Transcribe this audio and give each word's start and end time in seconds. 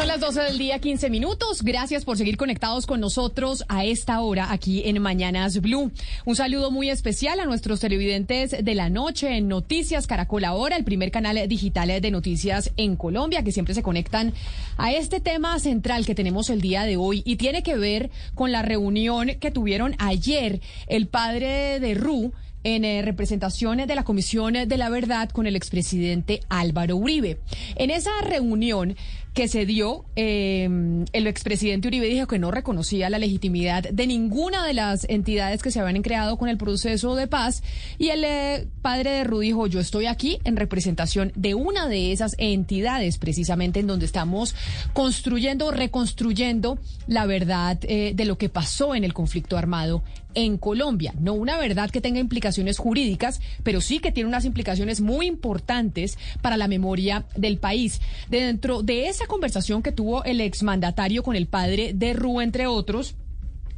Son 0.00 0.08
las 0.08 0.20
12 0.20 0.40
del 0.40 0.56
día, 0.56 0.78
15 0.78 1.10
minutos. 1.10 1.60
Gracias 1.60 2.06
por 2.06 2.16
seguir 2.16 2.38
conectados 2.38 2.86
con 2.86 3.00
nosotros 3.00 3.64
a 3.68 3.84
esta 3.84 4.22
hora 4.22 4.50
aquí 4.50 4.80
en 4.86 4.98
Mañanas 5.02 5.60
Blue. 5.60 5.92
Un 6.24 6.36
saludo 6.36 6.70
muy 6.70 6.88
especial 6.88 7.38
a 7.38 7.44
nuestros 7.44 7.80
televidentes 7.80 8.64
de 8.64 8.74
la 8.74 8.88
noche 8.88 9.36
en 9.36 9.46
Noticias 9.48 10.06
Caracol 10.06 10.46
Ahora, 10.46 10.78
el 10.78 10.84
primer 10.84 11.10
canal 11.10 11.46
digital 11.46 12.00
de 12.00 12.10
noticias 12.10 12.72
en 12.78 12.96
Colombia, 12.96 13.44
que 13.44 13.52
siempre 13.52 13.74
se 13.74 13.82
conectan 13.82 14.32
a 14.78 14.90
este 14.90 15.20
tema 15.20 15.58
central 15.58 16.06
que 16.06 16.14
tenemos 16.14 16.48
el 16.48 16.62
día 16.62 16.84
de 16.84 16.96
hoy 16.96 17.20
y 17.26 17.36
tiene 17.36 17.62
que 17.62 17.76
ver 17.76 18.08
con 18.34 18.52
la 18.52 18.62
reunión 18.62 19.32
que 19.38 19.50
tuvieron 19.50 19.96
ayer 19.98 20.62
el 20.86 21.08
padre 21.08 21.78
de 21.78 21.92
Ru 21.92 22.32
en 22.64 22.84
eh, 22.84 23.02
representación 23.02 23.78
de 23.78 23.94
la 23.94 24.04
Comisión 24.04 24.54
de 24.54 24.76
la 24.76 24.88
Verdad 24.88 25.30
con 25.30 25.46
el 25.46 25.56
expresidente 25.56 26.40
Álvaro 26.48 26.96
Uribe. 26.96 27.38
En 27.76 27.90
esa 27.90 28.10
reunión 28.22 28.96
que 29.34 29.46
se 29.46 29.64
dio, 29.64 30.04
eh, 30.16 30.68
el 31.12 31.26
expresidente 31.26 31.88
Uribe 31.88 32.08
dijo 32.08 32.26
que 32.26 32.38
no 32.38 32.50
reconocía 32.50 33.08
la 33.10 33.18
legitimidad 33.18 33.84
de 33.84 34.06
ninguna 34.06 34.66
de 34.66 34.74
las 34.74 35.06
entidades 35.08 35.62
que 35.62 35.70
se 35.70 35.78
habían 35.78 36.02
creado 36.02 36.36
con 36.36 36.48
el 36.48 36.56
proceso 36.56 37.14
de 37.14 37.28
paz 37.28 37.62
y 37.96 38.08
el 38.08 38.24
eh, 38.24 38.66
padre 38.82 39.10
de 39.10 39.24
Ru 39.24 39.40
dijo, 39.40 39.66
yo 39.68 39.78
estoy 39.78 40.06
aquí 40.06 40.40
en 40.44 40.56
representación 40.56 41.32
de 41.36 41.54
una 41.54 41.86
de 41.86 42.12
esas 42.12 42.34
entidades, 42.38 43.18
precisamente 43.18 43.80
en 43.80 43.86
donde 43.86 44.06
estamos 44.06 44.54
construyendo, 44.94 45.70
reconstruyendo 45.70 46.78
la 47.06 47.26
verdad 47.26 47.78
eh, 47.82 48.12
de 48.14 48.24
lo 48.24 48.36
que 48.36 48.48
pasó 48.48 48.94
en 48.94 49.04
el 49.04 49.14
conflicto 49.14 49.56
armado 49.56 50.02
en 50.34 50.58
Colombia. 50.58 51.14
No 51.18 51.34
una 51.34 51.58
verdad 51.58 51.90
que 51.90 52.00
tenga 52.00 52.20
implicaciones 52.20 52.78
jurídicas, 52.78 53.40
pero 53.62 53.80
sí 53.80 53.98
que 53.98 54.12
tiene 54.12 54.28
unas 54.28 54.44
implicaciones 54.44 55.00
muy 55.00 55.26
importantes 55.26 56.18
para 56.42 56.56
la 56.56 56.68
memoria 56.68 57.24
del 57.36 57.58
país. 57.58 58.00
Dentro 58.28 58.82
de 58.82 59.08
esa 59.08 59.26
conversación 59.26 59.82
que 59.82 59.92
tuvo 59.92 60.24
el 60.24 60.40
exmandatario 60.40 61.22
con 61.22 61.36
el 61.36 61.46
padre 61.46 61.92
de 61.94 62.12
Rú, 62.12 62.40
entre 62.40 62.66
otros, 62.66 63.14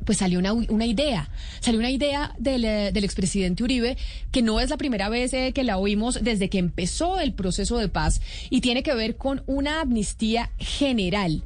pues 0.04 0.18
salió 0.18 0.40
una, 0.40 0.84
idea, 0.86 1.30
salió 1.60 1.78
una 1.78 1.90
idea 1.90 2.34
del, 2.38 2.64
eh, 2.64 2.90
del, 2.92 3.04
expresidente 3.04 3.62
Uribe 3.62 3.96
que 4.32 4.42
no 4.42 4.58
es 4.58 4.70
la 4.70 4.76
primera 4.76 5.08
vez 5.08 5.32
eh, 5.32 5.52
que 5.54 5.62
la 5.62 5.78
oímos 5.78 6.22
desde 6.22 6.48
que 6.48 6.58
empezó 6.58 7.20
el 7.20 7.32
proceso 7.34 7.78
de 7.78 7.88
paz 7.88 8.20
y 8.50 8.62
tiene 8.62 8.82
que 8.82 8.94
ver 8.94 9.16
con 9.16 9.44
una 9.46 9.80
amnistía 9.80 10.50
general 10.58 11.44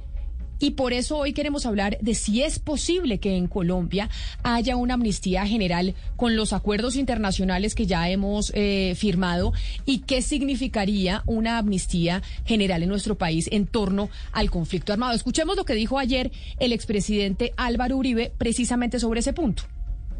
y 0.58 0.72
por 0.72 0.92
eso 0.92 1.18
hoy 1.18 1.32
queremos 1.32 1.66
hablar 1.66 1.98
de 2.00 2.14
si 2.14 2.42
es 2.42 2.58
posible 2.58 3.18
que 3.18 3.36
en 3.36 3.46
Colombia 3.46 4.08
haya 4.42 4.76
una 4.76 4.94
amnistía 4.94 5.46
general 5.46 5.94
con 6.16 6.36
los 6.36 6.52
acuerdos 6.52 6.96
internacionales 6.96 7.74
que 7.74 7.86
ya 7.86 8.08
hemos 8.08 8.52
eh, 8.54 8.94
firmado 8.96 9.52
y 9.84 10.00
qué 10.00 10.22
significaría 10.22 11.22
una 11.26 11.58
amnistía 11.58 12.22
general 12.44 12.82
en 12.82 12.88
nuestro 12.88 13.16
país 13.16 13.48
en 13.52 13.66
torno 13.66 14.08
al 14.32 14.50
conflicto 14.50 14.92
armado. 14.92 15.14
Escuchemos 15.14 15.56
lo 15.56 15.64
que 15.64 15.74
dijo 15.74 15.98
ayer 15.98 16.30
el 16.58 16.72
expresidente 16.72 17.52
Álvaro 17.56 17.96
Uribe 17.96 18.32
precisamente 18.36 18.98
sobre 18.98 19.20
ese 19.20 19.32
punto. 19.32 19.64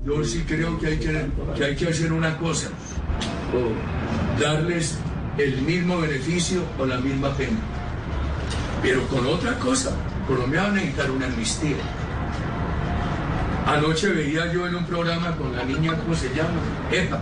Yo 0.05 0.23
sí 0.25 0.42
creo 0.47 0.79
que 0.79 0.89
hay 0.89 0.98
que, 0.98 1.27
que, 1.57 1.64
hay 1.64 1.75
que 1.75 1.89
hacer 1.89 2.12
una 2.12 2.37
cosa, 2.39 2.69
o 3.53 4.41
darles 4.41 4.98
el 5.39 5.62
mismo 5.62 5.98
beneficio 5.98 6.62
o 6.79 6.87
la 6.87 6.98
misma 6.98 7.34
pena, 7.37 7.59
pero 8.83 9.07
con 9.09 9.27
otra 9.27 9.59
cosa 9.59 9.97
Colombia 10.27 10.62
va 10.62 10.69
a 10.69 10.72
necesitar 10.72 11.10
una 11.10 11.27
amnistía. 11.27 11.77
Anoche 13.66 14.08
veía 14.08 14.52
yo 14.52 14.66
en 14.66 14.77
un 14.77 14.84
programa 14.84 15.36
con 15.36 15.55
la 15.55 15.64
niña, 15.64 15.96
¿cómo 15.96 16.14
se 16.14 16.28
llama? 16.28 16.60
Epa. 16.91 17.20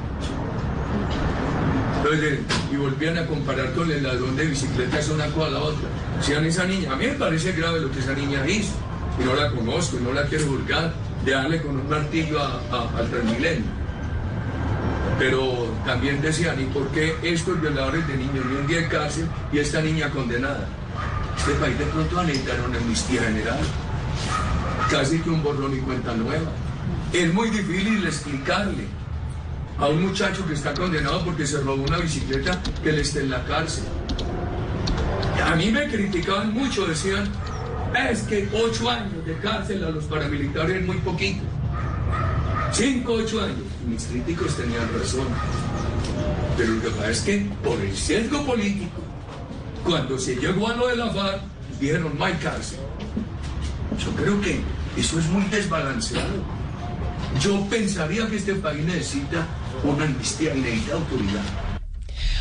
Y 2.71 2.77
volvían 2.77 3.17
a 3.17 3.27
comparar 3.27 3.73
con 3.73 3.91
el 3.91 4.03
ladrón 4.03 4.37
de 4.37 4.47
bicicletas 4.47 5.09
una 5.09 5.27
con 5.29 5.53
la 5.53 5.61
otra. 5.61 5.89
Sean 6.21 6.45
esa 6.45 6.65
niña, 6.65 6.93
a 6.93 6.97
mí 6.97 7.07
me 7.07 7.15
parece 7.15 7.53
grave 7.53 7.81
lo 7.81 7.91
que 7.91 8.01
esa 8.01 8.13
niña 8.13 8.47
hizo. 8.47 8.75
Y 9.19 9.25
no 9.25 9.35
la 9.35 9.51
conozco, 9.51 9.97
y 9.99 10.03
no 10.03 10.13
la 10.13 10.25
quiero 10.25 10.47
juzgar, 10.47 10.93
de 11.25 11.33
darle 11.33 11.63
con 11.63 11.79
un 11.79 11.89
martillo 11.89 12.39
al 12.43 13.09
Transmilenio. 13.09 13.65
Pero 15.19 15.69
también 15.87 16.21
decían, 16.21 16.61
¿y 16.61 16.65
por 16.65 16.89
qué 16.89 17.17
estos 17.23 17.61
violadores 17.61 18.07
de 18.07 18.17
niños 18.17 18.45
ni 18.45 18.57
un 18.57 18.67
día 18.67 18.81
de 18.81 18.89
cárcel 18.89 19.27
y 19.53 19.59
esta 19.59 19.81
niña 19.81 20.11
condenada? 20.11 20.67
Este 21.37 21.53
país 21.55 21.79
de 21.79 21.85
pronto 21.87 22.17
va 22.17 22.23
a 22.23 22.25
necesitar 22.25 22.61
una 22.67 22.79
amnistía 22.79 23.23
general, 23.23 23.59
casi 24.91 25.19
que 25.19 25.31
un 25.31 25.43
borrón 25.43 25.77
y 25.77 25.81
cuenta 25.81 26.15
nueva. 26.15 26.51
Es 27.13 27.33
muy 27.33 27.51
difícil 27.51 28.05
explicarle 28.07 28.87
a 29.79 29.89
un 29.89 30.03
muchacho 30.03 30.47
que 30.47 30.55
está 30.55 30.73
condenado 30.75 31.25
porque 31.25 31.47
se 31.47 31.61
robó 31.61 31.83
una 31.83 31.99
bicicleta 31.99 32.61
que 32.83 32.91
él 32.91 32.99
esté 32.99 33.21
en 33.21 33.31
la 33.31 33.45
cárcel. 33.45 33.85
A 35.45 35.55
mí 35.57 35.71
me 35.71 35.89
criticaban 35.89 36.53
mucho, 36.53 36.87
decían, 36.87 37.29
es 38.11 38.23
que 38.23 38.49
ocho 38.53 38.91
años 38.91 39.25
de 39.27 39.37
cárcel 39.39 39.85
a 39.85 39.91
los 39.91 40.05
paramilitares 40.05 40.77
es 40.77 40.87
muy 40.87 40.97
poquito. 40.99 41.43
Cinco, 42.73 43.13
ocho 43.15 43.41
años. 43.41 43.63
Mis 43.87 44.05
críticos 44.05 44.57
tenían 44.57 44.89
razón. 44.99 45.27
Pero 46.57 46.73
lo 46.73 46.83
que 46.83 46.91
pasa 46.91 47.11
es 47.11 47.21
que 47.21 47.47
por 47.63 47.79
el 47.81 47.97
sesgo 47.97 48.45
político 48.45 49.04
cuando 49.85 50.19
se 50.19 50.37
llegó 50.37 50.69
a 50.69 50.75
lo 50.75 50.89
de 50.89 50.97
la 50.97 51.11
FARC, 51.11 51.43
dijeron 51.81 52.17
no 52.19 52.25
hay 52.25 52.35
cárcel. 52.35 52.79
Yo 54.03 54.11
creo 54.13 54.41
que 54.41 54.61
eso 54.97 55.19
es 55.19 55.27
muy 55.27 55.45
desbalanceado. 55.45 56.43
Yo 57.41 57.65
pensaría 57.69 58.27
que 58.29 58.37
este 58.37 58.55
país 58.55 58.85
necesita 58.85 59.47
una 59.85 60.05
amnistía 60.05 60.55
necesita 60.55 60.95
autoridad. 60.95 61.43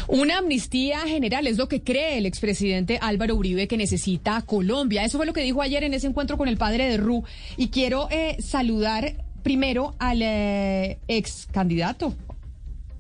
Una 0.08 0.40
amnistía 0.40 1.00
general 1.02 1.48
es 1.48 1.58
lo 1.58 1.68
que 1.68 1.82
cree 1.82 2.18
el 2.18 2.26
expresidente 2.26 3.00
Álvaro 3.02 3.36
Uribe 3.36 3.68
que 3.68 3.78
necesita 3.78 4.42
Colombia. 4.42 5.04
Eso 5.04 5.18
fue 5.18 5.26
lo 5.26 5.34
que 5.34 5.42
dijo 5.42 5.62
ayer 5.62 5.84
en 5.84 5.94
ese 5.94 6.08
encuentro 6.08 6.38
con 6.38 6.48
el 6.48 6.58
padre 6.58 6.90
de 6.90 6.98
Ru. 6.98 7.24
Y 7.58 7.70
quiero 7.70 8.10
eh, 8.12 8.38
saludar 8.40 9.16
primero 9.44 9.96
al 10.00 10.22
eh, 10.22 11.00
ex 11.08 11.48
candidato 11.52 12.14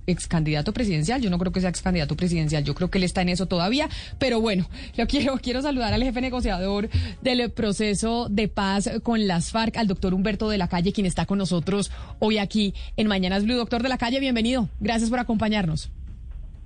ex 0.07 0.27
candidato 0.27 0.73
presidencial. 0.73 1.21
Yo 1.21 1.29
no 1.29 1.39
creo 1.39 1.51
que 1.51 1.61
sea 1.61 1.69
ex 1.69 1.81
candidato 1.81 2.15
presidencial, 2.15 2.63
yo 2.63 2.75
creo 2.75 2.89
que 2.89 2.97
él 2.97 3.03
está 3.03 3.21
en 3.21 3.29
eso 3.29 3.45
todavía. 3.45 3.89
Pero 4.19 4.41
bueno, 4.41 4.69
lo 4.95 5.07
quiero, 5.07 5.37
quiero 5.41 5.61
saludar 5.61 5.93
al 5.93 6.03
jefe 6.03 6.21
negociador 6.21 6.89
del 7.21 7.51
proceso 7.51 8.27
de 8.29 8.47
paz 8.47 8.89
con 9.03 9.27
las 9.27 9.51
FARC, 9.51 9.77
al 9.77 9.87
doctor 9.87 10.13
Humberto 10.13 10.49
de 10.49 10.57
la 10.57 10.67
Calle, 10.67 10.93
quien 10.93 11.05
está 11.05 11.25
con 11.25 11.37
nosotros 11.37 11.91
hoy 12.19 12.37
aquí 12.37 12.73
en 12.97 13.07
Mañanas 13.07 13.43
Blue. 13.43 13.55
Doctor 13.55 13.83
de 13.83 13.89
la 13.89 13.97
Calle, 13.97 14.19
bienvenido. 14.19 14.69
Gracias 14.79 15.09
por 15.09 15.19
acompañarnos. 15.19 15.91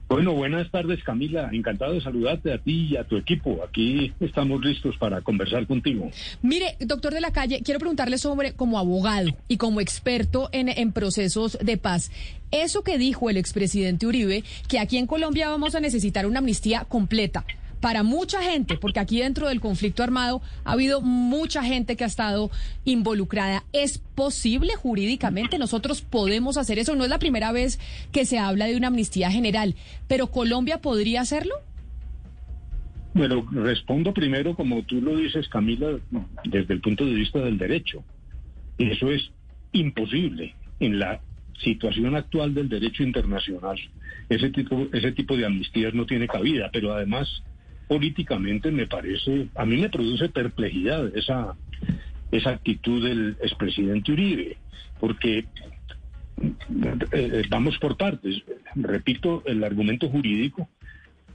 Bueno, 0.09 0.33
buenas 0.33 0.71
tardes 0.71 1.03
Camila, 1.03 1.49
encantado 1.51 1.93
de 1.93 2.01
saludarte 2.01 2.53
a 2.53 2.57
ti 2.59 2.87
y 2.91 2.95
a 2.95 3.03
tu 3.03 3.17
equipo. 3.17 3.61
Aquí 3.67 4.13
estamos 4.21 4.63
listos 4.63 4.95
para 4.97 5.21
conversar 5.21 5.67
contigo. 5.67 6.09
Mire, 6.41 6.77
doctor 6.79 7.13
de 7.13 7.19
la 7.19 7.31
calle, 7.31 7.61
quiero 7.61 7.79
preguntarle 7.79 8.17
sobre, 8.17 8.53
como 8.53 8.79
abogado 8.79 9.31
y 9.49 9.57
como 9.57 9.81
experto 9.81 10.47
en, 10.53 10.69
en 10.69 10.93
procesos 10.93 11.57
de 11.61 11.77
paz, 11.77 12.09
eso 12.51 12.83
que 12.83 12.97
dijo 12.97 13.29
el 13.29 13.35
expresidente 13.35 14.07
Uribe, 14.07 14.45
que 14.69 14.79
aquí 14.79 14.97
en 14.97 15.07
Colombia 15.07 15.49
vamos 15.49 15.75
a 15.75 15.81
necesitar 15.81 16.25
una 16.25 16.39
amnistía 16.39 16.85
completa 16.85 17.43
para 17.79 18.03
mucha 18.03 18.41
gente, 18.41 18.77
porque 18.77 18.99
aquí 18.99 19.19
dentro 19.19 19.47
del 19.47 19.59
conflicto 19.59 20.03
armado 20.03 20.41
ha 20.63 20.73
habido 20.73 21.01
mucha 21.01 21.63
gente 21.63 21.95
que 21.95 22.03
ha 22.03 22.07
estado 22.07 22.49
involucrada. 22.85 23.63
¿Es 23.73 23.97
posible 23.97 24.75
jurídicamente? 24.75 25.57
Nosotros 25.57 26.01
podemos 26.01 26.57
hacer 26.57 26.79
eso. 26.79 26.95
No 26.95 27.03
es 27.03 27.09
la 27.09 27.19
primera 27.19 27.51
vez 27.51 27.79
que 28.11 28.25
se 28.25 28.39
habla 28.39 28.65
de 28.65 28.75
una 28.75 28.87
amnistía 28.87 29.31
general, 29.31 29.75
pero 30.07 30.27
¿Colombia 30.27 30.81
podría 30.81 31.21
hacerlo? 31.21 31.55
Bueno, 33.13 33.47
respondo 33.51 34.13
primero, 34.13 34.55
como 34.55 34.83
tú 34.83 35.01
lo 35.01 35.15
dices, 35.15 35.47
Camila, 35.49 35.97
desde 36.43 36.73
el 36.73 36.81
punto 36.81 37.05
de 37.05 37.13
vista 37.13 37.39
del 37.39 37.57
derecho. 37.57 38.03
Eso 38.77 39.09
es 39.11 39.31
imposible 39.71 40.55
en 40.79 40.99
la 40.99 41.19
situación 41.63 42.15
actual 42.15 42.53
del 42.53 42.69
derecho 42.69 43.03
internacional. 43.03 43.77
Ese 44.29 44.49
tipo, 44.51 44.87
ese 44.93 45.11
tipo 45.13 45.35
de 45.35 45.45
amnistías 45.45 45.93
no 45.93 46.05
tiene 46.05 46.27
cabida, 46.27 46.69
pero 46.71 46.93
además 46.93 47.43
políticamente 47.87 48.71
me 48.71 48.87
parece, 48.87 49.47
a 49.55 49.65
mí 49.65 49.77
me 49.77 49.89
produce 49.89 50.29
perplejidad 50.29 51.15
esa, 51.15 51.55
esa 52.31 52.49
actitud 52.51 53.03
del 53.03 53.37
expresidente 53.41 54.11
Uribe, 54.11 54.57
porque 54.99 55.45
eh, 57.11 57.43
vamos 57.49 57.77
por 57.79 57.97
partes. 57.97 58.43
Repito 58.75 59.43
el 59.45 59.63
argumento 59.63 60.09
jurídico. 60.09 60.69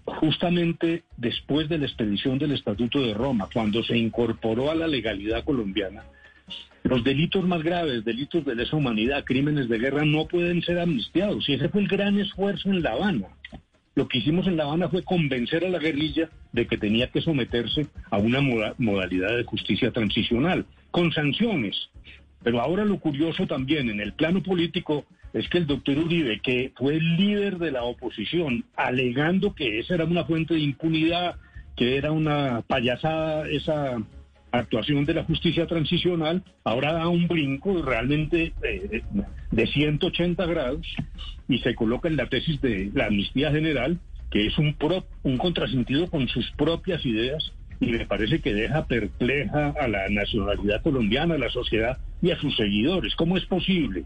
Justamente 0.05 1.05
después 1.17 1.69
de 1.69 1.79
la 1.79 1.87
expedición 1.87 2.37
del 2.39 2.53
Estatuto 2.53 3.01
de 3.01 3.15
Roma, 3.15 3.49
cuando 3.53 3.85
se 3.85 3.97
incorporó 3.97 4.71
a 4.71 4.75
la 4.75 4.89
legalidad 4.89 5.45
colombiana, 5.45 6.03
los 6.83 7.05
delitos 7.05 7.47
más 7.47 7.63
graves, 7.63 8.05
delitos 8.05 8.45
de 8.45 8.57
lesa 8.57 8.77
humanidad, 8.77 9.25
crímenes 9.25 9.69
de 9.69 9.79
guerra, 9.79 10.05
no 10.05 10.27
pueden 10.27 10.61
ser 10.63 10.81
amnistiados. 10.81 11.49
Y 11.49 11.55
ese 11.55 11.69
fue 11.69 11.83
el 11.83 11.89
gran 11.89 12.19
esfuerzo 12.19 12.69
en 12.71 12.83
La 12.83 12.93
Habana. 12.93 13.29
Lo 13.95 14.09
que 14.09 14.19
hicimos 14.19 14.47
en 14.47 14.57
La 14.57 14.65
Habana 14.65 14.89
fue 14.89 15.03
convencer 15.03 15.65
a 15.65 15.69
la 15.69 15.79
guerrilla 15.79 16.31
de 16.53 16.67
que 16.67 16.79
tenía 16.79 17.09
que 17.09 17.21
someterse 17.21 17.87
a 18.11 18.19
una 18.19 18.41
modalidad 18.79 19.37
de 19.37 19.45
justicia 19.45 19.91
transicional, 19.91 20.65
con 20.91 21.13
sanciones. 21.13 21.91
Pero 22.43 22.61
ahora 22.61 22.85
lo 22.85 22.99
curioso 22.99 23.47
también 23.47 23.91
en 23.91 24.01
el 24.01 24.15
plano 24.15 24.43
político 24.43 25.05
es 25.33 25.49
que 25.49 25.59
el 25.59 25.67
doctor 25.67 25.99
Uribe, 25.99 26.41
que 26.41 26.73
fue 26.77 26.95
el 26.97 27.17
líder 27.17 27.59
de 27.59 27.71
la 27.71 27.85
oposición, 27.85 28.65
alegando 28.77 29.55
que 29.55 29.79
esa 29.79 29.95
era 29.95 30.05
una 30.05 30.25
fuente 30.25 30.55
de 30.55 30.61
impunidad, 30.61 31.37
que 31.77 31.97
era 31.97 32.13
una 32.13 32.63
payasada 32.63 33.49
esa 33.49 33.99
actuación 34.53 35.05
de 35.05 35.15
la 35.15 35.25
justicia 35.25 35.67
transicional, 35.67 36.45
ahora 36.65 36.93
da 36.93 37.09
un 37.09 37.27
brinco 37.27 37.83
realmente 37.83 38.53
eh, 38.63 39.03
de 39.51 39.67
180 39.67 40.47
grados 40.47 40.87
y 41.49 41.59
se 41.59 41.75
coloca 41.75 42.09
en 42.09 42.17
la 42.17 42.27
tesis 42.27 42.61
de 42.61 42.91
la 42.95 43.07
amnistía 43.07 43.51
general, 43.51 43.99
que 44.31 44.47
es 44.47 44.57
un, 44.59 44.75
pro, 44.75 45.05
un 45.23 45.39
contrasentido 45.39 46.09
con 46.09 46.29
sus 46.29 46.51
propias 46.53 47.05
ideas 47.05 47.53
y 47.81 47.87
me 47.87 48.07
parece 48.07 48.41
que 48.41 48.55
deja 48.55 48.87
perpleja 48.87 49.75
a 49.81 49.89
la 49.89 50.09
nacionalidad 50.09 50.83
colombiana, 50.83 51.35
a 51.35 51.39
la 51.39 51.51
sociedad 51.51 51.99
y 52.21 52.31
a 52.31 52.39
sus 52.39 52.55
seguidores. 52.57 53.17
¿Cómo 53.17 53.37
es 53.37 53.45
posible 53.47 54.05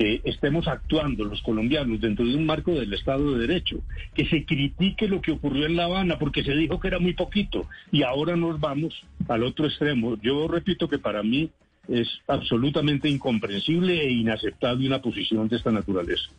que 0.00 0.22
estemos 0.24 0.66
actuando 0.66 1.26
los 1.26 1.42
colombianos 1.42 2.00
dentro 2.00 2.24
de 2.24 2.34
un 2.34 2.46
marco 2.46 2.72
del 2.72 2.90
Estado 2.94 3.32
de 3.34 3.46
Derecho, 3.46 3.82
que 4.14 4.24
se 4.24 4.46
critique 4.46 5.06
lo 5.06 5.20
que 5.20 5.32
ocurrió 5.32 5.66
en 5.66 5.76
La 5.76 5.84
Habana 5.84 6.18
porque 6.18 6.42
se 6.42 6.54
dijo 6.54 6.80
que 6.80 6.88
era 6.88 6.98
muy 6.98 7.12
poquito 7.12 7.66
y 7.92 8.02
ahora 8.02 8.34
nos 8.34 8.58
vamos 8.58 8.94
al 9.28 9.42
otro 9.42 9.66
extremo. 9.66 10.16
Yo 10.22 10.48
repito 10.48 10.88
que 10.88 10.98
para 10.98 11.22
mí 11.22 11.50
es 11.86 12.08
absolutamente 12.28 13.10
incomprensible 13.10 14.00
e 14.00 14.10
inaceptable 14.10 14.86
una 14.86 15.02
posición 15.02 15.48
de 15.48 15.56
esta 15.56 15.70
naturaleza. 15.70 16.30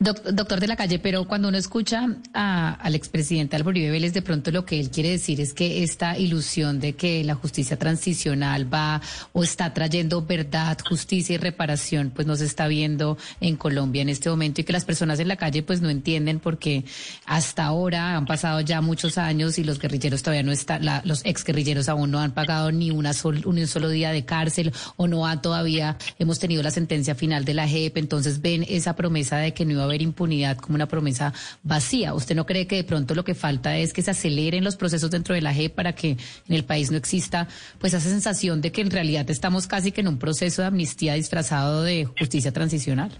Doctor 0.00 0.60
de 0.60 0.68
la 0.68 0.76
calle, 0.76 1.00
pero 1.00 1.26
cuando 1.26 1.48
uno 1.48 1.58
escucha 1.58 2.06
al 2.32 2.94
expresidente 2.94 3.56
Álvaro 3.56 3.70
Uribe 3.70 3.90
Vélez, 3.90 4.14
de 4.14 4.22
pronto 4.22 4.52
lo 4.52 4.64
que 4.64 4.78
él 4.78 4.90
quiere 4.90 5.10
decir 5.10 5.40
es 5.40 5.52
que 5.52 5.82
esta 5.82 6.16
ilusión 6.16 6.78
de 6.78 6.92
que 6.92 7.24
la 7.24 7.34
justicia 7.34 7.76
transicional 7.76 8.72
va 8.72 9.02
o 9.32 9.42
está 9.42 9.74
trayendo 9.74 10.24
verdad, 10.24 10.78
justicia 10.88 11.34
y 11.34 11.38
reparación, 11.38 12.12
pues 12.14 12.28
no 12.28 12.36
se 12.36 12.44
está 12.44 12.68
viendo 12.68 13.18
en 13.40 13.56
Colombia 13.56 14.02
en 14.02 14.08
este 14.08 14.30
momento 14.30 14.60
y 14.60 14.64
que 14.64 14.72
las 14.72 14.84
personas 14.84 15.18
en 15.18 15.26
la 15.26 15.34
calle 15.34 15.64
pues 15.64 15.80
no 15.80 15.90
entienden 15.90 16.38
porque 16.38 16.84
hasta 17.26 17.64
ahora 17.64 18.16
han 18.16 18.24
pasado 18.24 18.60
ya 18.60 18.80
muchos 18.80 19.18
años 19.18 19.58
y 19.58 19.64
los 19.64 19.80
guerrilleros 19.80 20.22
todavía 20.22 20.44
no 20.44 20.52
están, 20.52 20.86
los 21.02 21.24
ex 21.24 21.42
guerrilleros 21.42 21.88
aún 21.88 22.12
no 22.12 22.20
han 22.20 22.34
pagado 22.34 22.70
ni 22.70 22.92
una 22.92 23.10
un 23.24 23.66
solo 23.66 23.88
día 23.88 24.12
de 24.12 24.24
cárcel 24.24 24.72
o 24.94 25.08
no 25.08 25.26
ha 25.26 25.42
todavía, 25.42 25.98
hemos 26.20 26.38
tenido 26.38 26.62
la 26.62 26.70
sentencia 26.70 27.16
final 27.16 27.44
de 27.44 27.54
la 27.54 27.66
JEP, 27.66 27.96
entonces 27.96 28.40
ven 28.40 28.64
esa 28.68 28.94
promesa 28.94 29.38
de 29.38 29.52
que 29.52 29.64
no 29.64 29.72
iba 29.72 29.87
haber 29.88 30.02
impunidad 30.02 30.58
como 30.58 30.74
una 30.76 30.86
promesa 30.86 31.32
vacía. 31.62 32.14
¿Usted 32.14 32.34
no 32.36 32.46
cree 32.46 32.66
que 32.66 32.76
de 32.76 32.84
pronto 32.84 33.14
lo 33.14 33.24
que 33.24 33.34
falta 33.34 33.76
es 33.76 33.92
que 33.92 34.02
se 34.02 34.10
aceleren 34.10 34.64
los 34.64 34.76
procesos 34.76 35.10
dentro 35.10 35.34
de 35.34 35.40
la 35.40 35.52
JEP 35.52 35.74
para 35.74 35.94
que 35.94 36.10
en 36.10 36.54
el 36.54 36.64
país 36.64 36.90
no 36.90 36.96
exista 36.96 37.48
pues 37.78 37.94
esa 37.94 38.08
sensación 38.08 38.60
de 38.60 38.72
que 38.72 38.80
en 38.80 38.90
realidad 38.90 39.28
estamos 39.30 39.66
casi 39.66 39.92
que 39.92 40.00
en 40.00 40.08
un 40.08 40.18
proceso 40.18 40.62
de 40.62 40.68
amnistía 40.68 41.14
disfrazado 41.14 41.82
de 41.82 42.04
justicia 42.04 42.52
transicional? 42.52 43.10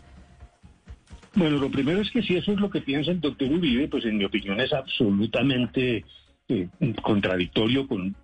Bueno, 1.35 1.59
lo 1.59 1.71
primero 1.71 2.01
es 2.01 2.11
que 2.11 2.23
si 2.23 2.37
eso 2.37 2.53
es 2.53 2.59
lo 2.59 2.71
que 2.71 2.81
piensa 2.81 3.11
el 3.11 3.21
doctor 3.21 3.49
Uribe, 3.49 3.89
pues 3.89 4.05
en 4.05 4.19
mi 4.19 4.25
opinión 4.25 4.61
es 4.61 4.73
absolutamente 4.73 6.05
eh, 6.49 6.69
contradictorio 7.03 7.87
con 7.87 8.17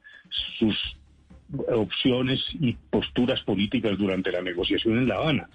sus 0.58 0.76
opciones 1.69 2.41
y 2.58 2.73
posturas 2.91 3.41
políticas 3.43 3.96
durante 3.99 4.32
la 4.32 4.43
negociación 4.43 4.99
en 4.99 5.08
La 5.08 5.17
Habana. 5.17 5.49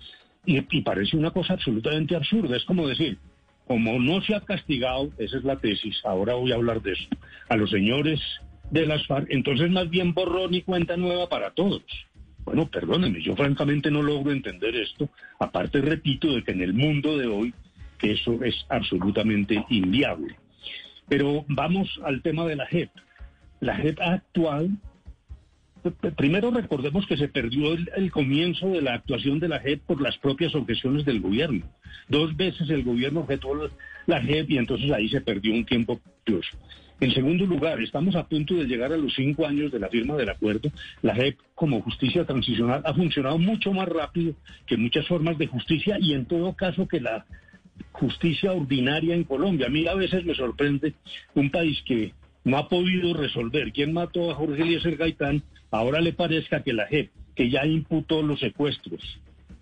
Y, 0.49 0.81
parece 0.81 1.15
una 1.15 1.29
cosa 1.29 1.53
absolutamente 1.53 2.15
absurda. 2.15 2.57
Es 2.57 2.65
como 2.65 2.87
decir, 2.87 3.19
como 3.67 3.99
no 3.99 4.19
se 4.21 4.33
ha 4.33 4.41
castigado, 4.41 5.11
esa 5.19 5.37
es 5.37 5.43
la 5.43 5.57
tesis, 5.57 6.01
ahora 6.03 6.33
voy 6.33 6.51
a 6.51 6.55
hablar 6.55 6.81
de 6.81 6.93
eso, 6.93 7.07
a 7.49 7.55
los 7.55 7.69
señores 7.69 8.19
de 8.71 8.87
las 8.87 9.05
FARC, 9.05 9.27
entonces 9.29 9.69
más 9.69 9.87
bien 9.91 10.15
borrón 10.15 10.55
y 10.55 10.63
cuenta 10.63 10.97
nueva 10.97 11.29
para 11.29 11.51
todos. 11.51 11.83
Bueno, 12.45 12.67
perdónenme, 12.67 13.21
yo 13.21 13.35
francamente 13.35 13.91
no 13.91 14.01
logro 14.01 14.31
entender 14.31 14.75
esto. 14.75 15.09
Aparte, 15.39 15.81
repito, 15.81 16.33
de 16.33 16.43
que 16.43 16.51
en 16.51 16.61
el 16.61 16.73
mundo 16.73 17.15
de 17.15 17.27
hoy 17.27 17.53
eso 18.01 18.43
es 18.43 18.55
absolutamente 18.69 19.63
inviable. 19.69 20.35
Pero 21.07 21.45
vamos 21.47 21.99
al 22.03 22.23
tema 22.23 22.45
de 22.45 22.55
la 22.55 22.65
JEP. 22.65 22.89
La 23.59 23.75
JEP 23.75 23.99
actual 24.01 24.71
Primero 26.17 26.51
recordemos 26.51 27.05
que 27.07 27.17
se 27.17 27.29
perdió 27.29 27.73
el, 27.73 28.11
comienzo 28.11 28.69
de 28.69 28.81
la 28.81 28.95
actuación 28.95 29.39
de 29.39 29.47
la 29.47 29.59
JEP 29.59 29.81
por 29.83 30.01
las 30.01 30.17
propias 30.17 30.53
objeciones 30.55 31.05
del 31.05 31.21
gobierno. 31.21 31.65
Dos 32.07 32.35
veces 32.35 32.69
el 32.69 32.83
gobierno 32.83 33.21
objetó 33.21 33.49
la 34.05 34.21
JEP 34.21 34.51
y 34.51 34.57
entonces 34.57 34.91
ahí 34.91 35.07
se 35.09 35.21
perdió 35.21 35.53
un 35.53 35.65
tiempo 35.65 35.99
incluso. 36.21 36.57
En 36.99 37.13
segundo 37.13 37.45
lugar, 37.45 37.81
estamos 37.81 38.15
a 38.15 38.27
punto 38.27 38.55
de 38.55 38.65
llegar 38.65 38.91
a 38.91 38.97
los 38.97 39.13
cinco 39.15 39.47
años 39.47 39.71
de 39.71 39.79
la 39.79 39.87
firma 39.87 40.17
del 40.17 40.29
acuerdo. 40.29 40.69
La 41.01 41.15
JEP 41.15 41.37
como 41.55 41.81
justicia 41.81 42.25
transicional 42.25 42.81
ha 42.83 42.93
funcionado 42.93 43.37
mucho 43.37 43.71
más 43.71 43.87
rápido 43.87 44.33
que 44.65 44.75
muchas 44.75 45.07
formas 45.07 45.37
de 45.37 45.47
justicia 45.47 45.97
y 45.99 46.13
en 46.13 46.25
todo 46.25 46.53
caso 46.53 46.87
que 46.87 46.99
la 46.99 47.25
justicia 47.93 48.51
ordinaria 48.51 49.15
en 49.15 49.23
Colombia. 49.23 49.67
A 49.67 49.69
mí 49.69 49.87
a 49.87 49.95
veces 49.95 50.25
me 50.25 50.35
sorprende 50.35 50.93
un 51.35 51.49
país 51.49 51.81
que 51.85 52.13
no 52.43 52.57
ha 52.57 52.67
podido 52.67 53.13
resolver 53.13 53.71
quién 53.71 53.93
mató 53.93 54.31
a 54.31 54.35
Jorge 54.35 54.61
Eliezer 54.61 54.97
Gaitán, 54.97 55.43
ahora 55.71 56.01
le 56.01 56.13
parezca 56.13 56.63
que 56.63 56.73
la 56.73 56.87
JEP, 56.87 57.11
que 57.35 57.49
ya 57.49 57.65
imputó 57.65 58.21
los 58.21 58.39
secuestros, 58.39 59.01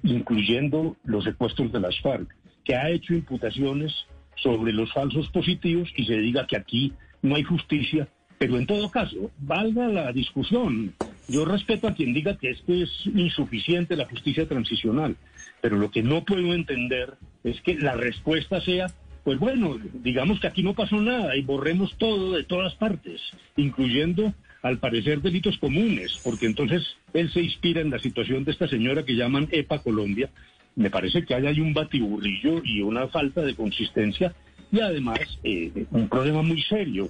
incluyendo 0.04 0.96
los 1.04 1.24
secuestros 1.24 1.72
de 1.72 1.80
las 1.80 2.00
FARC, 2.02 2.34
que 2.64 2.76
ha 2.76 2.90
hecho 2.90 3.14
imputaciones 3.14 3.94
sobre 4.36 4.74
los 4.74 4.92
falsos 4.94 5.30
positivos 5.30 5.90
y 5.96 6.06
se 6.06 6.18
diga 6.18 6.46
que 6.48 6.58
aquí 6.58 6.94
no 7.22 7.36
hay 7.36 7.44
justicia, 7.44 8.08
pero 8.38 8.58
en 8.58 8.68
todo 8.68 8.92
caso, 8.92 9.32
valga 9.40 9.88
la 9.88 10.12
discusión. 10.12 10.94
Yo 11.28 11.44
respeto 11.46 11.88
a 11.88 11.94
quien 11.94 12.14
diga 12.14 12.38
que 12.38 12.52
esto 12.52 12.74
es 12.74 12.90
insuficiente 13.06 13.96
la 13.96 14.06
justicia 14.06 14.48
transicional, 14.48 15.16
pero 15.62 15.78
lo 15.78 15.92
que 15.92 16.04
no 16.04 16.24
puedo 16.24 16.54
entender 16.54 17.16
es 17.44 17.60
que 17.62 17.76
la 17.76 17.96
respuesta 17.96 18.62
sea 18.62 18.88
pues 19.28 19.40
bueno, 19.40 19.78
digamos 20.06 20.40
que 20.40 20.48
aquí 20.48 20.64
no 20.64 20.74
pasó 20.74 21.02
nada 21.02 21.36
y 21.36 21.42
borremos 21.42 21.98
todo 21.98 22.32
de 22.32 22.46
todas 22.46 22.76
partes, 22.76 23.20
incluyendo 23.58 24.34
al 24.62 24.80
parecer 24.80 25.22
delitos 25.22 25.58
comunes, 25.58 26.20
porque 26.24 26.46
entonces 26.46 26.84
él 27.14 27.32
se 27.32 27.42
inspira 27.42 27.82
en 27.82 27.90
la 27.90 28.00
situación 28.00 28.44
de 28.44 28.52
esta 28.52 28.68
señora 28.68 29.04
que 29.04 29.16
llaman 29.16 29.48
EPA 29.52 29.80
Colombia. 29.80 30.30
Me 30.76 30.90
parece 30.90 31.26
que 31.26 31.34
hay 31.34 31.60
un 31.60 31.74
batiburrillo 31.74 32.62
y 32.64 32.82
una 32.82 33.08
falta 33.08 33.42
de 33.42 33.56
consistencia 33.56 34.34
y 34.72 34.80
además 34.80 35.20
eh, 35.44 35.86
un 35.92 36.10
problema 36.10 36.42
muy 36.42 36.62
serio. 36.62 37.10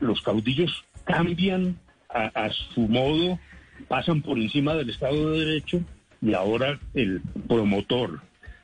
Los 0.00 0.20
caudillos 0.22 0.84
cambian 1.04 1.76
a 2.08 2.48
su 2.74 2.82
modo, 2.82 3.40
pasan 3.88 4.22
por 4.22 4.38
encima 4.38 4.74
del 4.74 4.90
Estado 4.90 5.32
de 5.32 5.44
Derecho 5.44 5.80
y 6.22 6.32
ahora 6.32 6.78
el 6.94 7.20
promotor 7.48 8.20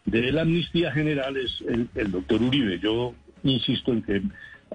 de 0.06 0.32
la 0.32 0.42
amnistía 0.42 0.92
general 0.92 1.36
es 1.36 1.62
el, 1.94 2.10
doctor 2.10 2.42
Uribe. 2.42 2.78
Yo 2.78 3.14
insisto 3.42 3.92
en 3.92 4.02
que 4.02 4.22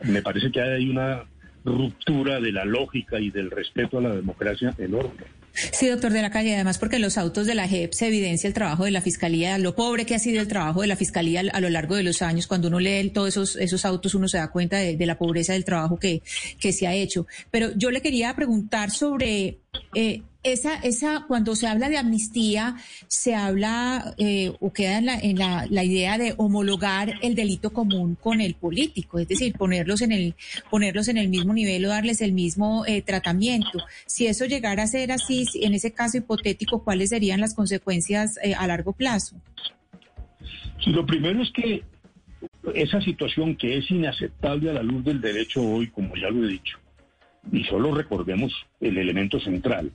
me 0.03 0.21
parece 0.21 0.51
que 0.51 0.61
hay 0.61 0.89
una 0.89 1.23
ruptura 1.65 2.39
de 2.39 2.51
la 2.51 2.63
lógica 2.63 3.19
y 3.19 3.31
del 3.31 3.51
respeto 3.51 3.97
a 3.97 4.01
la 4.01 4.15
democracia 4.15 4.73
enorme. 4.77 5.25
Sí, 5.71 5.87
doctor 5.87 6.11
de 6.11 6.21
la 6.21 6.31
calle, 6.31 6.53
además 6.53 6.77
porque 6.77 6.97
en 6.97 7.01
los 7.01 7.17
autos 7.17 7.47
de 7.47 7.55
la 7.55 7.67
JEP 7.67 7.93
se 7.93 8.07
evidencia 8.07 8.47
el 8.47 8.53
trabajo 8.53 8.83
de 8.83 8.91
la 8.91 9.01
Fiscalía, 9.01 9.57
lo 9.57 9.73
pobre 9.73 10.05
que 10.05 10.13
ha 10.13 10.19
sido 10.19 10.41
el 10.41 10.49
trabajo 10.49 10.81
de 10.81 10.87
la 10.87 10.97
Fiscalía 10.97 11.43
a 11.51 11.61
lo 11.61 11.69
largo 11.69 11.95
de 11.95 12.03
los 12.03 12.21
años. 12.21 12.45
Cuando 12.45 12.67
uno 12.67 12.79
lee 12.79 13.09
todos 13.09 13.29
esos, 13.29 13.55
esos 13.55 13.85
autos, 13.85 14.15
uno 14.15 14.27
se 14.27 14.37
da 14.37 14.51
cuenta 14.51 14.77
de, 14.77 15.05
la 15.05 15.17
pobreza 15.17 15.53
del 15.53 15.63
trabajo 15.63 15.97
que, 15.97 16.21
que 16.59 16.73
se 16.73 16.87
ha 16.87 16.93
hecho. 16.93 17.25
Pero 17.51 17.69
yo 17.75 17.89
le 17.89 18.01
quería 18.01 18.35
preguntar 18.35 18.91
sobre 18.91 19.59
eh, 19.93 20.21
esa, 20.45 20.75
esa, 20.75 21.25
cuando 21.27 21.55
se 21.55 21.67
habla 21.67 21.89
de 21.89 21.97
amnistía, 21.97 22.75
se 23.07 23.33
habla 23.33 24.13
eh, 24.19 24.53
o 24.59 24.71
queda 24.71 24.99
en, 24.99 25.05
la, 25.05 25.19
en 25.19 25.37
la, 25.37 25.83
idea 25.83 26.19
de 26.19 26.35
homologar 26.37 27.15
el 27.23 27.33
delito 27.33 27.73
común 27.73 28.15
con 28.15 28.41
el 28.41 28.53
político, 28.53 29.17
es 29.17 29.27
decir, 29.27 29.53
ponerlos 29.53 30.01
en 30.01 30.11
el, 30.11 30.35
ponerlos 30.69 31.07
en 31.07 31.17
el 31.17 31.29
mismo 31.29 31.51
nivel 31.53 31.85
o 31.85 31.89
darles 31.89 32.21
el 32.21 32.31
mismo 32.31 32.85
eh, 32.85 33.01
tratamiento. 33.01 33.79
Si 34.05 34.27
eso 34.27 34.45
llegara 34.45 34.83
a 34.83 34.87
ser 34.87 35.11
así, 35.11 35.45
en 35.55 35.73
ese 35.73 35.93
caso 35.93 36.17
hipotético, 36.19 36.83
¿cuáles 36.83 37.09
serían 37.09 37.41
las 37.41 37.55
consecuencias 37.55 38.37
eh, 38.43 38.53
a 38.53 38.67
largo 38.67 38.93
plazo? 38.93 39.35
Lo 40.85 41.05
primero 41.07 41.41
es 41.41 41.51
que 41.51 41.83
esa 42.75 43.01
situación 43.01 43.55
que 43.55 43.77
es 43.77 43.89
inaceptable 43.89 44.69
a 44.69 44.73
la 44.73 44.83
luz 44.83 45.03
del 45.03 45.21
derecho 45.21 45.63
hoy, 45.63 45.87
como 45.87 46.15
ya 46.15 46.29
lo 46.29 46.45
he 46.45 46.51
dicho, 46.51 46.77
y 47.51 47.63
solo 47.63 47.95
recordemos 47.95 48.53
el 48.79 48.99
elemento 48.99 49.39
central, 49.39 49.91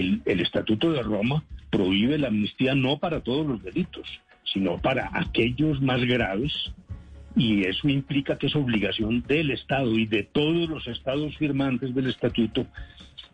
el, 0.00 0.22
Estatuto 0.40 0.92
de 0.92 1.02
Roma 1.02 1.44
prohíbe 1.70 2.18
la 2.18 2.28
amnistía 2.28 2.74
no 2.74 2.98
para 2.98 3.20
todos 3.20 3.46
los 3.46 3.62
delitos, 3.62 4.06
sino 4.44 4.78
para 4.78 5.10
aquellos 5.12 5.80
más 5.80 6.04
graves, 6.04 6.52
y 7.36 7.64
eso 7.64 7.88
implica 7.88 8.38
que 8.38 8.46
es 8.46 8.56
obligación 8.56 9.24
del 9.26 9.50
Estado 9.50 9.92
y 9.92 10.06
de 10.06 10.22
todos 10.22 10.68
los 10.68 10.86
estados 10.86 11.36
firmantes 11.36 11.94
del 11.94 12.08
Estatuto 12.08 12.66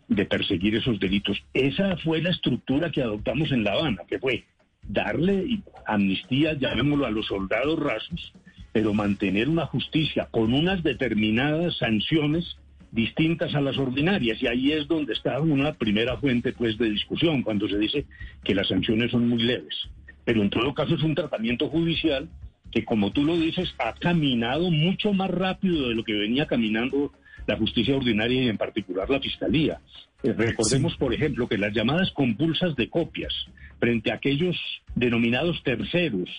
de 0.07 0.25
perseguir 0.25 0.75
esos 0.75 0.99
delitos. 0.99 1.37
Esa 1.53 1.97
fue 1.97 2.21
la 2.21 2.31
estructura 2.31 2.91
que 2.91 3.01
adoptamos 3.01 3.51
en 3.51 3.63
La 3.63 3.73
Habana, 3.73 4.01
que 4.07 4.19
fue 4.19 4.43
darle 4.87 5.61
amnistía, 5.85 6.53
llamémoslo 6.53 7.05
a 7.05 7.11
los 7.11 7.27
soldados 7.27 7.79
rasos, 7.79 8.33
pero 8.71 8.93
mantener 8.93 9.49
una 9.49 9.65
justicia 9.65 10.27
con 10.31 10.53
unas 10.53 10.83
determinadas 10.83 11.77
sanciones 11.77 12.57
distintas 12.91 13.55
a 13.55 13.61
las 13.61 13.77
ordinarias 13.77 14.41
y 14.41 14.47
ahí 14.47 14.71
es 14.71 14.87
donde 14.87 15.13
está 15.13 15.39
una 15.39 15.73
primera 15.73 16.17
fuente 16.17 16.53
pues 16.53 16.77
de 16.77 16.89
discusión 16.89 17.41
cuando 17.41 17.67
se 17.67 17.77
dice 17.77 18.05
que 18.43 18.55
las 18.55 18.67
sanciones 18.67 19.11
son 19.11 19.27
muy 19.27 19.41
leves. 19.43 19.89
Pero 20.25 20.41
en 20.41 20.49
todo 20.49 20.73
caso 20.73 20.95
es 20.95 21.03
un 21.03 21.15
tratamiento 21.15 21.69
judicial 21.69 22.29
que 22.71 22.85
como 22.85 23.11
tú 23.11 23.23
lo 23.23 23.37
dices 23.37 23.73
ha 23.79 23.93
caminado 23.93 24.69
mucho 24.71 25.13
más 25.13 25.29
rápido 25.29 25.89
de 25.89 25.95
lo 25.95 26.03
que 26.03 26.13
venía 26.13 26.45
caminando 26.45 27.11
la 27.47 27.57
justicia 27.57 27.95
ordinaria 27.95 28.43
y 28.43 28.49
en 28.49 28.57
particular 28.57 29.09
la 29.09 29.19
fiscalía. 29.19 29.79
Eh, 30.23 30.33
recordemos, 30.33 30.95
por 30.97 31.13
ejemplo, 31.13 31.47
que 31.47 31.57
las 31.57 31.73
llamadas 31.73 32.11
compulsas 32.11 32.75
de 32.75 32.89
copias 32.89 33.33
frente 33.79 34.11
a 34.11 34.15
aquellos 34.15 34.55
denominados 34.95 35.61
terceros 35.63 36.29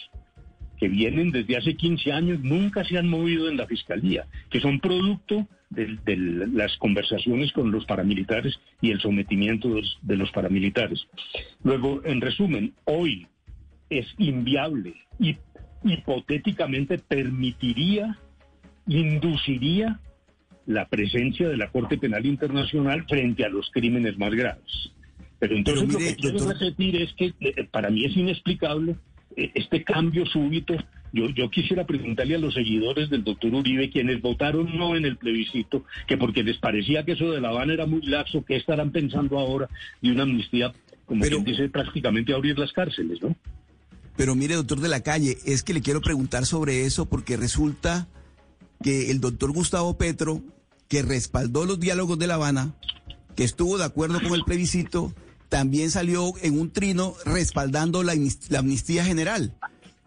que 0.83 0.89
vienen 0.89 1.31
desde 1.31 1.57
hace 1.57 1.77
15 1.77 2.11
años 2.11 2.41
nunca 2.41 2.83
se 2.83 2.99
han 2.99 3.09
movido 3.09 3.49
en 3.49 3.57
la 3.57 3.69
fiscalía, 3.69 4.27
que 4.51 4.59
son 4.59 4.81
producto 4.81 5.47
de, 5.71 5.97
las 6.53 6.77
conversaciones 6.79 7.53
con 7.53 7.71
los 7.71 7.85
paramilitares 7.85 8.59
y 8.81 8.91
el 8.91 9.01
sometimiento 9.01 9.69
de 10.03 10.17
los 10.17 10.33
paramilitares. 10.33 11.07
Luego, 11.63 12.03
en 12.05 12.21
resumen, 12.21 12.75
hoy 12.85 13.29
es 13.91 14.07
inviable 14.19 14.95
y 15.21 15.37
hipotéticamente 15.85 16.99
permitiría, 16.99 18.19
induciría 18.89 20.01
la 20.67 20.89
presencia 20.89 21.49
de 21.49 21.59
la 21.59 21.71
Corte 21.71 21.97
Penal 21.97 22.27
Internacional 22.27 23.07
frente 23.09 23.45
a 23.45 23.51
los 23.51 23.71
crímenes 23.71 24.19
más 24.19 24.35
graves. 24.35 24.91
Pero 25.39 25.55
entonces 25.55 25.93
lo 25.93 25.99
que 26.01 26.17
quiero 26.17 26.39
repetir 26.45 26.97
es 26.97 27.13
que 27.13 27.35
eh, 27.39 27.69
para 27.71 27.89
mí 27.89 28.05
es 28.05 28.17
inexplicable 28.17 28.97
este 29.37 29.85
cambio 29.85 30.27
súbito. 30.27 30.75
Yo, 31.13 31.29
yo 31.29 31.51
quisiera 31.51 31.87
preguntarle 31.87 32.37
a 32.37 32.39
los 32.39 32.55
seguidores 32.55 33.11
del 33.11 33.23
doctor 33.23 33.55
Uribe, 33.55 33.91
quienes 33.91 34.23
votaron 34.23 34.77
no 34.77 34.97
en 34.97 35.05
el 35.05 35.17
plebiscito, 35.19 35.85
que 36.07 36.17
porque 36.17 36.43
les 36.43 36.57
parecía 36.59 37.05
que 37.05 37.13
eso 37.13 37.31
de 37.31 37.41
La 37.41 37.51
Habana 37.51 37.75
era 37.75 37.87
muy 37.87 38.01
laxo, 38.03 38.45
¿qué 38.45 38.57
estarán 38.57 38.93
pensando 38.93 39.39
ahora 39.39 39.69
de 40.01 40.11
una 40.11 40.23
amnistía, 40.23 40.73
como 41.05 41.23
quien 41.23 41.45
dice, 41.45 41.69
prácticamente 41.69 42.33
abrir 42.33 42.59
las 42.59 42.73
cárceles, 42.73 43.21
¿no? 43.21 43.37
Pero 44.17 44.35
mire, 44.35 44.55
doctor 44.55 44.81
de 44.81 44.89
la 44.89 45.03
calle, 45.03 45.37
es 45.45 45.63
que 45.63 45.75
le 45.75 45.83
quiero 45.83 46.01
preguntar 46.01 46.47
sobre 46.47 46.85
eso 46.85 47.07
porque 47.07 47.37
resulta 47.37 48.09
que 48.83 49.11
el 49.11 49.21
doctor 49.21 49.53
Gustavo 49.53 49.97
Petro, 49.97 50.43
que 50.89 51.03
respaldó 51.03 51.65
los 51.65 51.81
diálogos 51.81 52.19
de 52.19 52.27
La 52.27 52.35
Habana, 52.35 52.75
que 53.37 53.45
estuvo 53.45 53.79
de 53.79 53.85
acuerdo 53.85 54.21
con 54.21 54.35
el 54.35 54.45
plebiscito, 54.45 55.15
también 55.53 55.91
salió 55.91 56.33
en 56.41 56.59
un 56.59 56.71
trino 56.71 57.15
respaldando 57.27 58.03
la, 58.03 58.15
amnistía 58.59 59.05
general, 59.05 59.55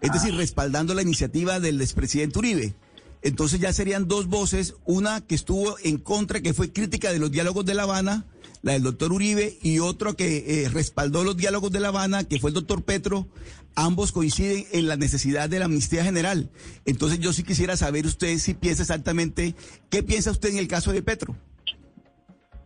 es 0.01 0.11
decir, 0.11 0.33
respaldando 0.33 0.95
la 0.95 1.03
iniciativa 1.03 1.59
del 1.59 1.79
expresidente 1.81 2.39
Uribe. 2.39 2.73
Entonces 3.21 3.59
ya 3.59 3.71
serían 3.71 4.07
dos 4.07 4.25
voces, 4.25 4.73
una 4.85 5.21
que 5.21 5.35
estuvo 5.35 5.77
en 5.83 5.99
contra, 5.99 6.41
que 6.41 6.55
fue 6.55 6.73
crítica 6.73 7.13
de 7.13 7.19
los 7.19 7.31
diálogos 7.31 7.63
de 7.63 7.75
La 7.75 7.83
Habana, 7.83 8.25
la 8.63 8.73
del 8.73 8.81
doctor 8.81 9.13
Uribe, 9.13 9.59
y 9.61 9.77
otro 9.77 10.15
que 10.15 10.63
eh, 10.63 10.69
respaldó 10.69 11.23
los 11.23 11.37
diálogos 11.37 11.71
de 11.71 11.79
La 11.79 11.89
Habana, 11.89 12.23
que 12.23 12.39
fue 12.39 12.49
el 12.49 12.55
doctor 12.55 12.81
Petro. 12.81 13.27
Ambos 13.75 14.11
coinciden 14.11 14.65
en 14.71 14.87
la 14.87 14.97
necesidad 14.97 15.47
de 15.47 15.59
la 15.59 15.65
amnistía 15.65 16.03
general. 16.03 16.49
Entonces 16.85 17.19
yo 17.19 17.33
sí 17.33 17.43
quisiera 17.43 17.77
saber 17.77 18.07
usted 18.07 18.39
si 18.39 18.55
piensa 18.55 18.81
exactamente, 18.81 19.53
¿qué 19.91 20.01
piensa 20.01 20.31
usted 20.31 20.49
en 20.49 20.57
el 20.57 20.67
caso 20.67 20.91
de 20.91 21.03
Petro? 21.03 21.35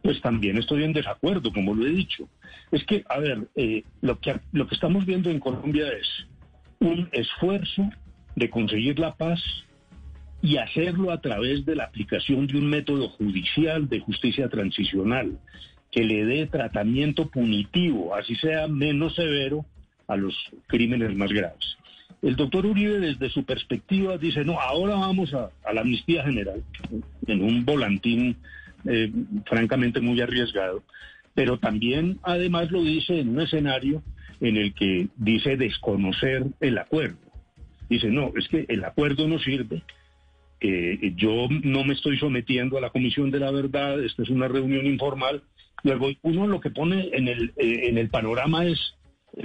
Pues 0.02 0.22
también 0.22 0.58
estoy 0.58 0.84
en 0.84 0.94
desacuerdo, 0.94 1.52
como 1.52 1.76
lo 1.76 1.86
he 1.86 1.92
dicho. 1.92 2.30
Es 2.72 2.84
que, 2.86 3.04
a 3.10 3.20
ver, 3.20 3.48
eh, 3.56 3.84
lo, 4.02 4.20
que, 4.20 4.40
lo 4.54 4.68
que 4.68 4.76
estamos 4.76 5.06
viendo 5.06 5.30
en 5.30 5.40
Colombia 5.40 5.88
es 5.90 6.08
un 6.80 7.10
esfuerzo 7.12 7.90
de 8.36 8.50
conseguir 8.50 9.00
la 9.00 9.16
paz 9.16 9.42
y 10.42 10.58
hacerlo 10.58 11.12
a 11.12 11.20
través 11.20 11.66
de 11.66 11.76
la 11.76 11.86
aplicación 11.86 12.48
de 12.48 12.58
un 12.58 12.70
método 12.70 13.10
judicial 13.10 13.90
de 13.90 14.00
justicia 14.00 14.48
transicional 14.48 15.38
que 15.92 16.04
le 16.04 16.24
dé 16.26 16.46
tratamiento 16.46 17.30
punitivo, 17.30 18.16
así 18.16 18.36
sea 18.36 18.68
menos 18.68 19.16
severo, 19.16 19.66
a 20.08 20.16
los 20.16 20.36
crímenes 20.68 21.16
más 21.16 21.32
graves. 21.32 21.78
El 22.22 22.36
doctor 22.36 22.66
Uribe, 22.66 23.00
desde 23.00 23.30
su 23.30 23.46
perspectiva, 23.46 24.18
dice, 24.18 24.44
no, 24.44 24.60
ahora 24.60 24.96
vamos 24.96 25.34
a, 25.34 25.52
la 25.72 25.82
amnistía 25.82 26.24
general, 26.24 26.64
en 27.28 27.42
un 27.42 27.64
volantín 27.64 28.36
eh, 28.86 29.12
francamente 29.46 30.02
muy 30.02 30.22
arriesgado, 30.22 30.84
pero 31.34 31.58
también 31.60 32.20
además 32.24 32.72
lo 32.72 32.84
dice 32.84 33.20
en 33.20 33.30
un 33.30 33.42
escenario 33.42 34.04
en 34.42 34.58
el 34.58 34.74
que 34.74 35.08
dice 35.18 35.58
desconocer 35.58 36.46
el 36.60 36.78
acuerdo. 36.78 37.18
Dice, 37.90 38.10
no, 38.10 38.32
es 38.36 38.48
que 38.48 38.66
el 38.70 38.84
acuerdo 38.84 39.28
no 39.28 39.40
sirve, 39.40 39.84
eh, 40.62 41.14
yo 41.16 41.48
no 41.64 41.84
me 41.84 41.94
estoy 41.94 42.18
sometiendo 42.18 42.78
a 42.78 42.82
la 42.82 42.90
Comisión 42.90 43.32
de 43.32 43.40
la 43.40 43.52
Verdad, 43.52 44.04
esta 44.04 44.24
es 44.24 44.30
una 44.30 44.48
reunión 44.48 44.86
informal. 44.86 45.44
Luego, 45.84 46.10
uno 46.22 46.48
lo 46.48 46.60
que 46.60 46.70
pone 46.70 47.10
en 47.14 47.28
el, 47.28 47.54
eh, 47.58 47.88
en 47.90 47.98
el 47.98 48.10
panorama 48.10 48.66
es 48.66 48.96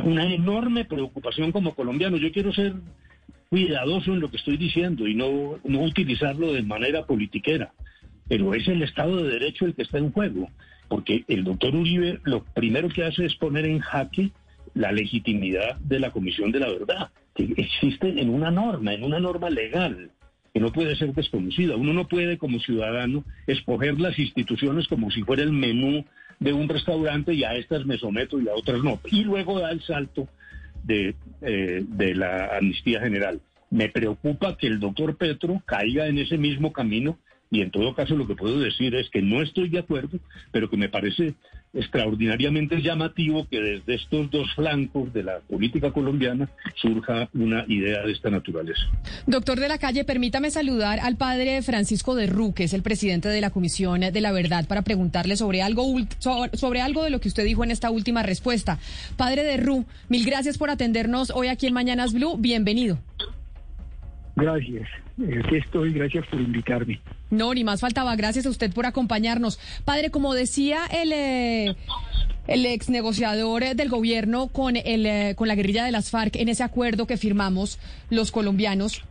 una 0.02 0.32
enorme 0.32 0.84
preocupación 0.84 1.52
como 1.52 1.74
colombiano. 1.74 2.16
Yo 2.16 2.32
quiero 2.32 2.52
ser 2.52 2.74
cuidadoso 3.48 4.12
en 4.12 4.20
lo 4.20 4.30
que 4.30 4.38
estoy 4.38 4.56
diciendo 4.56 5.06
y 5.06 5.14
no, 5.14 5.58
no 5.64 5.82
utilizarlo 5.82 6.52
de 6.52 6.62
manera 6.62 7.06
politiquera, 7.06 7.72
pero 8.28 8.54
es 8.54 8.66
el 8.68 8.82
Estado 8.82 9.16
de 9.16 9.30
Derecho 9.30 9.66
el 9.66 9.74
que 9.74 9.82
está 9.82 9.98
en 9.98 10.12
juego, 10.12 10.50
porque 10.88 11.24
el 11.28 11.44
doctor 11.44 11.74
Uribe 11.74 12.20
lo 12.24 12.44
primero 12.44 12.88
que 12.88 13.04
hace 13.04 13.24
es 13.26 13.34
poner 13.36 13.66
en 13.66 13.80
jaque 13.80 14.30
la 14.74 14.92
legitimidad 14.92 15.76
de 15.76 16.00
la 16.00 16.10
Comisión 16.10 16.50
de 16.52 16.60
la 16.60 16.68
Verdad, 16.68 17.10
que 17.34 17.54
existe 17.56 18.08
en 18.20 18.30
una 18.30 18.50
norma, 18.50 18.92
en 18.92 19.04
una 19.04 19.20
norma 19.20 19.50
legal 19.50 20.10
que 20.52 20.60
no 20.60 20.70
puede 20.70 20.94
ser 20.94 21.12
desconocida. 21.12 21.74
Uno 21.74 21.92
no 21.92 22.06
puede 22.06 22.38
como 22.38 22.60
ciudadano 22.60 23.24
escoger 23.48 24.00
las 24.00 24.16
instituciones 24.18 24.86
como 24.86 25.10
si 25.10 25.22
fuera 25.22 25.42
el 25.42 25.52
menú 25.52 26.04
de 26.38 26.52
un 26.52 26.68
restaurante 26.68 27.34
y 27.34 27.42
a 27.42 27.54
estas 27.54 27.84
me 27.84 27.98
someto 27.98 28.40
y 28.40 28.48
a 28.48 28.54
otras 28.54 28.82
no. 28.82 29.00
Y 29.10 29.24
luego 29.24 29.58
da 29.58 29.72
el 29.72 29.82
salto 29.82 30.28
de, 30.84 31.16
eh, 31.42 31.84
de 31.84 32.14
la 32.14 32.56
amnistía 32.56 33.00
general. 33.00 33.40
Me 33.70 33.88
preocupa 33.88 34.56
que 34.56 34.68
el 34.68 34.78
doctor 34.78 35.16
Petro 35.16 35.60
caiga 35.66 36.06
en 36.06 36.18
ese 36.18 36.38
mismo 36.38 36.72
camino 36.72 37.18
y 37.54 37.62
en 37.62 37.70
todo 37.70 37.94
caso 37.94 38.16
lo 38.16 38.26
que 38.26 38.34
puedo 38.34 38.58
decir 38.58 38.94
es 38.96 39.08
que 39.10 39.22
no 39.22 39.40
estoy 39.40 39.68
de 39.68 39.78
acuerdo, 39.78 40.18
pero 40.50 40.68
que 40.68 40.76
me 40.76 40.88
parece 40.88 41.34
extraordinariamente 41.72 42.82
llamativo 42.82 43.46
que 43.48 43.60
desde 43.60 43.94
estos 43.94 44.30
dos 44.30 44.52
flancos 44.54 45.12
de 45.12 45.22
la 45.22 45.38
política 45.40 45.92
colombiana 45.92 46.48
surja 46.74 47.28
una 47.32 47.64
idea 47.68 48.02
de 48.02 48.12
esta 48.12 48.30
naturaleza. 48.30 48.82
Doctor 49.26 49.60
de 49.60 49.68
la 49.68 49.78
Calle, 49.78 50.04
permítame 50.04 50.50
saludar 50.50 50.98
al 51.00 51.16
padre 51.16 51.62
Francisco 51.62 52.14
de 52.16 52.26
Ru, 52.26 52.54
que 52.54 52.64
es 52.64 52.74
el 52.74 52.82
presidente 52.82 53.28
de 53.28 53.40
la 53.40 53.50
Comisión 53.50 54.00
de 54.00 54.20
la 54.20 54.32
Verdad, 54.32 54.66
para 54.66 54.82
preguntarle 54.82 55.36
sobre 55.36 55.62
algo, 55.62 55.84
sobre 56.18 56.80
algo 56.80 57.04
de 57.04 57.10
lo 57.10 57.20
que 57.20 57.28
usted 57.28 57.44
dijo 57.44 57.62
en 57.62 57.70
esta 57.70 57.90
última 57.90 58.24
respuesta. 58.24 58.78
Padre 59.16 59.44
de 59.44 59.56
Ru, 59.58 59.84
mil 60.08 60.24
gracias 60.24 60.58
por 60.58 60.70
atendernos 60.70 61.30
hoy 61.30 61.48
aquí 61.48 61.68
en 61.68 61.74
Mañanas 61.74 62.12
Blue. 62.12 62.36
Bienvenido. 62.36 62.98
Gracias. 64.36 64.88
Aquí 65.44 65.56
estoy. 65.56 65.92
Gracias 65.92 66.26
por 66.26 66.40
invitarme. 66.40 67.00
No, 67.30 67.54
ni 67.54 67.64
más 67.64 67.80
faltaba. 67.80 68.16
Gracias 68.16 68.46
a 68.46 68.50
usted 68.50 68.72
por 68.72 68.86
acompañarnos. 68.86 69.58
Padre, 69.84 70.10
como 70.10 70.34
decía 70.34 70.80
el, 70.86 71.12
eh, 71.12 71.76
el 72.46 72.66
ex 72.66 72.88
negociador 72.88 73.64
del 73.74 73.88
gobierno 73.88 74.48
con, 74.48 74.76
el, 74.76 75.06
eh, 75.06 75.34
con 75.36 75.48
la 75.48 75.54
guerrilla 75.54 75.84
de 75.84 75.92
las 75.92 76.10
FARC 76.10 76.36
en 76.36 76.48
ese 76.48 76.62
acuerdo 76.62 77.06
que 77.06 77.16
firmamos 77.16 77.78
los 78.10 78.32
colombianos, 78.32 79.02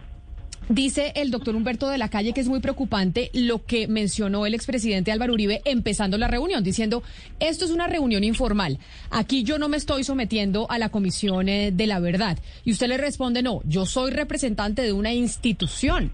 Dice 0.69 1.11
el 1.15 1.29
doctor 1.29 1.55
Humberto 1.55 1.89
de 1.89 1.97
la 1.97 2.09
Calle 2.09 2.31
que 2.31 2.39
es 2.39 2.47
muy 2.47 2.61
preocupante 2.61 3.29
lo 3.33 3.65
que 3.65 3.87
mencionó 3.87 4.45
el 4.45 4.53
expresidente 4.53 5.11
Álvaro 5.11 5.33
Uribe 5.33 5.61
empezando 5.65 6.17
la 6.17 6.29
reunión, 6.29 6.63
diciendo, 6.63 7.03
esto 7.41 7.65
es 7.65 7.71
una 7.71 7.87
reunión 7.87 8.23
informal, 8.23 8.79
aquí 9.09 9.43
yo 9.43 9.59
no 9.59 9.67
me 9.67 9.77
estoy 9.77 10.05
sometiendo 10.05 10.71
a 10.71 10.77
la 10.77 10.89
Comisión 10.89 11.49
eh, 11.49 11.71
de 11.71 11.87
la 11.87 11.99
Verdad. 11.99 12.39
Y 12.63 12.71
usted 12.71 12.87
le 12.87 12.97
responde, 12.97 13.43
no, 13.43 13.61
yo 13.65 13.85
soy 13.85 14.11
representante 14.11 14.81
de 14.83 14.93
una 14.93 15.13
institución. 15.13 16.11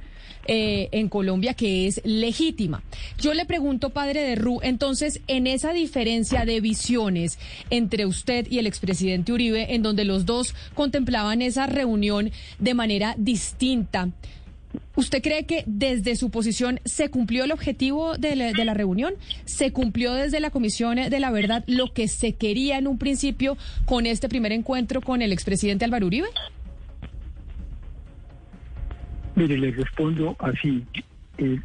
Eh, 0.51 0.89
en 0.94 1.10
Colombia 1.10 1.53
que 1.53 1.86
es 1.86 2.01
legítima. 2.03 2.82
Yo 3.20 3.36
le 3.36 3.46
pregunto, 3.46 3.91
padre 3.91 4.24
de 4.24 4.36
Ru, 4.36 4.62
entonces, 4.63 5.22
en 5.27 5.46
esa 5.46 5.74
diferencia 5.74 6.44
de 6.44 6.60
visiones 6.60 7.38
entre 7.70 8.08
usted 8.08 8.48
y 8.50 8.58
el 8.58 8.65
expresidente 8.65 9.32
Uribe, 9.32 9.75
en 9.75 9.84
donde 9.84 10.06
los 10.06 10.25
dos 10.25 10.56
contemplaban 10.74 11.44
esa 11.44 11.68
reunión 11.68 12.32
de 12.58 12.74
manera 12.74 13.13
distinta, 13.15 14.10
¿Usted 14.95 15.21
cree 15.21 15.45
que 15.45 15.63
desde 15.65 16.15
su 16.15 16.29
posición 16.29 16.79
se 16.85 17.09
cumplió 17.09 17.45
el 17.45 17.51
objetivo 17.51 18.17
de 18.17 18.35
la, 18.35 18.73
reunión? 18.73 19.13
¿Se 19.45 19.71
cumplió 19.71 20.13
desde 20.13 20.39
la 20.39 20.51
Comisión 20.51 20.97
de 20.97 21.19
la 21.19 21.31
Verdad 21.31 21.63
lo 21.67 21.93
que 21.93 22.07
se 22.07 22.35
quería 22.35 22.77
en 22.77 22.88
un 22.88 22.97
principio 22.97 23.57
con 23.85 24.05
este 24.05 24.29
primer 24.29 24.51
encuentro 24.51 25.01
con 25.01 25.21
el 25.21 25.31
expresidente 25.31 25.85
Álvaro 25.85 26.07
Uribe? 26.07 26.27
Mire, 29.35 29.57
le 29.57 29.71
respondo 29.71 30.35
así. 30.39 30.83
Eh, 31.38 31.59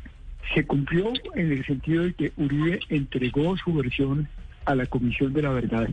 se 0.55 0.65
cumplió 0.65 1.13
en 1.35 1.53
el 1.53 1.67
sentido 1.67 2.05
de 2.05 2.15
que 2.15 2.33
Uribe 2.37 2.81
entregó 2.89 3.57
su 3.57 3.75
versión 3.75 4.29
a 4.65 4.75
la 4.75 4.87
Comisión 4.87 5.33
de 5.33 5.43
la 5.43 5.51
Verdad 5.51 5.89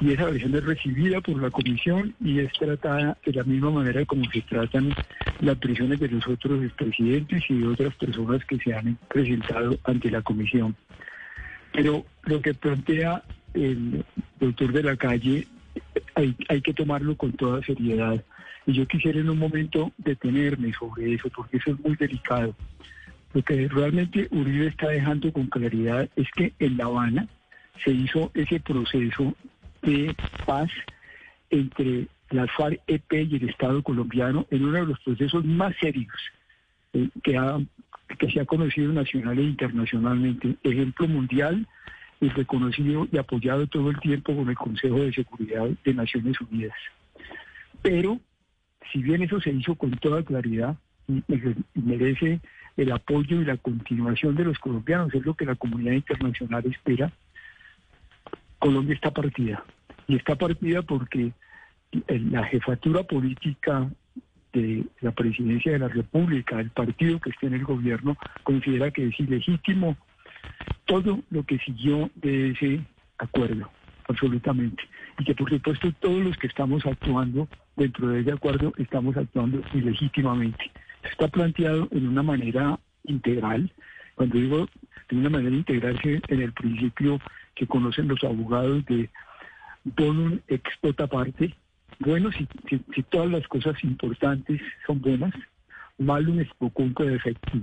y 0.00 0.12
esa 0.12 0.24
versión 0.24 0.54
es 0.54 0.64
recibida 0.64 1.20
por 1.20 1.40
la 1.40 1.50
comisión 1.50 2.14
y 2.20 2.40
es 2.40 2.52
tratada 2.54 3.18
de 3.24 3.32
la 3.32 3.44
misma 3.44 3.70
manera 3.70 4.04
como 4.06 4.24
se 4.30 4.40
tratan 4.40 4.96
las 5.40 5.58
prisiones 5.58 6.00
de 6.00 6.08
los 6.08 6.26
otros 6.26 6.64
expresidentes 6.64 7.44
y 7.48 7.58
de 7.58 7.66
otras 7.66 7.94
personas 7.96 8.44
que 8.46 8.58
se 8.58 8.74
han 8.74 8.98
presentado 9.08 9.78
ante 9.84 10.10
la 10.10 10.22
comisión. 10.22 10.74
Pero 11.72 12.06
lo 12.24 12.40
que 12.40 12.54
plantea 12.54 13.22
el 13.52 14.04
doctor 14.38 14.72
de 14.72 14.82
la 14.82 14.96
calle 14.96 15.46
hay, 16.14 16.34
hay 16.48 16.62
que 16.62 16.74
tomarlo 16.74 17.16
con 17.16 17.32
toda 17.32 17.62
seriedad. 17.62 18.24
Y 18.66 18.72
yo 18.72 18.86
quisiera 18.86 19.20
en 19.20 19.28
un 19.28 19.38
momento 19.38 19.92
detenerme 19.98 20.72
sobre 20.72 21.14
eso, 21.14 21.28
porque 21.34 21.58
eso 21.58 21.72
es 21.72 21.80
muy 21.80 21.96
delicado. 21.96 22.54
Lo 23.34 23.42
que 23.42 23.68
realmente 23.68 24.28
Uribe 24.30 24.68
está 24.68 24.88
dejando 24.88 25.32
con 25.32 25.46
claridad 25.46 26.08
es 26.16 26.28
que 26.34 26.52
en 26.58 26.76
La 26.76 26.86
Habana 26.86 27.28
se 27.84 27.92
hizo 27.92 28.30
ese 28.34 28.60
proceso 28.60 29.34
de 29.82 30.14
paz 30.46 30.70
entre 31.50 32.06
la 32.30 32.46
FARC-EP 32.46 33.12
y 33.12 33.36
el 33.36 33.48
Estado 33.48 33.82
colombiano 33.82 34.46
en 34.50 34.64
uno 34.64 34.78
de 34.78 34.86
los 34.86 35.00
procesos 35.00 35.44
más 35.44 35.74
serios 35.80 36.14
eh, 36.92 37.08
que, 37.22 37.36
ha, 37.36 37.58
que 38.18 38.30
se 38.30 38.40
ha 38.40 38.44
conocido 38.44 38.92
nacional 38.92 39.38
e 39.38 39.42
internacionalmente. 39.42 40.56
Ejemplo 40.62 41.08
mundial 41.08 41.66
y 42.20 42.28
reconocido 42.28 43.08
y 43.10 43.18
apoyado 43.18 43.66
todo 43.66 43.90
el 43.90 43.98
tiempo 44.00 44.34
con 44.34 44.48
el 44.48 44.56
Consejo 44.56 45.00
de 45.00 45.12
Seguridad 45.12 45.68
de 45.84 45.94
Naciones 45.94 46.40
Unidas. 46.40 46.76
Pero, 47.82 48.20
si 48.92 49.02
bien 49.02 49.22
eso 49.22 49.40
se 49.40 49.50
hizo 49.50 49.74
con 49.74 49.92
toda 49.92 50.22
claridad, 50.22 50.76
merece 51.74 52.40
el 52.76 52.92
apoyo 52.92 53.40
y 53.40 53.44
la 53.44 53.56
continuación 53.56 54.36
de 54.36 54.44
los 54.44 54.58
colombianos, 54.58 55.14
es 55.14 55.24
lo 55.24 55.34
que 55.34 55.46
la 55.46 55.54
comunidad 55.54 55.92
internacional 55.92 56.64
espera. 56.66 57.12
Colombia 58.60 58.94
está 58.94 59.10
partida. 59.10 59.64
Y 60.06 60.16
está 60.16 60.36
partida 60.36 60.82
porque 60.82 61.32
la 62.06 62.44
jefatura 62.44 63.02
política 63.02 63.90
de 64.52 64.84
la 65.00 65.12
presidencia 65.12 65.72
de 65.72 65.78
la 65.78 65.88
República, 65.88 66.60
el 66.60 66.70
partido 66.70 67.20
que 67.20 67.30
esté 67.30 67.46
en 67.46 67.54
el 67.54 67.64
gobierno, 67.64 68.16
considera 68.44 68.90
que 68.90 69.06
es 69.06 69.18
ilegítimo 69.18 69.96
todo 70.84 71.20
lo 71.30 71.44
que 71.44 71.58
siguió 71.58 72.10
de 72.16 72.50
ese 72.50 72.80
acuerdo, 73.18 73.70
absolutamente. 74.08 74.82
Y 75.18 75.24
que 75.24 75.34
por 75.34 75.50
supuesto 75.50 75.92
todos 76.00 76.22
los 76.22 76.36
que 76.36 76.46
estamos 76.46 76.84
actuando 76.84 77.48
dentro 77.76 78.08
de 78.08 78.20
ese 78.20 78.32
acuerdo 78.32 78.72
estamos 78.76 79.16
actuando 79.16 79.62
ilegítimamente. 79.72 80.70
Está 81.02 81.28
planteado 81.28 81.88
en 81.92 82.08
una 82.08 82.22
manera 82.22 82.78
integral. 83.04 83.72
Cuando 84.16 84.38
digo 84.38 84.68
de 85.08 85.16
una 85.16 85.30
manera 85.30 85.54
integral, 85.54 85.98
en 86.04 86.42
el 86.42 86.52
principio 86.52 87.20
que 87.54 87.66
conocen 87.66 88.08
los 88.08 88.22
abogados 88.24 88.84
de 88.86 89.10
bonum 89.84 90.38
ex 90.48 90.70
tota 90.80 91.06
parte, 91.06 91.54
bueno, 91.98 92.30
si, 92.32 92.48
si, 92.68 93.02
todas 93.04 93.30
las 93.30 93.46
cosas 93.48 93.82
importantes 93.84 94.60
son 94.86 95.00
buenas, 95.00 95.34
malum 95.98 96.40
es 96.40 96.48
poco 96.58 96.82
defecto. 97.04 97.58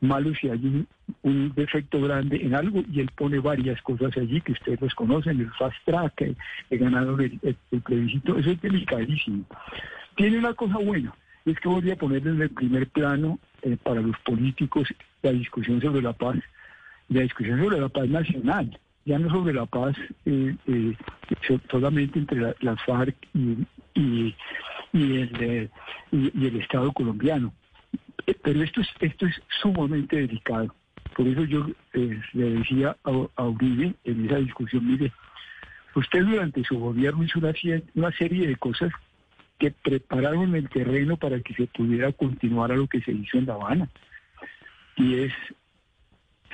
Malo 0.00 0.32
si 0.34 0.48
hay 0.48 0.86
un, 1.22 1.52
defecto 1.54 2.00
grande 2.00 2.36
en 2.36 2.54
algo 2.54 2.82
y 2.90 3.00
él 3.00 3.10
pone 3.16 3.40
varias 3.40 3.82
cosas 3.82 4.16
allí 4.16 4.40
que 4.40 4.52
ustedes 4.52 4.80
los 4.80 4.94
conocen, 4.94 5.40
el 5.40 5.50
fast 5.54 5.76
track, 5.84 6.20
el, 6.22 6.36
el 6.70 6.78
ganador 6.78 7.20
el, 7.20 7.56
plebiscito, 7.82 8.38
eso 8.38 8.50
es 8.52 8.60
delicadísimo. 8.60 9.44
Tiene 10.16 10.38
una 10.38 10.54
cosa 10.54 10.78
buena, 10.78 11.12
es 11.44 11.58
que 11.58 11.68
voy 11.68 11.90
a 11.90 11.96
poner 11.96 12.26
en 12.26 12.40
el 12.40 12.50
primer 12.50 12.88
plano 12.88 13.38
eh, 13.62 13.76
para 13.82 14.00
los 14.00 14.16
políticos 14.20 14.88
la 15.22 15.32
discusión 15.32 15.80
sobre 15.80 16.00
la 16.00 16.12
paz, 16.12 16.36
la 17.08 17.22
discusión 17.22 17.58
sobre 17.58 17.80
la 17.80 17.88
paz 17.88 18.08
nacional, 18.08 18.78
ya 19.08 19.18
no 19.18 19.30
sobre 19.30 19.54
la 19.54 19.64
paz 19.64 19.96
eh, 20.26 20.54
eh, 20.66 20.94
solamente 21.70 22.18
entre 22.18 22.54
las 22.60 22.82
FARC 22.84 23.16
y, 23.32 23.66
y, 23.94 24.34
el, 24.92 26.60
Estado 26.60 26.92
colombiano. 26.92 27.54
Pero 28.42 28.62
esto 28.62 28.82
es, 28.82 28.88
esto 29.00 29.26
es 29.26 29.40
sumamente 29.62 30.16
delicado. 30.16 30.74
Por 31.16 31.26
eso 31.26 31.44
yo 31.44 31.66
le 31.94 32.50
decía 32.50 32.96
a, 33.02 33.42
Uribe 33.44 33.94
en 34.04 34.26
esa 34.26 34.36
discusión, 34.36 34.86
mire, 34.86 35.10
usted 35.94 36.24
durante 36.24 36.62
su 36.64 36.78
gobierno 36.78 37.24
hizo 37.24 37.38
una 37.94 38.12
serie 38.12 38.46
de 38.46 38.56
cosas 38.56 38.92
que 39.58 39.70
prepararon 39.70 40.54
el 40.54 40.68
terreno 40.68 41.16
para 41.16 41.40
que 41.40 41.54
se 41.54 41.66
pudiera 41.66 42.12
continuar 42.12 42.72
a 42.72 42.76
lo 42.76 42.86
que 42.86 43.00
se 43.00 43.12
hizo 43.12 43.38
en 43.38 43.46
La 43.46 43.54
Habana. 43.54 43.88
Y 44.96 45.14
es, 45.14 45.32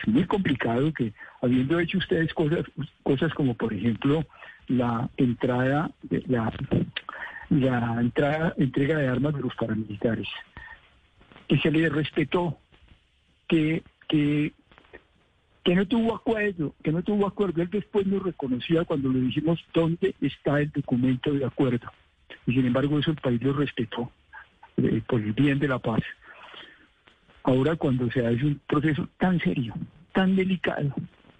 muy 0.07 0.25
complicado 0.25 0.93
que, 0.93 1.13
habiendo 1.43 1.79
hecho 1.81 1.99
ustedes 1.99 2.33
cosas, 2.35 2.65
cosas 3.03 3.33
como 3.35 3.55
por 3.55 3.73
ejemplo 3.73 4.25
la 4.69 5.09
entrada, 5.17 5.91
la, 6.27 6.53
la 7.51 8.01
entrada, 8.01 8.55
entrega 8.57 8.99
de 8.99 9.09
armas 9.09 9.35
de 9.35 9.41
los 9.41 9.55
paramilitares, 9.55 10.29
que 11.49 11.59
se 11.59 11.71
le 11.71 11.89
respetó, 11.89 12.59
que, 13.47 13.83
que, 14.09 14.53
que 15.63 15.75
no 15.75 15.87
tuvo 15.87 16.15
acuerdo, 16.15 16.75
que 16.83 16.93
no 16.93 17.03
tuvo 17.03 17.27
acuerdo. 17.27 17.63
Él 17.63 17.71
después 17.71 18.07
nos 18.07 18.23
reconocía 18.23 18.85
cuando 18.85 19.11
le 19.11 19.21
dijimos 19.21 19.63
dónde 19.75 20.15
está 20.21 20.61
el 20.61 20.71
documento 20.71 21.33
de 21.33 21.45
acuerdo 21.45 21.91
y 22.47 22.53
sin 22.53 22.67
embargo 22.67 22.99
eso 22.99 23.11
el 23.11 23.17
país 23.17 23.43
lo 23.43 23.53
respetó 23.53 24.11
eh, 24.77 25.03
por 25.07 25.21
el 25.21 25.33
bien 25.33 25.59
de 25.59 25.69
la 25.69 25.79
paz. 25.79 26.01
Ahora 27.45 27.77
cuando 27.77 28.11
se 28.11 28.27
hace 28.27 28.45
un 28.45 28.61
proceso 28.67 29.09
tan 29.19 29.39
serio, 29.41 29.75
tan 30.13 30.35
delicado, 30.35 30.95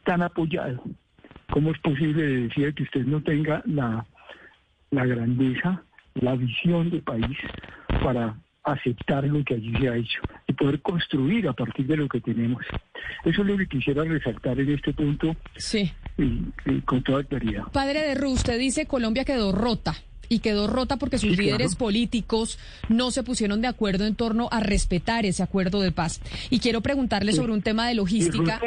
tan 0.05 0.23
apoyado, 0.23 0.83
¿cómo 1.51 1.73
es 1.73 1.79
posible 1.81 2.23
decir 2.23 2.75
que 2.75 2.83
usted 2.85 3.05
no 3.07 3.23
tenga 3.23 3.63
la, 3.67 4.07
la 4.91 5.07
grandeza, 5.07 5.83
la 6.15 6.37
visión 6.37 6.91
de 6.91 7.01
país 7.01 7.37
para 8.03 8.37
aceptar 8.65 9.25
lo 9.25 9.45
que 9.45 9.55
allí 9.55 9.73
se 9.79 9.89
ha 9.89 9.97
hecho 9.97 10.21
y 10.47 10.53
poder 10.55 10.81
construir 10.81 11.49
a 11.49 11.53
partir 11.53 11.87
de 11.87 11.99
lo 11.99 12.09
que 12.09 12.21
tenemos. 12.21 12.65
Eso 13.25 13.43
es 13.43 13.47
lo 13.47 13.57
que 13.59 13.67
quisiera 13.67 14.05
resaltar 14.05 14.59
en 14.59 14.71
este 14.71 14.93
punto 14.95 15.37
sí. 15.57 15.93
con 16.87 17.03
toda 17.03 17.23
claridad. 17.25 17.65
Padre 17.73 18.01
de 18.01 18.15
Ru, 18.15 18.33
usted 18.33 18.59
dice 18.59 18.87
Colombia 18.87 19.25
quedó 19.25 19.53
rota 19.53 19.95
y 20.29 20.41
quedó 20.41 20.67
rota 20.67 20.97
porque 20.97 21.19
sus 21.19 21.37
líderes 21.37 21.77
políticos 21.77 22.59
no 22.89 23.11
se 23.11 23.23
pusieron 23.23 23.61
de 23.61 23.69
acuerdo 23.69 24.07
en 24.07 24.15
torno 24.15 24.49
a 24.51 24.61
respetar 24.61 25.27
ese 25.27 25.43
acuerdo 25.43 25.81
de 25.81 25.93
paz. 25.93 26.21
Y 26.51 26.59
quiero 26.59 26.81
preguntarle 26.81 27.33
sobre 27.33 27.53
un 27.53 27.63
tema 27.63 27.89
de 27.89 27.95
logística. 27.95 28.61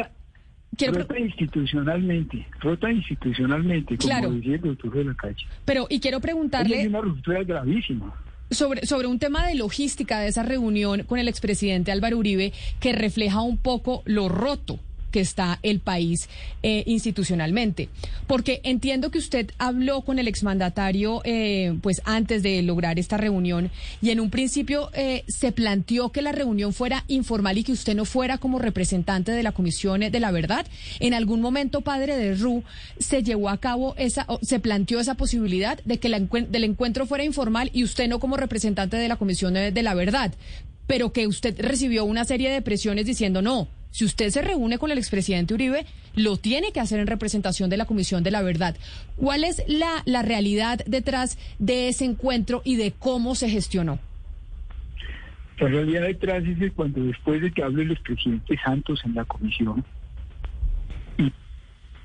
rota 0.80 1.20
institucionalmente, 1.20 2.48
rota 2.60 2.91
institucionalmente, 2.91 3.98
como 3.98 4.10
claro. 4.10 4.32
decía 4.32 4.56
el 4.56 4.62
doctor 4.62 4.93
de 4.93 5.04
la 5.06 5.13
calle. 5.15 5.46
Pero, 5.65 5.88
y 5.89 6.00
quiero 6.00 6.20
preguntarle... 6.20 6.82
Es 6.82 6.88
una 6.88 7.02
ruptura 7.02 7.43
gravísima. 7.43 8.13
Sobre, 8.50 8.86
sobre 8.86 9.08
un 9.08 9.20
tema 9.20 9.46
de 9.46 9.56
logística 9.56 10.20
de 10.20 10.30
esa 10.30 10.43
reunión 10.43 11.04
con 11.04 11.20
el 11.20 11.28
expresidente 11.28 11.91
Álvaro 11.91 12.17
Uribe 12.17 12.54
que 12.80 12.93
refleja 12.93 13.41
un 13.41 13.58
poco 13.58 14.04
lo 14.06 14.30
roto 14.30 14.80
que 15.17 15.21
está 15.21 15.58
el 15.63 15.80
país 15.80 16.30
eh, 16.62 16.84
institucionalmente. 16.86 17.89
Porque 18.27 18.62
entiendo 18.63 19.10
que 19.10 19.17
usted 19.17 19.49
habló 19.58 20.01
con 20.01 20.19
el 20.19 20.27
exmandatario 20.27 21.21
eh, 21.23 21.75
pues 21.82 22.03
antes 22.06 22.43
de 22.43 22.62
lograr 22.62 22.99
esta 22.99 23.17
reunión 23.17 23.71
y 23.99 24.12
en 24.12 24.19
un 24.19 24.30
principio 24.30 24.91
eh, 24.93 25.23
se 25.27 25.51
planteó 25.51 26.12
que 26.12 26.21
la 26.21 26.34
reunión 26.34 26.71
fuera 26.71 27.03
informal 27.08 27.58
y 27.58 27.63
que 27.63 27.71
usted 27.71 27.95
no 27.95 28.06
fuera 28.06 28.38
como 28.38 28.60
representante 28.60 29.32
de 29.32 29.41
la 29.41 29.53
Comisión 29.53 30.01
de 30.01 30.19
la 30.19 30.30
Verdad. 30.30 30.67
En 30.99 31.15
algún 31.15 31.41
momento, 31.41 31.82
padre 31.82 32.15
de 32.15 32.36
Ru, 32.36 32.63
se 32.99 33.23
llevó 33.23 33.49
a 33.49 33.58
cabo 33.58 33.95
esa, 33.97 34.27
se 34.43 34.60
planteó 34.60 34.99
esa 34.99 35.15
posibilidad 35.15 35.84
de 35.84 35.97
que 35.97 36.10
la, 36.10 36.19
del 36.19 36.63
encuentro 36.63 37.08
fuera 37.08 37.23
informal 37.23 37.71
y 37.73 37.84
usted 37.84 38.08
no 38.08 38.19
como 38.19 38.38
representante 38.38 38.97
de 38.97 39.08
la 39.08 39.15
Comisión 39.15 39.56
de 39.56 39.82
la 39.82 39.95
Verdad 39.95 40.36
pero 40.88 41.12
que 41.12 41.27
usted 41.27 41.60
recibió 41.60 42.06
una 42.06 42.23
serie 42.23 42.49
de 42.49 42.62
presiones 42.62 43.06
diciendo 43.06 43.41
no, 43.41 43.67
si 43.98 44.06
usted 44.06 44.30
se 44.30 44.44
reúne 44.44 44.78
con 44.78 44.92
el 44.92 45.00
expresidente 45.00 45.56
Uribe, 45.56 45.84
lo 46.16 46.38
tiene 46.38 46.72
que 46.72 46.80
hacer 46.80 47.00
en 47.00 47.08
representación 47.08 47.68
de 47.72 47.78
la 47.78 47.86
Comisión 47.86 48.22
de 48.22 48.30
la 48.30 48.44
Verdad. 48.44 48.78
¿Cuál 49.16 49.44
es 49.44 49.64
la, 49.68 50.04
la 50.06 50.22
realidad 50.22 50.82
detrás 50.86 51.40
de 51.58 51.88
ese 51.88 52.06
encuentro 52.06 52.62
y 52.64 52.76
de 52.76 52.92
cómo 52.92 53.34
se 53.34 53.50
gestionó? 53.50 53.98
La 55.60 55.70
realidad 55.70 56.04
detrás 56.04 56.44
es 56.46 56.74
cuando 56.74 57.02
después 57.06 57.42
de 57.42 57.52
que 57.52 57.64
hable 57.64 57.82
el 57.82 57.92
expresidente 57.92 58.56
Santos 58.64 59.02
en 59.04 59.16
la 59.16 59.26
comisión, 59.26 59.84
y 61.18 61.34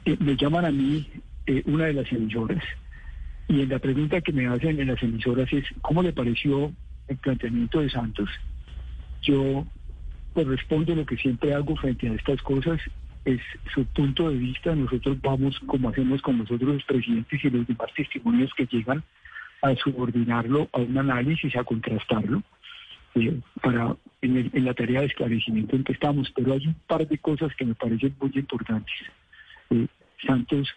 eh, 0.06 0.16
me 0.18 0.34
llaman 0.34 0.64
a 0.64 0.70
mí 0.70 1.06
eh, 1.44 1.62
una 1.66 1.84
de 1.84 1.92
las 1.92 2.10
emisoras, 2.10 2.64
y 3.48 3.60
en 3.60 3.68
la 3.68 3.78
pregunta 3.78 4.22
que 4.22 4.32
me 4.32 4.46
hacen 4.46 4.80
en 4.80 4.88
las 4.88 5.02
emisoras 5.02 5.52
es, 5.52 5.66
¿cómo 5.82 6.02
le 6.02 6.14
pareció 6.14 6.72
el 7.08 7.18
planteamiento 7.18 7.80
de 7.80 7.90
Santos? 7.90 8.30
Yo 9.20 9.66
pues 10.32 10.46
respondo 10.46 10.94
lo 10.94 11.06
que 11.06 11.16
siempre 11.16 11.54
hago 11.54 11.76
frente 11.76 12.08
a 12.08 12.14
estas 12.14 12.40
cosas, 12.42 12.80
es 13.24 13.40
su 13.72 13.84
punto 13.86 14.30
de 14.30 14.36
vista. 14.36 14.74
Nosotros 14.74 15.20
vamos, 15.20 15.58
como 15.66 15.88
hacemos 15.88 16.22
con 16.22 16.38
nosotros 16.38 16.74
los 16.74 16.84
presidentes 16.84 17.44
y 17.44 17.50
los 17.50 17.66
demás 17.66 17.92
testimonios 17.94 18.52
que 18.54 18.66
llegan, 18.66 19.02
a 19.62 19.74
subordinarlo 19.76 20.68
a 20.72 20.78
un 20.78 20.98
análisis, 20.98 21.54
a 21.54 21.64
contrastarlo, 21.64 22.42
eh, 23.14 23.38
para 23.60 23.94
en, 24.22 24.64
la 24.64 24.74
tarea 24.74 25.00
de 25.00 25.06
esclarecimiento 25.06 25.76
en 25.76 25.84
que 25.84 25.92
estamos. 25.92 26.30
Pero 26.34 26.54
hay 26.54 26.66
un 26.66 26.74
par 26.86 27.06
de 27.06 27.18
cosas 27.18 27.54
que 27.54 27.64
me 27.64 27.74
parecen 27.74 28.14
muy 28.20 28.32
importantes. 28.34 28.94
Eh, 29.70 29.86
Santos 30.26 30.74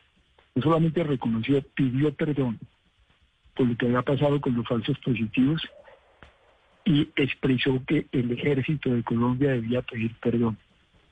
no 0.54 0.62
solamente 0.62 1.04
reconoció, 1.04 1.62
pidió 1.74 2.14
perdón 2.14 2.60
por 3.56 3.68
lo 3.68 3.78
que 3.78 3.86
había 3.86 4.02
pasado 4.02 4.40
con 4.42 4.56
los 4.56 4.68
falsos 4.68 4.98
positivos, 5.00 5.62
y 6.86 7.10
expresó 7.16 7.82
que 7.86 8.06
el 8.12 8.32
ejército 8.32 8.92
de 8.92 9.04
Colombia 9.04 9.52
debía 9.52 9.82
pedir 9.82 10.14
perdón 10.22 10.58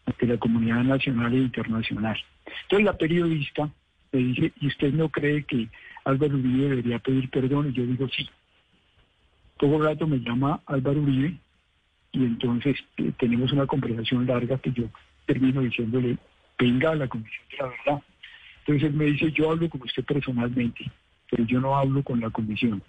ante 0.05 0.27
la 0.27 0.38
comunidad 0.38 0.83
nacional 0.83 1.33
e 1.33 1.38
internacional. 1.38 2.17
Entonces 2.63 2.86
la 2.86 2.97
periodista 2.97 3.69
le 4.12 4.19
dice, 4.19 4.53
¿y 4.62 4.67
usted 4.67 4.93
no 4.93 5.09
cree 5.09 5.43
que 5.43 5.67
Álvaro 6.05 6.36
Uribe 6.36 6.69
debería 6.69 6.99
pedir 6.99 7.29
perdón? 7.29 7.69
Y 7.69 7.73
yo 7.73 7.86
digo, 7.86 8.07
sí. 8.09 8.29
Todo 9.57 9.81
rato 9.81 10.07
me 10.07 10.19
llama 10.19 10.62
Álvaro 10.67 11.01
Uribe 11.01 11.38
y 12.12 12.23
entonces 12.23 12.77
eh, 12.97 13.12
tenemos 13.17 13.51
una 13.51 13.65
conversación 13.65 14.27
larga 14.27 14.59
que 14.59 14.71
yo 14.71 14.86
termino 15.25 15.62
diciéndole, 15.62 16.17
venga 16.59 16.91
a 16.91 16.95
la 16.95 17.07
comisión 17.07 17.43
de 17.49 17.57
la 17.57 17.67
verdad. 17.67 18.03
Entonces 18.59 18.83
él 18.89 18.93
me 18.93 19.05
dice, 19.05 19.31
yo 19.31 19.51
hablo 19.51 19.67
con 19.69 19.81
usted 19.81 20.03
personalmente, 20.03 20.86
pero 21.29 21.43
yo 21.45 21.59
no 21.59 21.75
hablo 21.75 22.03
con 22.03 22.19
la 22.19 22.29
comisión. 22.29 22.83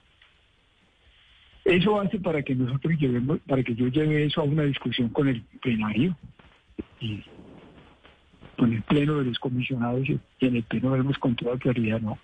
Eso 1.65 2.01
hace 2.01 2.19
para 2.19 2.43
que 2.43 2.55
nosotros 2.55 2.95
llevemos, 2.99 3.39
para 3.47 3.63
que 3.63 3.75
yo 3.75 3.89
lleve 3.89 4.25
eso 4.25 4.43
a 4.43 4.45
una 4.45 4.65
discusión 4.65 5.09
con 5.09 5.29
el 5.29 5.43
plenario 5.63 6.17
y 7.01 7.23
con 8.57 8.73
el 8.73 8.83
pleno 8.83 9.19
de 9.19 9.25
los 9.25 9.39
comisionados 9.39 10.09
y 10.09 10.21
en 10.41 10.57
el 10.57 10.63
pleno 10.65 10.91
vemos 10.91 11.19
con 11.19 11.35
toda 11.35 11.59
claridad, 11.59 12.01
no. 12.01 12.19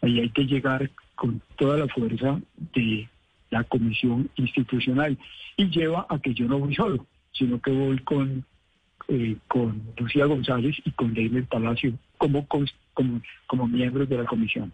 Ahí 0.00 0.20
hay 0.20 0.30
que 0.30 0.46
llegar 0.46 0.90
con 1.14 1.40
toda 1.56 1.76
la 1.76 1.88
fuerza 1.88 2.40
de 2.74 3.08
la 3.50 3.62
comisión 3.64 4.30
institucional 4.36 5.18
y 5.56 5.66
lleva 5.66 6.06
a 6.08 6.18
que 6.18 6.32
yo 6.34 6.46
no 6.46 6.58
voy 6.58 6.74
solo, 6.74 7.06
sino 7.32 7.60
que 7.60 7.70
voy 7.70 7.98
con 7.98 8.44
eh, 9.08 9.36
con 9.48 9.82
Lucía 9.98 10.26
González 10.26 10.76
y 10.84 10.90
con 10.92 11.12
Leiner 11.12 11.44
Palacio 11.44 11.92
como, 12.18 12.46
como, 12.46 13.20
como 13.46 13.66
miembros 13.66 14.08
de 14.08 14.16
la 14.16 14.24
comisión. 14.24 14.72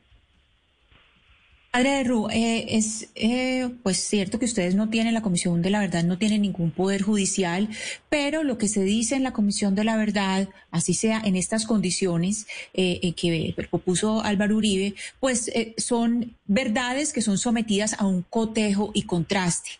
Padre 1.71 2.03
Ru, 2.03 2.29
eh, 2.31 2.65
es 2.77 3.09
eh, 3.15 3.69
pues 3.83 3.99
cierto 3.99 4.39
que 4.39 4.47
ustedes 4.47 4.75
no 4.75 4.89
tienen, 4.89 5.13
la 5.13 5.21
Comisión 5.21 5.61
de 5.61 5.69
la 5.69 5.81
Verdad 5.81 6.03
no 6.03 6.17
tiene 6.17 6.39
ningún 6.39 6.71
poder 6.71 7.03
judicial, 7.03 7.69
pero 8.09 8.43
lo 8.43 8.57
que 8.57 8.69
se 8.69 8.83
dice 8.83 9.17
en 9.17 9.23
la 9.23 9.35
Comisión 9.35 9.75
de 9.75 9.85
la 9.85 9.99
Verdad, 9.99 10.49
así 10.71 10.95
sea 10.95 11.21
en 11.23 11.37
estas 11.37 11.67
condiciones 11.67 12.47
eh, 12.73 13.13
que 13.13 13.55
propuso 13.55 14.23
Álvaro 14.23 14.57
Uribe, 14.57 14.95
pues 15.21 15.53
son 15.77 16.37
verdades 16.47 17.13
que 17.13 17.21
son 17.21 17.37
sometidas 17.37 17.97
a 17.99 18.07
un 18.07 18.23
cotejo 18.23 18.91
y 18.95 19.03
contraste. 19.03 19.73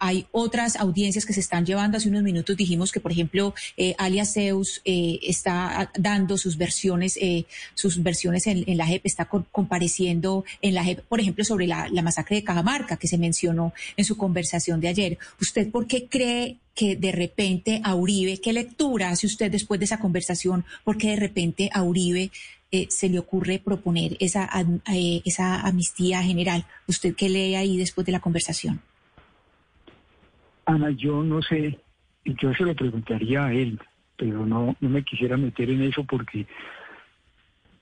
hay 0.00 0.26
otras 0.32 0.74
audiencias 0.74 1.24
que 1.24 1.32
se 1.32 1.40
están 1.40 1.64
llevando. 1.64 1.98
Hace 1.98 2.08
unos 2.08 2.24
minutos 2.24 2.56
dijimos 2.56 2.90
que, 2.90 2.98
por 2.98 3.12
ejemplo, 3.12 3.54
alias 3.98 4.34
Zeus 4.34 4.82
está 4.84 5.92
dando 5.96 6.36
sus 6.36 6.56
versiones, 6.56 7.18
sus 7.74 8.02
versiones 8.02 8.48
en, 8.48 8.64
en 8.66 8.76
la 8.76 8.86
JEP, 8.86 9.06
está 9.06 9.26
compareciendo 9.26 10.44
en 10.62 10.74
la 10.74 10.79
por 11.08 11.20
ejemplo, 11.20 11.44
sobre 11.44 11.66
la, 11.66 11.88
masacre 12.02 12.36
de 12.36 12.44
Cajamarca 12.44 12.96
que 12.96 13.08
se 13.08 13.18
mencionó 13.18 13.72
en 13.96 14.04
su 14.04 14.16
conversación 14.16 14.80
de 14.80 14.88
ayer. 14.88 15.18
¿Usted 15.40 15.70
por 15.70 15.86
qué 15.86 16.06
cree 16.08 16.58
que 16.74 16.96
de 16.96 17.12
repente 17.12 17.80
a 17.84 17.94
Uribe, 17.94 18.40
qué 18.40 18.52
lectura 18.52 19.10
hace 19.10 19.26
usted 19.26 19.50
después 19.50 19.78
de 19.80 19.84
esa 19.84 20.00
conversación? 20.00 20.64
¿Por 20.84 20.96
qué 20.96 21.10
de 21.10 21.16
repente 21.16 21.70
a 21.72 21.82
Uribe 21.82 22.30
eh, 22.72 22.86
se 22.88 23.08
le 23.08 23.18
ocurre 23.18 23.58
proponer 23.58 24.16
esa, 24.20 24.48
eh, 24.92 25.22
esa 25.24 25.60
amnistía 25.60 26.22
general? 26.22 26.64
¿Usted 26.86 27.14
qué 27.14 27.28
lee 27.28 27.54
ahí 27.54 27.76
después 27.76 28.06
de 28.06 28.12
la 28.12 28.20
conversación? 28.20 28.80
Ana, 30.66 30.90
yo 30.90 31.22
no 31.22 31.42
sé, 31.42 31.78
yo 32.24 32.54
se 32.54 32.64
lo 32.64 32.74
preguntaría 32.74 33.46
a 33.46 33.52
él, 33.52 33.78
pero 34.16 34.46
no, 34.46 34.76
no 34.80 34.88
me 34.88 35.02
quisiera 35.02 35.36
meter 35.36 35.70
en 35.70 35.82
eso 35.82 36.04
porque 36.04 36.46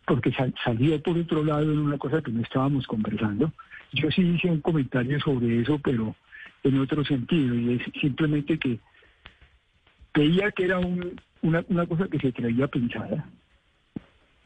porque 0.08 0.32
salía 0.64 0.98
por 1.00 1.18
otro 1.18 1.44
lado 1.44 1.70
en 1.70 1.78
una 1.78 1.98
cosa 1.98 2.22
que 2.22 2.32
no 2.32 2.40
estábamos 2.40 2.86
conversando. 2.86 3.52
Yo 3.92 4.10
sí 4.10 4.22
hice 4.22 4.50
un 4.50 4.62
comentario 4.62 5.20
sobre 5.20 5.60
eso, 5.60 5.78
pero 5.78 6.16
en 6.64 6.80
otro 6.80 7.04
sentido, 7.04 7.54
y 7.54 7.74
es 7.74 8.00
simplemente 8.00 8.58
que 8.58 8.78
veía 10.14 10.50
que 10.50 10.64
era 10.64 10.78
una, 10.78 11.62
una 11.68 11.86
cosa 11.86 12.08
que 12.08 12.18
se 12.18 12.32
traía 12.32 12.66
pensada. 12.66 13.28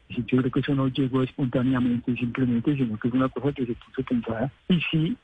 Yo 0.08 0.38
creo 0.38 0.50
que 0.50 0.60
eso 0.60 0.74
no 0.74 0.88
llegó 0.88 1.22
espontáneamente, 1.22 2.14
simplemente, 2.16 2.76
sino 2.76 2.98
que 2.98 3.08
es 3.08 3.14
una 3.14 3.28
cosa 3.28 3.52
que 3.52 3.64
se 3.64 3.74
puso 3.74 4.02
pensada. 4.02 4.52
Y 4.68 4.80
sí, 4.90 5.16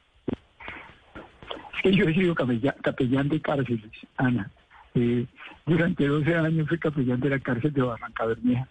es 1.75 1.83
que 1.83 1.93
yo 1.93 2.05
he 2.07 2.15
sido 2.15 2.35
capellán, 2.35 3.29
de 3.29 3.41
cárceles, 3.41 3.91
Ana. 4.17 4.51
Eh, 4.95 5.27
durante 5.67 6.07
12 6.07 6.35
años 6.35 6.69
fui 6.69 6.79
capellán 6.79 7.21
de 7.21 7.31
la 7.31 7.39
cárcel 7.41 7.73
de 7.73 7.83
Barranca 7.83 8.25
Bermeja 8.25 8.69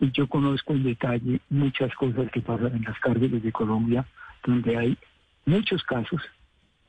y 0.00 0.10
yo 0.12 0.28
conozco 0.28 0.72
en 0.72 0.84
detalle 0.84 1.40
muchas 1.50 1.94
cosas 1.94 2.30
que 2.30 2.40
pasan 2.40 2.76
en 2.76 2.82
las 2.82 2.98
cárceles 3.00 3.42
de 3.42 3.52
Colombia, 3.52 4.06
donde 4.44 4.76
hay 4.76 4.98
muchos 5.44 5.82
casos, 5.84 6.20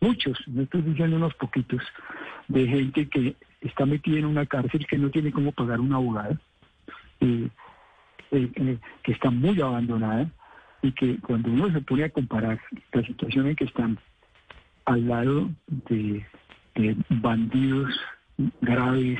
muchos, 0.01 0.37
no 0.47 0.63
estoy 0.63 0.81
diciendo 0.81 1.15
unos 1.15 1.33
poquitos, 1.35 1.81
de 2.47 2.67
gente 2.67 3.07
que 3.07 3.35
está 3.61 3.85
metida 3.85 4.19
en 4.19 4.25
una 4.25 4.45
cárcel 4.45 4.85
que 4.87 4.97
no 4.97 5.09
tiene 5.09 5.31
cómo 5.31 5.51
pagar 5.51 5.79
un 5.79 5.93
abogado, 5.93 6.37
eh, 7.21 7.49
eh, 8.31 8.77
que 9.03 9.11
está 9.11 9.29
muy 9.29 9.59
abandonada 9.61 10.29
y 10.81 10.91
que 10.91 11.17
cuando 11.19 11.49
uno 11.51 11.71
se 11.71 11.81
pone 11.81 12.03
a 12.03 12.09
comparar 12.09 12.59
la 12.91 13.03
situación 13.03 13.47
en 13.47 13.55
que 13.55 13.65
están 13.65 13.97
al 14.85 15.07
lado 15.07 15.49
de 15.67 16.25
bandidos 17.09 17.99
graves, 18.61 19.19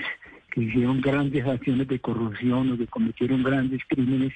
que 0.57 0.63
hicieron 0.63 1.01
grandes 1.01 1.45
acciones 1.45 1.87
de 1.87 1.99
corrupción 1.99 2.71
o 2.71 2.77
que 2.79 2.87
cometieron 2.87 3.43
grandes 3.43 3.79
crímenes 3.87 4.33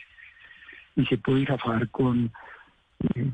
y 0.95 1.03
se 1.07 1.17
puede 1.17 1.47
zafar 1.47 1.89
con, 1.89 2.31
eh, 3.15 3.31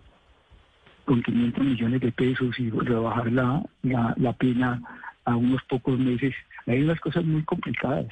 con 1.03 1.21
500 1.21 1.65
millones 1.65 1.99
de 1.99 2.13
pesos 2.13 2.57
y 2.57 2.69
rebajar 2.69 3.29
la, 3.29 3.61
la, 3.83 4.33
pena 4.33 4.81
a 5.25 5.35
unos 5.35 5.61
pocos 5.63 5.99
meses. 5.99 6.33
Hay 6.65 6.81
unas 6.81 6.97
cosas 7.01 7.25
muy 7.25 7.43
complicadas 7.43 8.07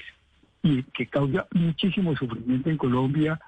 y 0.61 0.83
que 0.83 1.05
causa 1.07 1.47
muchísimo 1.53 2.13
sufrimiento 2.17 2.69
en 2.69 2.75
Colombia 2.75 3.39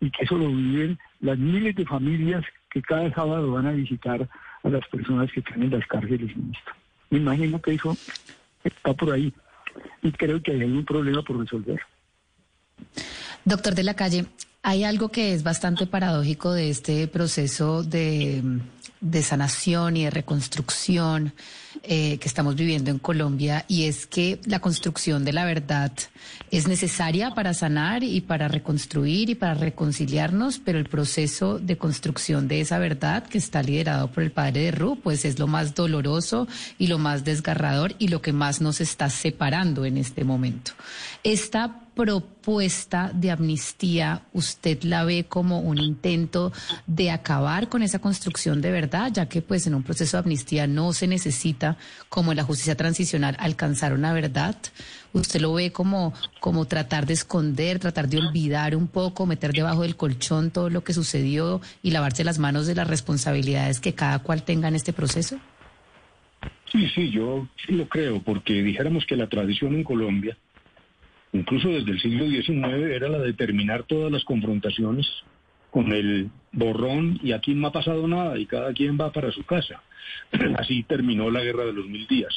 y 0.00 0.10
que 0.10 0.24
eso 0.24 0.36
lo 0.36 0.48
viven 0.48 0.98
las 1.20 1.38
miles 1.38 1.74
de 1.76 1.86
familias 1.86 2.44
que 2.68 2.82
cada 2.82 3.10
sábado 3.14 3.52
van 3.52 3.68
a 3.68 3.72
visitar 3.72 4.28
a 4.62 4.68
las 4.68 4.86
personas 4.88 5.32
que 5.32 5.40
están 5.40 5.62
en 5.62 5.70
las 5.70 5.86
cárceles. 5.86 6.36
Me 7.08 7.20
imagino 7.20 7.58
que 7.62 7.72
eso 7.72 7.96
está 8.64 8.92
por 8.92 9.10
ahí 9.10 9.32
y 10.02 10.12
creo 10.12 10.42
que 10.42 10.52
hay 10.52 10.62
un 10.64 10.84
problema 10.84 11.22
por 11.22 11.38
resolver. 11.38 11.80
Doctor 13.44 13.74
de 13.74 13.82
la 13.82 13.94
calle, 13.94 14.26
hay 14.62 14.84
algo 14.84 15.10
que 15.10 15.34
es 15.34 15.42
bastante 15.42 15.86
paradójico 15.86 16.52
de 16.52 16.70
este 16.70 17.06
proceso 17.08 17.82
de, 17.82 18.42
de 19.00 19.22
sanación 19.22 19.96
y 19.96 20.04
de 20.04 20.10
reconstrucción 20.10 21.32
eh, 21.82 22.18
que 22.18 22.28
estamos 22.28 22.54
viviendo 22.54 22.90
en 22.90 22.98
Colombia 22.98 23.64
y 23.68 23.84
es 23.84 24.06
que 24.06 24.40
la 24.46 24.60
construcción 24.60 25.24
de 25.24 25.32
la 25.32 25.44
verdad 25.44 25.92
es 26.50 26.68
necesaria 26.68 27.34
para 27.34 27.52
sanar 27.52 28.02
y 28.02 28.20
para 28.20 28.48
reconstruir 28.48 29.28
y 29.28 29.34
para 29.34 29.54
reconciliarnos, 29.54 30.60
pero 30.60 30.78
el 30.78 30.88
proceso 30.88 31.58
de 31.58 31.76
construcción 31.76 32.48
de 32.48 32.60
esa 32.60 32.78
verdad 32.78 33.24
que 33.24 33.38
está 33.38 33.62
liderado 33.62 34.10
por 34.10 34.22
el 34.22 34.30
padre 34.30 34.62
de 34.62 34.70
Ru, 34.70 34.98
pues 35.02 35.24
es 35.24 35.38
lo 35.38 35.46
más 35.46 35.74
doloroso 35.74 36.48
y 36.78 36.86
lo 36.86 36.98
más 36.98 37.24
desgarrador 37.24 37.94
y 37.98 38.08
lo 38.08 38.22
que 38.22 38.32
más 38.32 38.60
nos 38.60 38.80
está 38.80 39.10
separando 39.10 39.84
en 39.84 39.98
este 39.98 40.24
momento. 40.24 40.72
Esta 41.22 41.80
propuesta 41.94 43.10
de 43.14 43.30
amnistía 43.30 44.22
usted 44.32 44.82
la 44.82 45.04
ve 45.04 45.26
como 45.28 45.60
un 45.60 45.78
intento 45.78 46.52
de 46.86 47.10
acabar 47.10 47.68
con 47.68 47.82
esa 47.82 48.00
construcción 48.00 48.60
de 48.60 48.70
verdad, 48.74 49.10
ya 49.12 49.28
que 49.28 49.40
pues 49.40 49.66
en 49.66 49.74
un 49.74 49.82
proceso 49.82 50.16
de 50.16 50.24
amnistía 50.24 50.66
no 50.66 50.92
se 50.92 51.06
necesita, 51.06 51.78
como 52.08 52.32
en 52.32 52.36
la 52.36 52.42
justicia 52.42 52.76
transicional, 52.76 53.36
alcanzar 53.38 53.94
una 53.94 54.12
verdad? 54.12 54.56
¿Usted 55.12 55.40
lo 55.40 55.54
ve 55.54 55.70
como, 55.70 56.12
como 56.40 56.66
tratar 56.66 57.06
de 57.06 57.14
esconder, 57.14 57.78
tratar 57.78 58.08
de 58.08 58.18
olvidar 58.18 58.74
un 58.74 58.88
poco, 58.88 59.26
meter 59.26 59.52
debajo 59.52 59.82
del 59.82 59.96
colchón 59.96 60.50
todo 60.50 60.68
lo 60.68 60.82
que 60.84 60.92
sucedió 60.92 61.60
y 61.82 61.92
lavarse 61.92 62.24
las 62.24 62.38
manos 62.38 62.66
de 62.66 62.74
las 62.74 62.88
responsabilidades 62.88 63.80
que 63.80 63.94
cada 63.94 64.18
cual 64.18 64.42
tenga 64.42 64.68
en 64.68 64.74
este 64.74 64.92
proceso? 64.92 65.38
Sí, 66.70 66.88
sí, 66.94 67.10
yo 67.10 67.48
lo 67.68 67.88
creo, 67.88 68.20
porque 68.20 68.54
dijéramos 68.62 69.06
que 69.06 69.16
la 69.16 69.28
tradición 69.28 69.74
en 69.76 69.84
Colombia, 69.84 70.36
incluso 71.32 71.68
desde 71.68 71.92
el 71.92 72.00
siglo 72.00 72.26
XIX, 72.28 72.92
era 72.92 73.08
la 73.08 73.18
de 73.18 73.32
terminar 73.32 73.84
todas 73.84 74.10
las 74.10 74.24
confrontaciones 74.24 75.06
con 75.74 75.90
el 75.90 76.30
borrón 76.52 77.18
y 77.20 77.32
aquí 77.32 77.52
no 77.52 77.66
ha 77.66 77.72
pasado 77.72 78.06
nada 78.06 78.38
y 78.38 78.46
cada 78.46 78.72
quien 78.72 78.96
va 78.96 79.10
para 79.10 79.32
su 79.32 79.42
casa. 79.42 79.82
Así 80.56 80.84
terminó 80.84 81.32
la 81.32 81.42
guerra 81.42 81.64
de 81.64 81.72
los 81.72 81.88
mil 81.88 82.06
días. 82.06 82.32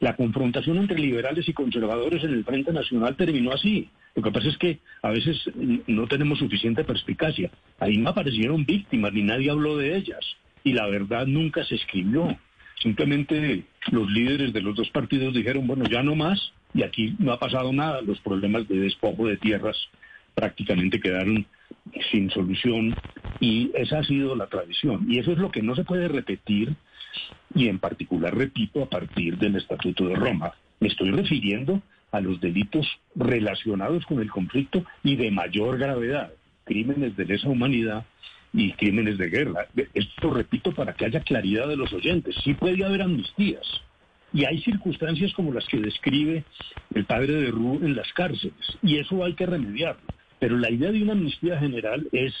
La 0.00 0.16
confrontación 0.16 0.76
entre 0.76 0.98
liberales 0.98 1.48
y 1.48 1.52
conservadores 1.52 2.24
en 2.24 2.32
el 2.32 2.44
Frente 2.44 2.72
Nacional 2.72 3.14
terminó 3.14 3.52
así. 3.52 3.88
Lo 4.16 4.22
que 4.22 4.32
pasa 4.32 4.48
es 4.48 4.58
que 4.58 4.80
a 5.02 5.10
veces 5.10 5.38
no 5.86 6.08
tenemos 6.08 6.40
suficiente 6.40 6.82
perspicacia. 6.82 7.52
Ahí 7.78 7.96
no 7.96 8.10
aparecieron 8.10 8.66
víctimas 8.66 9.12
ni 9.12 9.22
nadie 9.22 9.52
habló 9.52 9.76
de 9.76 9.96
ellas 9.96 10.24
y 10.64 10.72
la 10.72 10.88
verdad 10.88 11.26
nunca 11.28 11.62
se 11.64 11.76
escribió. 11.76 12.36
Simplemente 12.82 13.66
los 13.92 14.10
líderes 14.10 14.52
de 14.52 14.62
los 14.62 14.74
dos 14.74 14.90
partidos 14.90 15.32
dijeron, 15.32 15.64
bueno, 15.68 15.84
ya 15.88 16.02
no 16.02 16.16
más 16.16 16.52
y 16.74 16.82
aquí 16.82 17.14
no 17.20 17.32
ha 17.32 17.38
pasado 17.38 17.72
nada. 17.72 18.02
Los 18.02 18.18
problemas 18.18 18.66
de 18.66 18.80
despojo 18.80 19.28
de 19.28 19.36
tierras 19.36 19.76
prácticamente 20.34 20.98
quedaron 20.98 21.46
sin 22.10 22.30
solución 22.30 22.94
y 23.40 23.70
esa 23.74 23.98
ha 23.98 24.04
sido 24.04 24.36
la 24.36 24.46
tradición. 24.46 25.06
Y 25.08 25.18
eso 25.18 25.32
es 25.32 25.38
lo 25.38 25.50
que 25.50 25.62
no 25.62 25.74
se 25.74 25.84
puede 25.84 26.08
repetir 26.08 26.74
y 27.54 27.68
en 27.68 27.78
particular, 27.78 28.36
repito, 28.36 28.82
a 28.82 28.88
partir 28.88 29.36
del 29.38 29.56
Estatuto 29.56 30.06
de 30.06 30.14
Roma. 30.14 30.52
Me 30.78 30.88
estoy 30.88 31.10
refiriendo 31.10 31.82
a 32.12 32.20
los 32.20 32.40
delitos 32.40 32.86
relacionados 33.14 34.04
con 34.06 34.20
el 34.20 34.30
conflicto 34.30 34.84
y 35.02 35.16
de 35.16 35.30
mayor 35.30 35.78
gravedad, 35.78 36.32
crímenes 36.64 37.16
de 37.16 37.24
lesa 37.24 37.48
humanidad 37.48 38.04
y 38.52 38.72
crímenes 38.72 39.18
de 39.18 39.28
guerra. 39.28 39.66
Esto 39.94 40.30
repito 40.30 40.72
para 40.72 40.94
que 40.94 41.06
haya 41.06 41.20
claridad 41.20 41.68
de 41.68 41.76
los 41.76 41.92
oyentes. 41.92 42.34
Sí 42.42 42.54
puede 42.54 42.84
haber 42.84 43.02
amnistías, 43.02 43.66
Y 44.32 44.44
hay 44.44 44.60
circunstancias 44.62 45.32
como 45.34 45.52
las 45.52 45.66
que 45.66 45.78
describe 45.78 46.44
el 46.94 47.04
padre 47.04 47.32
de 47.34 47.50
Ru 47.50 47.80
en 47.82 47.96
las 47.96 48.12
cárceles, 48.12 48.78
y 48.82 48.98
eso 48.98 49.24
hay 49.24 49.34
que 49.34 49.46
remediarlo. 49.46 50.02
Pero 50.40 50.58
la 50.58 50.70
idea 50.70 50.90
de 50.90 51.02
una 51.02 51.12
amnistía 51.12 51.58
general 51.58 52.08
es, 52.10 52.34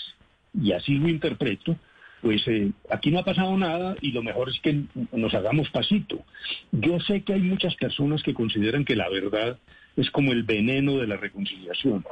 y 0.60 0.72
así 0.72 0.94
lo 0.94 1.08
interpreto, 1.08 1.76
pues 2.22 2.42
eh, 2.48 2.72
aquí 2.90 3.10
no 3.10 3.20
ha 3.20 3.24
pasado 3.24 3.56
nada 3.56 3.94
y 4.00 4.10
lo 4.12 4.22
mejor 4.22 4.48
es 4.48 4.58
que 4.60 4.82
nos 5.12 5.32
hagamos 5.34 5.70
pasito. 5.70 6.24
Yo 6.72 6.98
sé 7.00 7.22
que 7.22 7.34
hay 7.34 7.40
muchas 7.40 7.74
personas 7.76 8.22
que 8.22 8.34
consideran 8.34 8.84
que 8.84 8.96
la 8.96 9.08
verdad 9.08 9.58
es 9.96 10.10
como 10.10 10.32
el 10.32 10.42
veneno 10.42 10.96
de 10.96 11.06
la 11.06 11.16
reconciliación, 11.16 12.04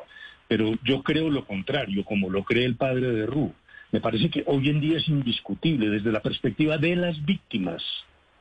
pero 0.47 0.75
yo 0.85 1.03
creo 1.03 1.31
lo 1.31 1.45
contrario, 1.45 2.05
como 2.05 2.31
lo 2.31 2.45
cree 2.45 2.65
el 2.65 2.77
padre 2.77 3.11
de 3.11 3.27
Ru. 3.27 3.53
Me 3.91 4.01
parece 4.01 4.31
que 4.31 4.45
hoy 4.47 4.69
en 4.69 4.81
día 4.81 4.99
es 4.99 5.09
indiscutible 5.09 5.89
desde 5.89 6.13
la 6.13 6.21
perspectiva 6.21 6.77
de 6.77 6.97
las 6.97 7.25
víctimas. 7.25 7.83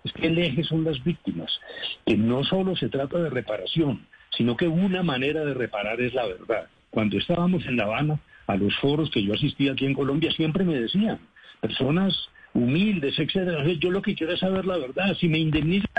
Es 0.03 0.11
que 0.13 0.27
el 0.27 0.37
eje 0.37 0.63
son 0.63 0.83
las 0.83 1.03
víctimas, 1.03 1.59
que 2.05 2.17
no 2.17 2.43
solo 2.43 2.75
se 2.75 2.89
trata 2.89 3.17
de 3.19 3.29
reparación, 3.29 4.05
sino 4.37 4.55
que 4.55 4.67
una 4.67 5.03
manera 5.03 5.43
de 5.43 5.53
reparar 5.53 5.99
es 6.01 6.13
la 6.13 6.25
verdad. 6.25 6.67
Cuando 6.89 7.17
estábamos 7.17 7.65
en 7.65 7.77
La 7.77 7.83
Habana, 7.83 8.19
a 8.47 8.55
los 8.55 8.75
foros 8.77 9.09
que 9.11 9.23
yo 9.23 9.33
asistí 9.33 9.69
aquí 9.69 9.85
en 9.85 9.93
Colombia, 9.93 10.31
siempre 10.31 10.63
me 10.63 10.75
decían, 10.75 11.19
personas 11.61 12.29
humildes, 12.53 13.17
etcétera, 13.19 13.63
yo 13.79 13.91
lo 13.91 14.01
que 14.01 14.15
quiero 14.15 14.33
es 14.33 14.39
saber 14.39 14.65
la 14.65 14.77
verdad. 14.77 15.15
Si 15.19 15.27
me 15.27 15.37
indemnizan, 15.37 15.89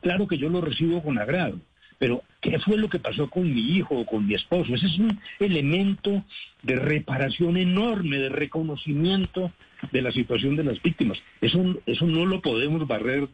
claro 0.00 0.26
que 0.26 0.38
yo 0.38 0.48
lo 0.48 0.60
recibo 0.60 1.02
con 1.02 1.18
agrado. 1.18 1.60
Pero, 1.98 2.22
¿qué 2.42 2.58
fue 2.58 2.76
lo 2.76 2.88
que 2.88 2.98
pasó 2.98 3.30
con 3.30 3.54
mi 3.54 3.76
hijo 3.76 3.94
o 3.94 4.06
con 4.06 4.26
mi 4.26 4.34
esposo? 4.34 4.74
Ese 4.74 4.86
es 4.86 4.98
un 4.98 5.18
elemento 5.38 6.24
de 6.62 6.76
reparación 6.76 7.56
enorme, 7.56 8.18
de 8.18 8.28
reconocimiento 8.28 9.50
de 9.92 10.02
la 10.02 10.12
situación 10.12 10.56
de 10.56 10.64
las 10.64 10.82
víctimas. 10.82 11.18
Eso, 11.40 11.62
eso 11.86 12.06
no 12.06 12.26
lo 12.26 12.42
podemos 12.42 12.86
barrer 12.86 13.28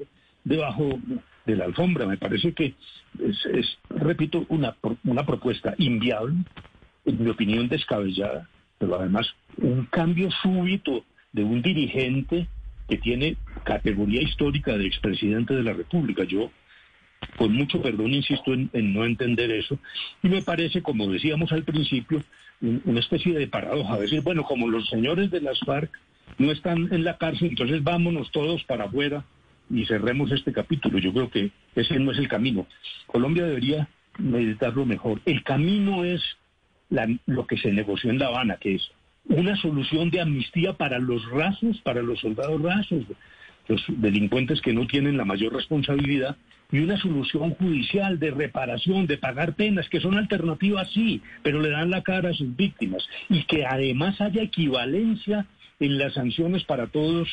debajo 0.44 0.98
de 1.44 1.56
la 1.56 1.64
alfombra. 1.64 2.06
Me 2.06 2.18
parece 2.18 2.52
que 2.52 2.74
es, 3.18 3.78
repito, 3.90 4.46
una, 4.48 4.76
una 5.04 5.26
propuesta 5.26 5.74
inviable, 5.78 6.36
en 7.04 7.22
mi 7.22 7.30
opinión 7.30 7.68
descabellada, 7.68 8.48
pero 8.78 8.96
además 8.96 9.26
un 9.56 9.86
cambio 9.86 10.30
súbito 10.42 11.04
de 11.32 11.44
un 11.44 11.62
dirigente 11.62 12.46
que 12.88 12.98
tiene 12.98 13.36
categoría 13.64 14.22
histórica 14.22 14.76
de 14.76 14.86
expresidente 14.86 15.54
de 15.54 15.62
la 15.62 15.72
República. 15.72 16.24
Yo 16.24 16.50
con 17.36 17.52
mucho 17.54 17.80
perdón, 17.80 18.12
insisto 18.12 18.52
en, 18.52 18.70
no 18.72 19.04
entender 19.04 19.50
eso. 19.50 19.78
Y 20.22 20.28
me 20.28 20.42
parece, 20.42 20.82
como 20.82 21.08
decíamos 21.08 21.52
al 21.52 21.64
principio, 21.64 22.22
una 22.60 23.00
especie 23.00 23.32
de 23.34 23.46
paradoja. 23.46 23.98
Decir, 23.98 24.22
bueno, 24.22 24.44
como 24.44 24.68
los 24.68 24.88
señores 24.88 25.30
de 25.30 25.40
las 25.40 25.58
FARC 25.60 25.90
no 26.38 26.50
están 26.50 26.92
en 26.92 27.04
la 27.04 27.16
cárcel, 27.18 27.48
entonces 27.50 27.82
vámonos 27.82 28.30
todos 28.30 28.62
para 28.64 28.84
afuera 28.84 29.24
y 29.70 29.86
cerremos 29.86 30.30
este 30.32 30.52
capítulo. 30.52 30.98
Yo 30.98 31.12
creo 31.12 31.30
que 31.30 31.50
ese 31.74 31.98
no 31.98 32.12
es 32.12 32.18
el 32.18 32.28
camino. 32.28 32.66
Colombia 33.06 33.44
debería 33.44 33.88
meditarlo 34.18 34.84
mejor. 34.84 35.20
El 35.24 35.42
camino 35.42 36.04
es 36.04 36.22
lo 37.26 37.46
que 37.46 37.56
se 37.56 37.72
negoció 37.72 38.10
en 38.10 38.18
La 38.18 38.26
Habana, 38.26 38.56
que 38.56 38.74
es 38.76 38.90
una 39.26 39.56
solución 39.56 40.10
de 40.10 40.20
amnistía 40.20 40.74
para 40.74 40.98
los 40.98 41.28
rasos, 41.30 41.80
para 41.82 42.02
los 42.02 42.20
soldados 42.20 42.60
rasos, 42.60 43.04
los 43.68 43.82
delincuentes 43.88 44.60
que 44.60 44.72
no 44.72 44.86
tienen 44.86 45.16
la 45.16 45.24
mayor 45.24 45.54
responsabilidad, 45.54 46.36
y 46.70 46.78
una 46.78 46.96
solución 46.96 47.50
judicial 47.50 48.18
de 48.18 48.30
reparación, 48.30 49.06
de 49.06 49.18
pagar 49.18 49.54
penas, 49.54 49.88
que 49.88 50.00
son 50.00 50.16
alternativas, 50.16 50.90
sí, 50.92 51.20
pero 51.42 51.60
le 51.60 51.70
dan 51.70 51.90
la 51.90 52.02
cara 52.02 52.30
a 52.30 52.34
sus 52.34 52.56
víctimas, 52.56 53.06
y 53.28 53.44
que 53.44 53.66
además 53.66 54.20
haya 54.20 54.42
equivalencia 54.42 55.46
en 55.80 55.98
las 55.98 56.14
sanciones 56.14 56.64
para 56.64 56.86
todos 56.86 57.28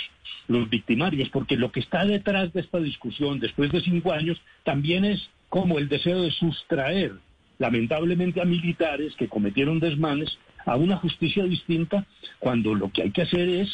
los 0.48 0.70
victimarios, 0.70 1.30
porque 1.30 1.56
lo 1.56 1.72
que 1.72 1.80
está 1.80 2.06
detrás 2.06 2.52
de 2.54 2.62
esta 2.62 2.80
discusión 2.80 3.40
después 3.40 3.72
de 3.72 3.82
cinco 3.82 4.12
años 4.12 4.42
también 4.64 5.06
es 5.06 5.30
como 5.48 5.80
el 5.80 5.88
deseo 5.88 6.22
de 6.22 6.32
sustraer, 6.32 7.14
lamentablemente, 7.60 8.42
a 8.42 8.46
militares 8.46 9.14
que 9.16 9.28
cometieron 9.28 9.80
desmanes 9.80 10.38
a 10.66 10.76
una 10.76 10.98
justicia 10.98 11.44
distinta, 11.44 12.06
cuando 12.40 12.74
lo 12.74 12.92
que 12.92 13.04
hay 13.04 13.12
que 13.12 13.22
hacer 13.22 13.48
es 13.48 13.70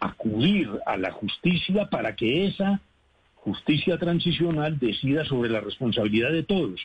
acudir 0.00 0.68
a 0.86 0.96
la 0.96 1.10
justicia 1.12 1.86
para 1.86 2.14
que 2.14 2.46
esa 2.46 2.80
justicia 3.36 3.96
transicional 3.98 4.78
decida 4.78 5.24
sobre 5.24 5.50
la 5.50 5.60
responsabilidad 5.60 6.32
de 6.32 6.42
todos 6.42 6.80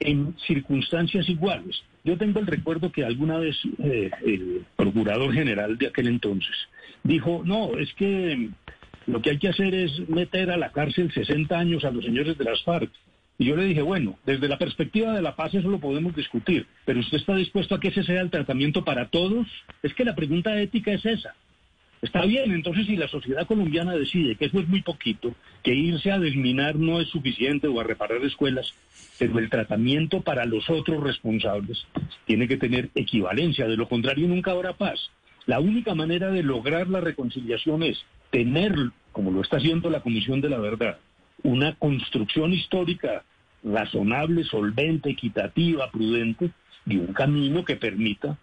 en 0.00 0.36
circunstancias 0.46 1.28
iguales. 1.28 1.82
Yo 2.04 2.16
tengo 2.16 2.40
el 2.40 2.46
recuerdo 2.46 2.92
que 2.92 3.04
alguna 3.04 3.38
vez 3.38 3.56
eh, 3.78 4.10
el 4.24 4.64
procurador 4.76 5.32
general 5.32 5.76
de 5.76 5.88
aquel 5.88 6.08
entonces 6.08 6.54
dijo, 7.02 7.42
no, 7.44 7.76
es 7.76 7.92
que 7.94 8.50
lo 9.06 9.20
que 9.20 9.30
hay 9.30 9.38
que 9.38 9.48
hacer 9.48 9.74
es 9.74 10.08
meter 10.08 10.50
a 10.50 10.56
la 10.56 10.70
cárcel 10.70 11.12
60 11.12 11.58
años 11.58 11.84
a 11.84 11.90
los 11.90 12.04
señores 12.04 12.38
de 12.38 12.44
las 12.44 12.62
FARC. 12.62 12.90
Y 13.40 13.44
yo 13.44 13.56
le 13.56 13.66
dije, 13.66 13.82
bueno, 13.82 14.18
desde 14.26 14.48
la 14.48 14.58
perspectiva 14.58 15.14
de 15.14 15.22
la 15.22 15.36
paz 15.36 15.54
eso 15.54 15.68
lo 15.68 15.78
podemos 15.78 16.14
discutir, 16.14 16.66
pero 16.84 16.98
usted 16.98 17.18
está 17.18 17.36
dispuesto 17.36 17.76
a 17.76 17.80
que 17.80 17.88
ese 17.88 18.02
sea 18.02 18.20
el 18.20 18.30
tratamiento 18.30 18.84
para 18.84 19.08
todos. 19.08 19.46
Es 19.82 19.94
que 19.94 20.04
la 20.04 20.16
pregunta 20.16 20.60
ética 20.60 20.92
es 20.92 21.06
esa. 21.06 21.34
Está 22.02 22.24
bien, 22.26 22.52
entonces 22.52 22.86
si 22.86 22.96
la 22.96 23.08
sociedad 23.08 23.46
colombiana 23.46 23.94
decide 23.94 24.36
que 24.36 24.46
eso 24.46 24.58
es 24.58 24.68
muy 24.68 24.82
poquito, 24.82 25.34
que 25.62 25.74
irse 25.74 26.10
a 26.10 26.18
desminar 26.18 26.76
no 26.76 27.00
es 27.00 27.08
suficiente 27.08 27.68
o 27.68 27.80
a 27.80 27.84
reparar 27.84 28.24
escuelas, 28.24 28.72
pero 29.18 29.38
el 29.38 29.50
tratamiento 29.50 30.20
para 30.20 30.44
los 30.44 30.68
otros 30.70 31.02
responsables 31.02 31.86
tiene 32.24 32.46
que 32.46 32.56
tener 32.56 32.90
equivalencia, 32.94 33.66
de 33.66 33.76
lo 33.76 33.88
contrario 33.88 34.28
nunca 34.28 34.52
habrá 34.52 34.74
paz. 34.74 35.10
La 35.46 35.60
única 35.60 35.94
manera 35.94 36.30
de 36.30 36.42
lograr 36.42 36.88
la 36.88 37.00
reconciliación 37.00 37.82
es 37.82 38.04
tener, 38.30 38.74
como 39.10 39.30
lo 39.30 39.40
está 39.40 39.56
haciendo 39.56 39.90
la 39.90 40.00
Comisión 40.00 40.40
de 40.40 40.50
la 40.50 40.58
Verdad, 40.58 40.98
una 41.42 41.74
construcción 41.76 42.52
histórica 42.52 43.24
razonable, 43.62 44.44
solvente, 44.44 45.10
equitativa, 45.10 45.90
prudente, 45.90 46.50
y 46.86 46.96
un 46.96 47.12
camino 47.12 47.64
que 47.64 47.76
permita 47.76 48.38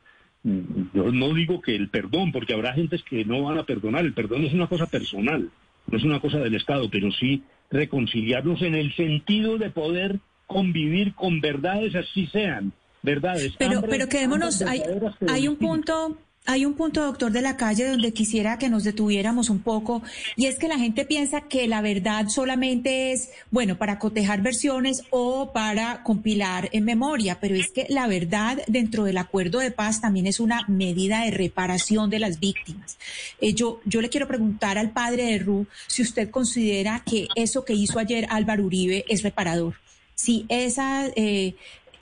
yo 0.93 1.11
no 1.11 1.33
digo 1.33 1.59
que 1.59 1.75
el 1.75 1.89
perdón, 1.89 2.31
porque 2.31 2.53
habrá 2.53 2.73
gentes 2.73 3.01
que 3.03 3.25
no 3.25 3.41
van 3.41 3.57
a 3.57 3.65
perdonar. 3.65 4.05
El 4.05 4.13
perdón 4.13 4.45
es 4.45 4.53
una 4.53 4.67
cosa 4.67 4.85
personal, 4.85 5.49
no 5.87 5.97
es 5.97 6.03
una 6.03 6.19
cosa 6.19 6.37
del 6.37 6.53
Estado, 6.53 6.87
pero 6.89 7.11
sí 7.11 7.43
reconciliarnos 7.71 8.61
en 8.61 8.75
el 8.75 8.95
sentido 8.95 9.57
de 9.57 9.71
poder 9.71 10.19
convivir 10.45 11.15
con 11.15 11.41
verdades 11.41 11.95
así 11.95 12.27
sean, 12.27 12.73
verdades. 13.01 13.55
Pero, 13.57 13.81
pero 13.89 14.07
quedémonos, 14.07 14.61
hay, 14.61 14.83
hay 15.27 15.47
un 15.47 15.55
punto 15.55 16.15
hay 16.45 16.65
un 16.65 16.75
punto, 16.75 17.03
doctor 17.03 17.31
de 17.31 17.41
la 17.41 17.57
calle, 17.57 17.87
donde 17.87 18.13
quisiera 18.13 18.57
que 18.59 18.69
nos 18.69 18.83
detuviéramos 18.83 19.49
un 19.49 19.59
poco, 19.59 20.03
y 20.35 20.45
es 20.45 20.59
que 20.59 20.67
la 20.67 20.77
gente 20.77 21.03
piensa 21.05 21.41
que 21.41 21.67
la 21.67 21.81
verdad 21.81 22.27
solamente 22.27 23.11
es, 23.11 23.29
bueno, 23.49 23.77
para 23.77 23.97
cotejar 23.97 24.41
versiones 24.41 25.03
o 25.09 25.51
para 25.53 26.03
compilar 26.03 26.69
en 26.71 26.85
memoria, 26.85 27.39
pero 27.39 27.55
es 27.55 27.71
que 27.71 27.87
la 27.89 28.07
verdad 28.07 28.59
dentro 28.67 29.05
del 29.05 29.17
acuerdo 29.17 29.59
de 29.59 29.71
paz 29.71 30.01
también 30.01 30.27
es 30.27 30.39
una 30.39 30.63
medida 30.67 31.23
de 31.23 31.31
reparación 31.31 32.09
de 32.09 32.19
las 32.19 32.39
víctimas. 32.39 32.97
Eh, 33.41 33.53
yo, 33.53 33.81
yo 33.85 34.01
le 34.01 34.09
quiero 34.09 34.27
preguntar 34.27 34.77
al 34.77 34.91
padre 34.91 35.25
de 35.25 35.39
Ru 35.39 35.65
si 35.87 36.03
usted 36.03 36.29
considera 36.29 37.03
que 37.05 37.27
eso 37.35 37.65
que 37.65 37.73
hizo 37.73 37.97
ayer 37.97 38.27
Álvaro 38.29 38.65
Uribe 38.65 39.03
es 39.07 39.23
reparador. 39.23 39.75
Si 40.13 40.45
esa 40.47 41.07
eh, 41.15 41.55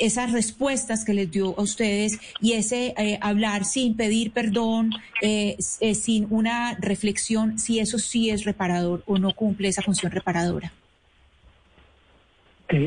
esas 0.06 0.32
respuestas 0.32 1.06
que 1.06 1.14
les 1.14 1.32
dio 1.32 1.58
a 1.58 1.62
ustedes 1.62 2.20
y 2.42 2.54
ese 2.54 2.94
eh, 2.98 3.18
hablar 3.22 3.66
sin 3.66 3.96
pedir 3.96 4.32
perdón, 4.32 4.92
eh, 5.22 5.58
eh, 5.80 5.96
sin 5.96 6.28
una 6.30 6.76
reflexión, 6.80 7.60
si 7.60 7.80
eso 7.80 7.98
sí 7.98 8.30
es 8.30 8.44
reparador 8.44 9.04
o 9.06 9.18
no 9.18 9.34
cumple 9.34 9.70
esa 9.70 9.82
función 9.82 10.12
reparadora. 10.12 10.72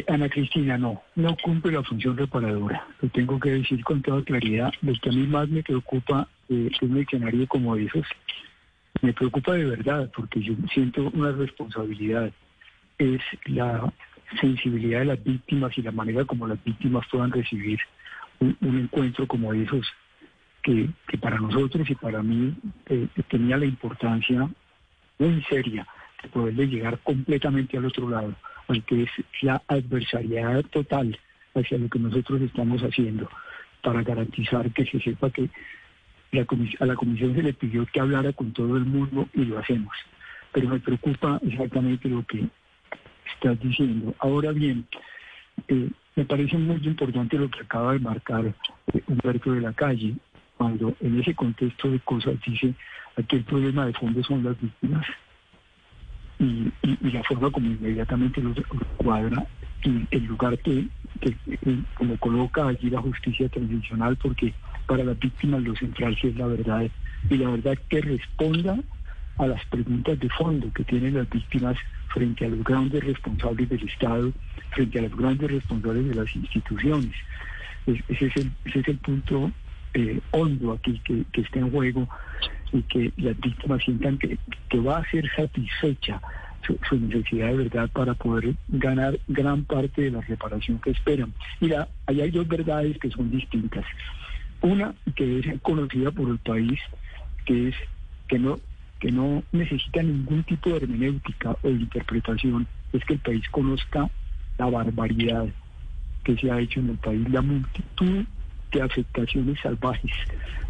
Ana 0.08 0.28
Cristina, 0.28 0.76
no, 0.76 1.02
no 1.14 1.36
cumple 1.36 1.72
la 1.72 1.82
función 1.82 2.16
reparadora. 2.16 2.86
Lo 3.00 3.08
tengo 3.10 3.38
que 3.38 3.50
decir 3.50 3.84
con 3.84 4.02
toda 4.02 4.22
claridad. 4.22 4.72
Lo 4.82 4.92
que 5.00 5.10
a 5.10 5.12
mí 5.12 5.26
más 5.26 5.48
me 5.48 5.62
preocupa 5.62 6.28
eh, 6.48 6.70
es 6.72 6.82
un 6.82 6.94
diccionario 6.94 7.46
como 7.46 7.76
dices. 7.76 8.04
Me 9.02 9.12
preocupa 9.12 9.52
de 9.52 9.64
verdad 9.64 10.10
porque 10.16 10.40
yo 10.40 10.54
siento 10.72 11.10
una 11.14 11.30
responsabilidad. 11.32 12.32
Es 12.98 13.20
la 13.44 13.92
sensibilidad 14.40 15.00
de 15.00 15.04
las 15.06 15.24
víctimas 15.24 15.76
y 15.78 15.82
la 15.82 15.92
manera 15.92 16.24
como 16.24 16.46
las 16.46 16.62
víctimas 16.64 17.06
puedan 17.10 17.30
recibir 17.32 17.78
un, 18.40 18.56
encuentro 18.60 19.26
como 19.26 19.52
esos, 19.52 19.86
que, 20.62 20.88
para 21.20 21.38
nosotros 21.38 21.88
y 21.88 21.94
para 21.94 22.22
mí 22.22 22.54
eh, 22.86 23.08
tenía 23.28 23.56
la 23.56 23.66
importancia 23.66 24.48
muy 25.18 25.42
seria 25.48 25.86
de 26.22 26.28
poderle 26.28 26.66
llegar 26.66 26.98
completamente 27.00 27.76
al 27.76 27.86
otro 27.86 28.08
lado, 28.08 28.34
porque 28.66 29.04
es 29.04 29.10
la 29.42 29.62
adversariedad 29.68 30.62
total 30.64 31.18
hacia 31.54 31.78
lo 31.78 31.88
que 31.88 31.98
nosotros 31.98 32.42
estamos 32.42 32.82
haciendo, 32.82 33.28
para 33.82 34.02
garantizar 34.02 34.70
que 34.72 34.84
se 34.84 35.00
sepa 35.00 35.30
que 35.30 35.48
a 36.80 36.86
la 36.86 36.94
comisión 36.96 37.34
se 37.34 37.42
le 37.42 37.54
pidió 37.54 37.86
que 37.86 38.00
hablara 38.00 38.32
con 38.32 38.52
todo 38.52 38.76
el 38.76 38.84
mundo 38.84 39.28
y 39.32 39.44
lo 39.44 39.58
hacemos. 39.58 39.94
Pero 40.52 40.68
me 40.68 40.80
preocupa 40.80 41.40
exactamente 41.46 42.08
lo 42.08 42.24
que 42.26 42.46
estás 43.36 43.60
diciendo. 43.60 44.14
Ahora 44.18 44.52
bien, 44.52 44.86
eh, 45.68 45.90
me 46.14 46.24
parece 46.24 46.56
muy 46.56 46.80
importante 46.84 47.38
lo 47.38 47.50
que 47.50 47.60
acaba 47.60 47.92
de 47.92 48.00
marcar 48.00 48.46
eh, 48.46 49.02
Humberto 49.06 49.52
de 49.52 49.60
la 49.60 49.72
Calle, 49.72 50.14
cuando 50.56 50.94
en 51.00 51.20
ese 51.20 51.34
contexto 51.34 51.90
de 51.90 52.00
cosas 52.00 52.34
dice, 52.46 52.74
aquí 53.16 53.36
el 53.36 53.44
problema 53.44 53.86
de 53.86 53.92
fondo 53.92 54.22
son 54.24 54.42
las 54.44 54.60
víctimas. 54.60 55.06
y, 56.38 56.70
la 57.00 57.22
forma 57.22 57.50
como 57.50 57.66
inmediatamente 57.66 58.42
lo, 58.42 58.52
cuadra 58.98 59.46
y 59.82 60.06
el 60.10 60.24
lugar 60.26 60.58
que, 60.58 60.86
como 61.94 62.16
coloca 62.18 62.68
allí 62.68 62.90
la 62.90 63.00
justicia 63.00 63.48
transicional, 63.48 64.16
porque 64.16 64.52
para 64.86 65.04
las 65.04 65.18
víctimas 65.18 65.62
lo 65.62 65.74
central 65.76 66.16
sí 66.20 66.28
es 66.28 66.36
la 66.36 66.46
verdad 66.46 66.90
y 67.30 67.36
la 67.36 67.50
verdad 67.50 67.78
que 67.88 68.00
responda 68.00 68.78
a 69.38 69.46
las 69.46 69.64
preguntas 69.66 70.18
de 70.18 70.28
fondo 70.30 70.72
que 70.72 70.84
tienen 70.84 71.14
las 71.14 71.28
víctimas 71.28 71.76
frente 72.08 72.46
a 72.46 72.48
los 72.48 72.64
grandes 72.64 73.04
responsables 73.04 73.68
del 73.68 73.88
Estado, 73.88 74.32
frente 74.70 74.98
a 74.98 75.02
los 75.02 75.16
grandes 75.16 75.50
responsables 75.50 76.08
de 76.08 76.14
las 76.14 76.34
instituciones. 76.34 77.12
ese, 77.86 78.26
es 78.26 78.36
el, 78.36 78.52
ese 78.64 78.80
es 78.80 78.88
el 78.88 78.98
punto 78.98 79.52
eh, 79.94 80.20
hondo 80.30 80.72
aquí 80.72 81.00
que, 81.04 81.24
está 81.40 81.58
en 81.58 81.70
juego 81.70 82.08
y 82.72 82.82
que 82.82 83.12
las 83.16 83.38
víctimas 83.40 83.82
sientan 83.82 84.18
que, 84.18 84.38
va 84.78 84.98
a 84.98 85.10
ser 85.10 85.26
satisfecha 85.34 86.20
su, 86.66 86.98
necesidad 86.98 87.48
de 87.48 87.56
verdad 87.56 87.88
para 87.90 88.12
poder 88.12 88.54
ganar 88.68 89.18
gran 89.26 89.64
parte 89.64 90.02
de 90.02 90.10
la 90.10 90.20
reparación 90.20 90.78
que 90.80 90.90
esperan. 90.90 91.32
Mira, 91.60 91.88
ahí 92.06 92.20
hay 92.20 92.30
dos 92.30 92.46
verdades 92.46 92.98
que 92.98 93.10
son 93.10 93.30
distintas. 93.30 93.86
Una 94.60 94.94
que 95.14 95.38
es 95.38 95.60
conocida 95.62 96.10
por 96.10 96.28
el 96.28 96.38
país, 96.38 96.78
que 97.46 97.68
es 97.68 97.74
que 98.28 98.38
no 98.38 98.58
que 99.00 99.12
no 99.12 99.42
necesita 99.52 100.02
ningún 100.02 100.42
tipo 100.44 100.70
de 100.70 100.76
hermenéutica 100.76 101.56
o 101.62 101.68
de 101.68 101.74
interpretación, 101.74 102.66
es 102.92 103.04
que 103.04 103.14
el 103.14 103.20
país 103.20 103.48
conozca 103.50 104.08
la 104.58 104.66
barbaridad 104.66 105.46
que 106.24 106.36
se 106.36 106.50
ha 106.50 106.60
hecho 106.60 106.80
en 106.80 106.90
el 106.90 106.98
país, 106.98 107.28
la 107.28 107.42
multitud 107.42 108.24
de 108.72 108.82
afectaciones 108.82 109.60
salvajes, 109.60 110.12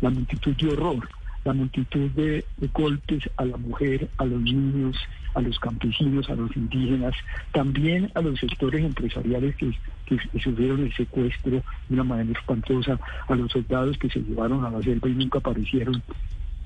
la 0.00 0.10
multitud 0.10 0.54
de 0.56 0.68
horror, 0.68 1.08
la 1.44 1.52
multitud 1.52 2.10
de, 2.10 2.44
golpes 2.72 3.22
a 3.36 3.44
la 3.44 3.56
mujer, 3.56 4.08
a 4.18 4.24
los 4.24 4.40
niños, 4.42 4.96
a 5.34 5.40
los 5.40 5.58
campesinos, 5.60 6.28
a 6.28 6.34
los 6.34 6.54
indígenas, 6.56 7.14
también 7.52 8.10
a 8.14 8.20
los 8.20 8.38
sectores 8.40 8.84
empresariales 8.84 9.54
que, 9.56 9.70
que, 10.06 10.18
sufrieron 10.40 10.82
el 10.82 10.92
secuestro 10.94 11.52
de 11.52 11.94
una 11.94 12.04
manera 12.04 12.38
espantosa, 12.38 12.98
a 13.28 13.34
los 13.34 13.52
soldados 13.52 13.96
que 13.98 14.10
se 14.10 14.20
llevaron 14.20 14.64
a 14.64 14.70
la 14.70 14.82
selva 14.82 15.08
y 15.08 15.14
nunca 15.14 15.38
aparecieron. 15.38 16.02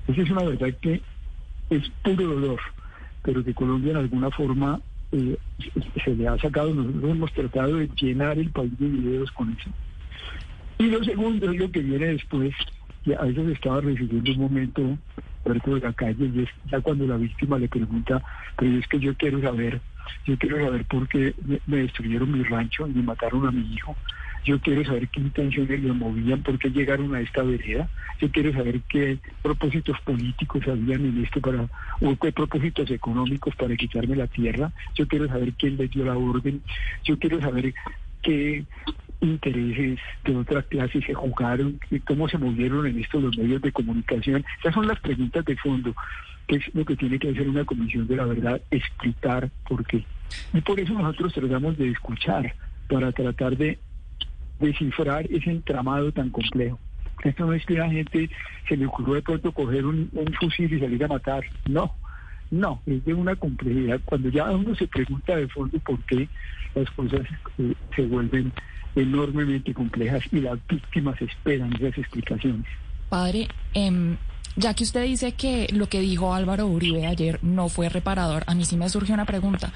Esa 0.07 0.21
es 0.21 0.29
una 0.31 0.43
verdad 0.43 0.73
que 0.81 1.01
es 1.71 1.89
puro 2.03 2.27
dolor, 2.27 2.59
pero 3.23 3.43
que 3.43 3.53
Colombia 3.53 3.91
en 3.91 3.97
alguna 3.97 4.29
forma 4.29 4.79
eh, 5.11 5.37
se 6.03 6.15
le 6.15 6.27
ha 6.27 6.37
sacado, 6.37 6.73
nosotros 6.73 7.11
hemos 7.11 7.33
tratado 7.33 7.77
de 7.77 7.89
llenar 7.99 8.37
el 8.37 8.51
país 8.51 8.77
de 8.77 8.87
videos 8.87 9.31
con 9.31 9.51
eso. 9.51 9.69
Y 10.77 10.87
lo 10.87 11.03
segundo 11.03 11.51
es 11.51 11.59
lo 11.59 11.71
que 11.71 11.79
viene 11.79 12.07
después, 12.07 12.53
y 13.05 13.13
a 13.13 13.21
veces 13.21 13.49
estaba 13.49 13.81
recibiendo 13.81 14.31
un 14.31 14.37
momento 14.37 14.97
de 15.45 15.79
la 15.79 15.93
calle 15.93 16.31
y 16.33 16.43
es 16.43 16.49
ya 16.69 16.79
cuando 16.81 17.07
la 17.07 17.17
víctima 17.17 17.57
le 17.57 17.67
pregunta, 17.67 18.21
pero 18.57 18.77
es 18.77 18.87
que 18.87 18.99
yo 18.99 19.15
quiero 19.15 19.41
saber, 19.41 19.81
yo 20.25 20.37
quiero 20.37 20.63
saber 20.63 20.85
por 20.85 21.07
qué 21.07 21.33
me, 21.65 21.77
destruyeron 21.77 22.31
mi 22.31 22.43
rancho 22.43 22.87
y 22.87 22.91
me 22.91 23.03
mataron 23.03 23.47
a 23.47 23.51
mi 23.51 23.73
hijo. 23.73 23.95
Yo 24.43 24.59
quiero 24.59 24.83
saber 24.83 25.07
qué 25.09 25.19
intenciones 25.19 25.83
le 25.83 25.93
movían, 25.93 26.41
por 26.41 26.57
qué 26.57 26.69
llegaron 26.69 27.13
a 27.13 27.21
esta 27.21 27.43
vereda. 27.43 27.89
Yo 28.19 28.31
quiero 28.31 28.51
saber 28.53 28.81
qué 28.89 29.19
propósitos 29.41 29.99
políticos 30.01 30.63
habían 30.67 31.05
en 31.05 31.23
esto 31.23 31.39
para, 31.41 31.67
o 32.01 32.15
qué 32.15 32.31
propósitos 32.31 32.89
económicos 32.89 33.55
para 33.55 33.75
quitarme 33.75 34.15
la 34.15 34.27
tierra. 34.27 34.71
Yo 34.95 35.07
quiero 35.07 35.27
saber 35.27 35.53
quién 35.53 35.77
le 35.77 35.87
dio 35.87 36.05
la 36.05 36.17
orden. 36.17 36.61
Yo 37.03 37.19
quiero 37.19 37.39
saber 37.39 37.73
qué 38.23 38.65
intereses 39.21 39.99
de 40.25 40.35
otra 40.35 40.63
clase 40.63 41.01
se 41.01 41.13
jugaron, 41.13 41.79
cómo 42.07 42.27
se 42.27 42.39
movieron 42.39 42.87
en 42.87 42.99
estos 42.99 43.21
los 43.21 43.37
medios 43.37 43.61
de 43.61 43.71
comunicación. 43.71 44.43
Esas 44.59 44.73
son 44.73 44.87
las 44.87 44.99
preguntas 44.99 45.45
de 45.45 45.55
fondo, 45.57 45.95
que 46.47 46.55
es 46.55 46.73
lo 46.73 46.83
que 46.83 46.95
tiene 46.95 47.19
que 47.19 47.29
hacer 47.29 47.47
una 47.47 47.63
comisión 47.63 48.07
de 48.07 48.15
la 48.15 48.25
verdad, 48.25 48.59
explicar 48.71 49.51
por 49.67 49.85
qué. 49.85 50.03
Y 50.53 50.61
por 50.61 50.79
eso 50.79 50.93
nosotros 50.93 51.33
tratamos 51.33 51.77
de 51.77 51.89
escuchar, 51.91 52.55
para 52.91 53.11
tratar 53.13 53.55
de 53.55 53.79
descifrar 54.61 55.25
ese 55.31 55.51
entramado 55.51 56.11
tan 56.11 56.29
complejo. 56.29 56.79
Esto 57.23 57.45
no 57.45 57.53
es 57.53 57.65
que 57.65 57.75
la 57.75 57.89
gente 57.89 58.29
se 58.67 58.77
le 58.77 58.85
ocurrió 58.85 59.15
de 59.15 59.21
pronto 59.21 59.51
coger 59.51 59.85
un, 59.85 60.09
un 60.13 60.33
fusil 60.39 60.73
y 60.73 60.79
salir 60.79 61.03
a 61.03 61.07
matar, 61.07 61.43
no. 61.67 61.95
No, 62.49 62.81
es 62.85 63.03
de 63.05 63.13
una 63.13 63.35
complejidad. 63.35 64.01
Cuando 64.03 64.29
ya 64.29 64.51
uno 64.51 64.75
se 64.75 64.87
pregunta 64.87 65.35
de 65.35 65.47
fondo 65.47 65.79
por 65.79 65.99
qué 66.03 66.27
las 66.75 66.89
cosas 66.91 67.21
eh, 67.57 67.73
se 67.95 68.05
vuelven 68.05 68.51
enormemente 68.95 69.73
complejas 69.73 70.23
y 70.31 70.41
las 70.41 70.59
víctimas 70.67 71.21
esperan 71.21 71.73
esas 71.73 71.97
explicaciones. 71.97 72.65
Padre, 73.07 73.47
eh, 73.73 74.17
ya 74.57 74.73
que 74.73 74.83
usted 74.83 75.03
dice 75.05 75.31
que 75.33 75.67
lo 75.71 75.87
que 75.87 76.01
dijo 76.01 76.33
Álvaro 76.33 76.67
Uribe 76.67 77.07
ayer 77.07 77.39
no 77.41 77.69
fue 77.69 77.87
reparador, 77.87 78.43
a 78.47 78.55
mí 78.55 78.65
sí 78.65 78.75
me 78.75 78.89
surge 78.89 79.13
una 79.13 79.25
pregunta. 79.25 79.71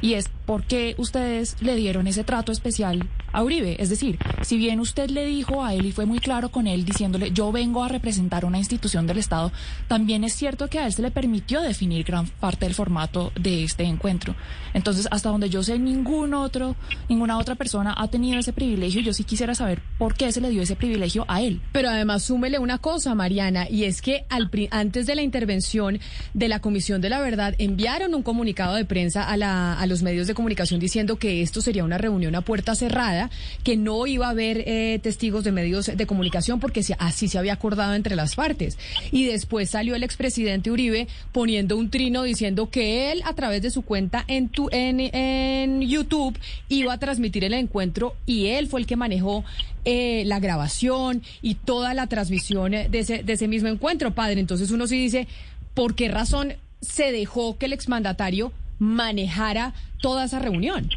Y 0.00 0.14
es, 0.14 0.30
¿por 0.46 0.64
qué 0.64 0.94
ustedes 0.98 1.56
le 1.60 1.76
dieron 1.76 2.06
ese 2.06 2.24
trato 2.24 2.52
especial 2.52 3.08
a 3.32 3.44
Uribe? 3.44 3.76
Es 3.80 3.90
decir, 3.90 4.18
si 4.42 4.56
bien 4.56 4.80
usted 4.80 5.10
le 5.10 5.26
dijo 5.26 5.64
a 5.64 5.74
él 5.74 5.86
y 5.86 5.92
fue 5.92 6.06
muy 6.06 6.18
claro 6.18 6.50
con 6.50 6.66
él 6.66 6.84
diciéndole, 6.84 7.30
yo 7.32 7.52
vengo 7.52 7.84
a 7.84 7.88
representar 7.88 8.44
una 8.44 8.58
institución 8.58 9.06
del 9.06 9.18
Estado, 9.18 9.52
también 9.88 10.24
es 10.24 10.34
cierto 10.34 10.68
que 10.68 10.78
a 10.78 10.86
él 10.86 10.92
se 10.92 11.02
le 11.02 11.10
permitió 11.10 11.60
definir 11.60 12.04
gran 12.04 12.26
parte 12.26 12.66
del 12.66 12.74
formato 12.74 13.32
de 13.38 13.64
este 13.64 13.84
encuentro. 13.84 14.34
Entonces, 14.74 15.08
hasta 15.10 15.28
donde 15.28 15.50
yo 15.50 15.62
sé, 15.62 15.78
ningún 15.78 16.34
otro, 16.34 16.76
ninguna 17.08 17.38
otra 17.38 17.54
persona 17.54 17.94
ha 17.96 18.08
tenido 18.08 18.38
ese 18.38 18.52
privilegio. 18.52 19.00
Yo 19.00 19.12
sí 19.12 19.24
quisiera 19.24 19.54
saber 19.54 19.82
por 19.98 20.14
qué 20.14 20.32
se 20.32 20.40
le 20.40 20.50
dio 20.50 20.62
ese 20.62 20.76
privilegio 20.76 21.24
a 21.28 21.42
él. 21.42 21.60
Pero 21.72 21.90
además, 21.90 22.22
súmele 22.22 22.58
una 22.58 22.78
cosa, 22.78 23.14
Mariana, 23.14 23.68
y 23.68 23.84
es 23.84 24.00
que 24.02 24.24
al, 24.28 24.50
antes 24.70 25.06
de 25.06 25.14
la 25.14 25.22
intervención 25.22 25.98
de 26.34 26.48
la 26.48 26.60
Comisión 26.60 27.00
de 27.00 27.10
la 27.10 27.20
Verdad 27.20 27.54
enviaron 27.58 28.14
un 28.14 28.22
comunicado 28.22 28.74
de 28.74 28.84
prensa 28.84 29.28
a, 29.28 29.36
la, 29.36 29.78
los 29.90 30.02
medios 30.02 30.26
de 30.26 30.34
comunicación 30.34 30.80
diciendo 30.80 31.16
que 31.16 31.42
esto 31.42 31.60
sería 31.60 31.84
una 31.84 31.98
reunión 31.98 32.34
a 32.34 32.40
puerta 32.40 32.74
cerrada, 32.74 33.30
que 33.62 33.76
no 33.76 34.06
iba 34.06 34.26
a 34.26 34.30
haber 34.30 34.64
eh, 34.66 34.98
testigos 35.02 35.44
de 35.44 35.52
medios 35.52 35.86
de 35.94 36.06
comunicación 36.06 36.60
porque 36.60 36.82
así 36.98 37.28
se 37.28 37.38
había 37.38 37.52
acordado 37.52 37.94
entre 37.94 38.16
las 38.16 38.34
partes. 38.34 38.78
Y 39.12 39.26
después 39.26 39.70
salió 39.70 39.94
el 39.94 40.02
expresidente 40.02 40.70
Uribe 40.70 41.08
poniendo 41.32 41.76
un 41.76 41.90
trino 41.90 42.22
diciendo 42.22 42.70
que 42.70 43.12
él 43.12 43.22
a 43.26 43.34
través 43.34 43.60
de 43.60 43.70
su 43.70 43.82
cuenta 43.82 44.24
en, 44.28 44.48
tu, 44.48 44.68
en, 44.72 45.00
en 45.00 45.82
YouTube 45.82 46.38
iba 46.68 46.94
a 46.94 46.98
transmitir 46.98 47.44
el 47.44 47.52
encuentro 47.52 48.14
y 48.24 48.46
él 48.46 48.68
fue 48.68 48.80
el 48.80 48.86
que 48.86 48.96
manejó 48.96 49.44
eh, 49.84 50.24
la 50.26 50.40
grabación 50.40 51.22
y 51.42 51.54
toda 51.54 51.94
la 51.94 52.06
transmisión 52.06 52.72
de 52.72 52.98
ese, 52.98 53.22
de 53.22 53.32
ese 53.32 53.48
mismo 53.48 53.68
encuentro, 53.68 54.14
padre. 54.14 54.40
Entonces 54.40 54.70
uno 54.70 54.86
sí 54.86 54.96
dice, 54.96 55.26
¿por 55.74 55.94
qué 55.94 56.08
razón 56.08 56.54
se 56.80 57.12
dejó 57.12 57.58
que 57.58 57.66
el 57.66 57.72
exmandatario 57.72 58.52
manejara 58.80 59.72
toda 60.00 60.24
esa 60.24 60.40
reunión? 60.40 60.88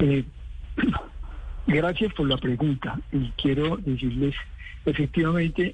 Eh, 0.00 0.24
gracias 1.68 2.12
por 2.14 2.28
la 2.28 2.36
pregunta 2.38 2.98
y 3.12 3.30
quiero 3.40 3.76
decirles, 3.76 4.34
efectivamente, 4.84 5.72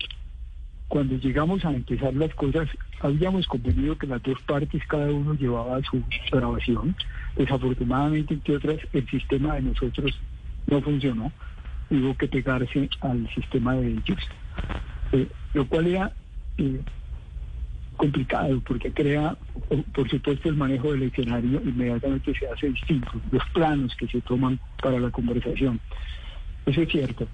cuando 0.88 1.16
llegamos 1.16 1.64
a 1.64 1.70
empezar 1.72 2.14
las 2.14 2.34
cosas, 2.34 2.68
habíamos 3.00 3.46
convenido 3.46 3.96
que 3.96 4.06
las 4.06 4.22
dos 4.22 4.40
partes, 4.42 4.82
cada 4.86 5.06
uno 5.06 5.34
llevaba 5.34 5.80
su 5.82 6.02
grabación. 6.30 6.94
Desafortunadamente, 7.36 8.34
entre 8.34 8.56
otras, 8.56 8.78
el 8.92 9.08
sistema 9.08 9.54
de 9.54 9.62
nosotros 9.62 10.18
no 10.66 10.80
funcionó, 10.82 11.32
hubo 11.90 12.16
que 12.16 12.28
pegarse 12.28 12.88
al 13.00 13.28
sistema 13.34 13.74
de 13.74 13.92
ellos, 13.92 14.18
eh, 15.12 15.28
lo 15.54 15.66
cual 15.66 15.86
era 15.86 16.12
eh, 16.58 16.80
complicado 17.96 18.60
porque 18.66 18.92
crea, 18.92 19.36
por 19.92 20.08
supuesto, 20.08 20.48
el 20.48 20.56
manejo 20.56 20.92
del 20.92 21.04
escenario 21.04 21.60
inmediatamente 21.64 22.34
se 22.38 22.48
hace 22.48 22.68
distinto, 22.68 23.10
los 23.30 23.44
planos 23.50 23.94
que 23.96 24.06
se 24.08 24.20
toman 24.22 24.58
para 24.82 24.98
la 24.98 25.10
conversación. 25.10 25.80
Eso 26.66 26.82
es 26.82 26.88
cierto. 26.88 27.28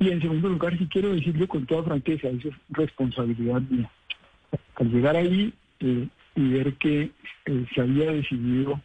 Y 0.00 0.10
en 0.10 0.20
segundo 0.20 0.48
lugar, 0.48 0.76
si 0.76 0.86
quiero 0.86 1.14
decirlo 1.14 1.46
con 1.46 1.66
toda 1.66 1.84
franqueza, 1.84 2.28
eso 2.28 2.48
es 2.48 2.54
responsabilidad 2.70 3.60
mía. 3.62 3.90
Al 4.76 4.90
llegar 4.90 5.16
ahí 5.16 5.52
eh, 5.80 6.08
y 6.34 6.48
ver 6.48 6.74
que 6.74 7.10
se 7.74 7.80
había 7.80 8.10
decidido 8.10 8.80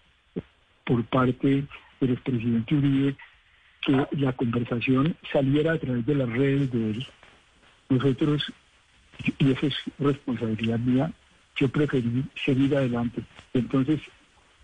por 0.85 1.03
parte 1.05 1.65
del 1.99 2.11
expresidente 2.11 2.75
Uribe 2.75 3.15
que 3.81 4.07
la 4.17 4.33
conversación 4.33 5.15
saliera 5.31 5.73
a 5.73 5.77
través 5.77 6.05
de 6.05 6.15
las 6.15 6.29
redes 6.29 6.71
de 6.71 6.91
él. 6.91 7.07
Nosotros, 7.89 8.51
y 9.39 9.51
eso 9.51 9.67
es 9.67 9.75
responsabilidad 9.99 10.79
mía, 10.79 11.11
yo 11.55 11.69
preferí 11.69 12.23
seguir 12.45 12.75
adelante. 12.75 13.23
Entonces, 13.53 13.99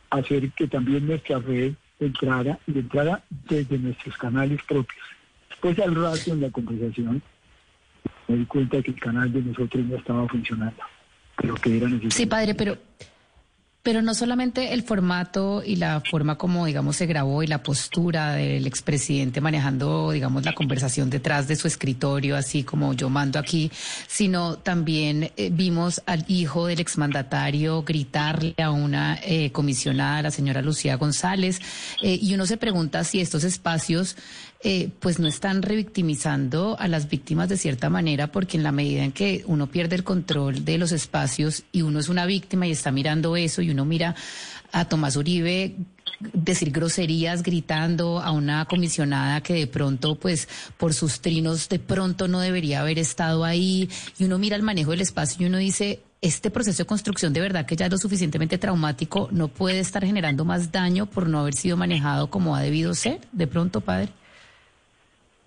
hacer 0.10 0.52
que 0.52 0.68
también 0.68 1.08
nuestra 1.08 1.40
red 1.40 1.74
entrara 2.00 2.60
y 2.68 2.80
entrara 2.80 3.24
desde 3.30 3.78
nuestros 3.78 4.18
canales 4.18 4.62
propios. 4.68 5.04
Después 5.50 5.80
al 5.80 5.96
rato 5.96 6.34
en 6.34 6.42
la 6.42 6.50
conversación 6.50 7.22
me 8.28 8.38
di 8.38 8.46
cuenta 8.46 8.82
que 8.82 8.92
el 8.92 9.00
canal 9.00 9.32
de 9.32 9.42
nosotros 9.42 9.86
no 9.86 9.96
estaba 9.98 10.28
funcionando, 10.28 10.84
pero 11.38 11.56
que 11.56 11.78
era 11.78 11.88
necesario. 11.88 12.12
Sí, 12.12 12.26
padre, 12.26 12.54
pero 12.54 12.78
Pero 13.84 14.02
no 14.02 14.16
solamente 14.16 14.74
el 14.74 14.84
formato 14.84 15.62
y 15.62 15.76
la 15.76 16.02
forma 16.10 16.38
como, 16.38 16.66
digamos, 16.66 16.96
se 16.96 17.06
grabó 17.06 17.44
y 17.44 17.48
la 17.48 17.62
postura 17.64 18.32
del 18.32 18.66
expresidente 18.66 19.42
manejando, 19.42 20.12
digamos, 20.12 20.46
la 20.46 20.54
conversación 20.54 21.10
detrás 21.10 21.50
de 21.50 21.58
su 21.58 21.68
escritorio, 21.68 22.38
así 22.38 22.64
como 22.64 22.94
yo 22.94 23.10
mando 23.10 23.40
aquí, 23.40 23.70
sino 24.08 24.56
también 24.58 25.32
eh, 25.36 25.50
vimos 25.52 26.02
al 26.06 26.24
hijo 26.30 26.68
del 26.68 26.80
exmandatario 26.80 27.84
gritarle 27.84 28.56
a 28.58 28.72
una 28.72 29.20
eh, 29.22 29.52
comisionada, 29.52 30.22
la 30.22 30.32
señora 30.32 30.62
Lucía 30.62 30.96
González, 30.96 31.60
eh, 32.02 32.18
y 32.22 32.34
uno 32.36 32.46
se 32.46 32.56
pregunta 32.56 33.04
si 33.04 33.20
estos 33.20 33.44
espacios 33.44 34.16
eh, 34.66 34.90
pues 35.00 35.20
no 35.20 35.28
están 35.28 35.62
revictimizando 35.62 36.78
a 36.80 36.88
las 36.88 37.10
víctimas 37.10 37.50
de 37.50 37.58
cierta 37.58 37.90
manera, 37.90 38.32
porque 38.32 38.56
en 38.56 38.64
la 38.64 38.72
medida 38.72 39.04
en 39.04 39.12
que 39.12 39.44
uno 39.46 39.68
pierde 39.68 39.96
el 39.98 40.06
control 40.06 40.64
de 40.64 40.78
los 40.78 40.94
espacios 40.94 41.64
y 41.74 41.82
uno 41.82 42.00
es 42.00 42.08
una 42.08 42.26
víctima 42.26 42.66
y 42.66 42.72
está 42.72 42.90
mirando 42.92 43.36
eso 43.36 43.62
y 43.62 43.72
uno 43.72 43.84
mira 43.84 44.16
a 44.72 44.86
Tomás 44.86 45.18
Uribe 45.18 45.76
decir 46.32 46.72
groserías 46.72 47.44
gritando 47.44 48.22
a 48.22 48.32
una 48.32 48.64
comisionada 48.64 49.42
que 49.42 49.54
de 49.54 49.68
pronto, 49.68 50.16
pues, 50.16 50.48
por 50.78 50.94
sus 50.94 51.20
trinos, 51.20 51.68
de 51.68 51.80
pronto 51.80 52.30
no 52.30 52.40
debería 52.40 52.80
haber 52.80 53.00
estado 53.00 53.44
ahí, 53.44 53.90
y 54.18 54.24
uno 54.24 54.38
mira 54.38 54.56
el 54.56 54.64
manejo 54.64 54.92
del 54.92 55.02
espacio 55.02 55.44
y 55.44 55.50
uno 55.50 55.58
dice, 55.58 56.02
este 56.22 56.50
proceso 56.50 56.84
de 56.84 56.88
construcción 56.88 57.34
de 57.34 57.42
verdad 57.42 57.66
que 57.66 57.76
ya 57.76 57.88
es 57.88 57.92
lo 57.92 57.98
suficientemente 57.98 58.58
traumático, 58.58 59.28
no 59.32 59.50
puede 59.50 59.80
estar 59.80 60.06
generando 60.06 60.46
más 60.46 60.72
daño 60.72 61.06
por 61.06 61.28
no 61.28 61.40
haber 61.40 61.54
sido 61.54 61.76
manejado 61.76 62.30
como 62.30 62.56
ha 62.56 62.62
debido 62.62 62.96
ser, 62.96 63.20
de 63.34 63.48
pronto, 63.48 63.82
padre. 63.82 64.23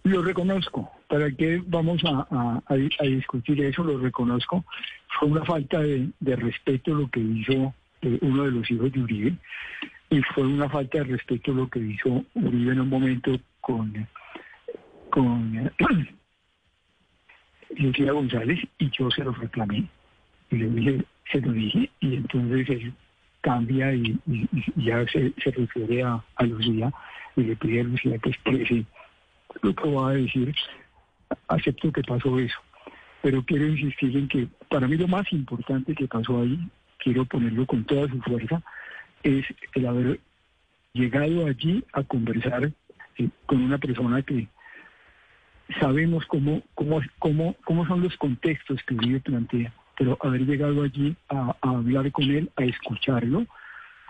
Lo 0.07 0.23
reconozco. 0.23 0.89
¿Para 1.09 1.33
qué 1.33 1.61
vamos 1.67 2.01
a, 2.05 2.63
discutir 3.03 3.61
eso? 3.65 3.83
Lo 3.83 3.99
reconozco. 3.99 4.65
Fue 5.19 5.29
una 5.29 5.45
falta 5.45 5.81
de, 5.81 6.13
respeto 6.37 6.95
lo 6.95 7.11
que 7.11 7.19
hizo 7.19 7.75
eh, 8.03 8.17
uno 8.23 8.45
de 8.45 8.53
los 8.53 8.71
hijos 8.71 8.93
de 8.93 9.01
Uribe 9.01 9.35
y 10.11 10.23
fue 10.23 10.47
una 10.47 10.69
falta 10.69 10.99
de 10.99 11.05
respeto 11.17 11.53
lo 11.53 11.69
que 11.69 11.81
hizo 11.81 12.25
Uribe 12.35 12.73
en 12.73 12.83
un 12.83 12.89
momento 12.89 13.37
con, 13.61 14.07
con 15.11 15.73
Lucía 17.77 18.13
González 18.13 18.61
y 18.79 18.91
yo 18.91 19.11
se 19.11 19.25
lo 19.25 19.33
reclamé 19.33 19.89
y 20.53 20.57
le 20.57 20.69
dije, 20.69 21.05
se 21.33 21.41
lo 21.41 21.51
dije 21.51 21.91
y 21.99 22.15
entonces 22.15 22.71
él 22.71 22.95
cambia 23.41 23.93
y, 23.93 24.17
ya 24.77 25.05
se, 25.09 25.33
refiere 25.45 26.05
a, 26.05 26.23
a 26.37 26.45
Lucía 26.45 26.93
y 27.35 27.43
le 27.43 27.57
pide 27.57 27.81
a 27.81 27.85
Lucía 27.85 28.19
que 28.19 28.31
exprese 28.31 28.87
lo 29.63 29.75
que 29.75 29.91
va 29.91 30.11
a 30.11 30.15
decir, 30.15 30.55
acepto 31.49 31.93
que 31.93 32.03
pasó 32.03 32.39
eso. 32.39 32.59
Pero 33.23 33.45
quiero 33.45 33.67
insistir 33.67 34.17
en 34.17 34.29
que 34.29 34.49
para 34.69 34.87
mí 34.87 34.97
lo 34.97 35.09
más 35.09 35.33
importante 35.33 35.95
que 35.95 36.07
pasó 36.07 36.41
ahí, 36.41 36.59
quiero 36.99 37.25
ponerlo 37.25 37.67
con 37.67 37.85
toda 37.85 38.09
su 38.09 38.21
fuerza, 38.23 38.63
es 39.23 39.45
el 39.75 39.87
haber 39.87 40.21
llegado 40.93 41.47
allí 41.47 41.85
a 41.93 42.03
conversar 42.03 42.71
eh, 43.19 43.29
con 43.47 43.63
una 43.63 43.79
persona 43.79 44.23
que 44.23 44.49
sabemos 45.81 46.25
cómo, 46.27 46.63
cómo, 46.75 47.01
cómo, 47.19 47.57
cómo 47.65 47.87
son 47.87 48.03
los 48.03 48.17
contextos 48.17 48.83
que 48.85 48.95
Uribe 48.95 49.21
plantea, 49.21 49.73
pero 49.99 50.17
haber 50.23 50.47
llegado 50.47 50.83
allí 50.83 51.17
a 51.29 51.57
hablar 51.61 52.11
con 52.13 52.25
él, 52.25 52.51
a 52.57 52.65
escucharlo, 52.65 53.47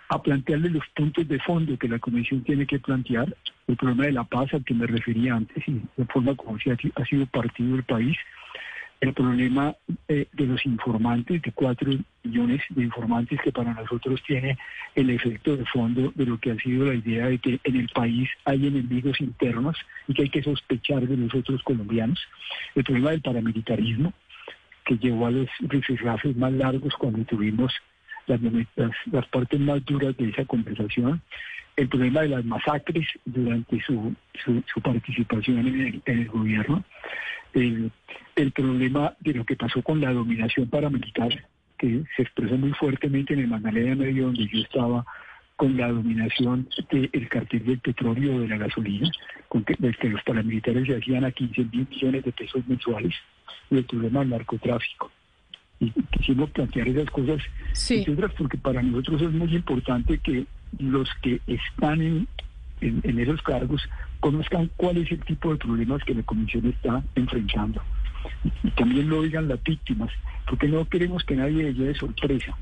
a 0.09 0.23
plantearle 0.23 0.71
los 0.71 0.87
puntos 0.95 1.27
de 1.27 1.39
fondo 1.41 1.79
que 1.79 1.89
la 1.89 1.99
Comisión 1.99 2.43
tiene 2.43 2.67
que 2.67 2.79
plantear, 2.79 3.35
el 3.67 3.77
problema 3.77 4.05
de 4.05 4.13
la 4.13 4.25
paz 4.25 4.53
al 4.55 4.65
que 4.65 4.75
me 4.75 4.87
refería 4.87 5.35
antes 5.35 5.67
y 5.67 5.83
de 5.97 6.05
forma 6.07 6.35
como 6.37 6.59
si 6.59 6.71
ha 6.71 7.05
sido 7.05 7.27
partido 7.27 7.73
del 7.75 7.85
país, 7.85 8.17
el 9.01 9.13
problema 9.13 9.75
eh, 10.09 10.27
de 10.33 10.47
los 10.47 10.65
informantes, 10.65 11.43
de 11.43 11.53
cuatro 11.53 11.91
millones 12.25 12.63
de 12.71 12.83
informantes 12.83 13.41
que 13.43 13.53
para 13.53 13.75
nosotros 13.75 14.23
tiene 14.27 14.57
el 14.95 15.11
efecto 15.11 15.57
de 15.57 15.67
fondo 15.67 16.13
de 16.15 16.27
lo 16.27 16.39
que 16.39 16.53
ha 16.53 16.57
sido 16.57 16.87
la 16.87 16.95
idea 16.95 17.27
de 17.27 17.39
que 17.39 17.61
en 17.63 17.77
el 17.77 17.89
país 17.91 18.29
hay 18.45 18.67
enemigos 18.67 19.21
internos 19.21 19.77
y 20.09 20.15
que 20.15 20.23
hay 20.23 20.31
que 20.31 20.43
sospechar 20.43 21.07
de 21.07 21.17
los 21.17 21.35
otros 21.35 21.63
colombianos, 21.63 22.21
el 22.75 22.85
problema 22.85 23.11
del 23.11 23.23
paramilitarismo, 23.23 24.13
que 24.85 24.97
llevó 24.97 25.27
a 25.27 25.31
los 25.31 25.49
rifirrafes 25.61 26.37
más 26.37 26.53
largos 26.53 26.95
cuando 26.97 27.25
tuvimos 27.25 27.75
las, 28.27 29.27
partes 29.29 29.61
más 29.61 29.85
duras 29.85 30.17
de 30.17 30.31
esa 30.31 30.45
conversación, 30.45 31.21
el 31.77 31.89
problema 31.89 32.23
de 32.23 32.29
las 32.29 32.45
masacres 32.45 33.07
durante 33.25 33.81
su, 33.83 34.15
su, 34.45 34.81
participación 34.81 35.59
en 35.59 36.03
el, 36.05 36.29
gobierno, 36.29 36.85
el, 37.53 37.91
problema 38.53 39.15
de 39.21 39.35
lo 39.35 39.45
que 39.45 39.57
pasó 39.57 39.83
con 39.83 40.01
la 40.01 40.13
dominación 40.13 40.69
paramilitar, 40.69 41.47
que 41.79 42.05
se 42.17 42.23
expresó 42.23 42.57
muy 42.57 42.73
fuertemente 42.73 43.35
en 43.35 43.41
el 43.41 43.49
Magdalena 43.49 43.95
Medio, 43.95 44.27
donde 44.27 44.47
yo 44.47 44.61
estaba, 44.61 45.05
con 45.57 45.77
la 45.77 45.89
dominación 45.89 46.69
del 46.91 47.29
cartel 47.29 47.65
del 47.65 47.79
petróleo 47.79 48.41
de 48.41 48.49
la 48.49 48.59
gasolina, 48.59 49.11
con 49.49 49.65
que, 49.65 49.75
que 49.75 50.09
los 50.09 50.23
paramilitares 50.23 50.87
se 50.87 50.97
hacían 50.97 51.25
a 51.25 51.31
15 51.31 51.65
mil 51.73 51.87
millones 51.89 52.25
de 52.25 52.33
pesos 52.33 52.67
mensuales, 52.67 53.15
y 53.71 53.79
el 53.79 53.85
problema 53.85 54.21
del 54.21 54.31
narcotráfico 54.31 55.11
y 55.81 55.91
quisimos 55.91 56.51
plantear 56.51 56.89
esas 56.89 57.11
cosas, 57.11 57.43
porque 58.37 58.57
para 58.59 58.83
nosotros 58.83 59.23
es 59.23 59.33
muy 59.33 59.55
importante 59.55 60.19
que 60.19 60.47
los 60.79 61.09
que 61.23 61.41
están 61.47 62.01
en, 62.01 62.29
en, 62.81 63.19
esos 63.19 63.43
cargos 63.43 63.83
conozcan 64.21 64.71
cuál 64.77 64.99
es 64.99 65.11
el 65.11 65.21
tipo 65.21 65.53
de 65.53 65.59
problemas 65.59 66.03
que 66.05 66.15
la 66.15 66.23
comisión 66.23 66.67
está 66.67 67.03
enfrentando. 67.15 67.83
Y, 68.65 68.71
también 68.71 69.09
lo 69.09 69.19
oigan 69.21 69.49
las 69.49 69.63
víctimas, 69.63 70.11
porque 70.49 70.69
no 70.69 70.85
queremos 70.87 71.23
que 71.25 71.37
nadie 71.37 71.63
le 71.63 71.75
lleve 71.75 71.95
sorpresa. 71.95 72.57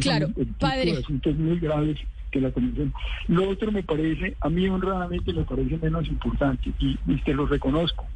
claro, 0.00 0.26
el 0.36 0.46
tipo 0.46 0.66
de 0.66 0.98
asuntos 0.98 1.36
muy 1.36 1.58
graves 1.58 1.98
que 2.30 2.40
la 2.40 2.50
comisión. 2.50 2.92
Lo 3.28 3.48
otro 3.48 3.72
me 3.72 3.82
parece, 3.82 4.36
a 4.40 4.48
mí 4.48 4.68
honradamente 4.68 5.32
me 5.32 5.44
parece 5.44 5.78
menos 5.78 6.06
importante, 6.08 6.72
y, 6.78 6.98
y 7.06 7.16
te 7.22 7.34
lo 7.34 7.46
reconozco. 7.46 8.06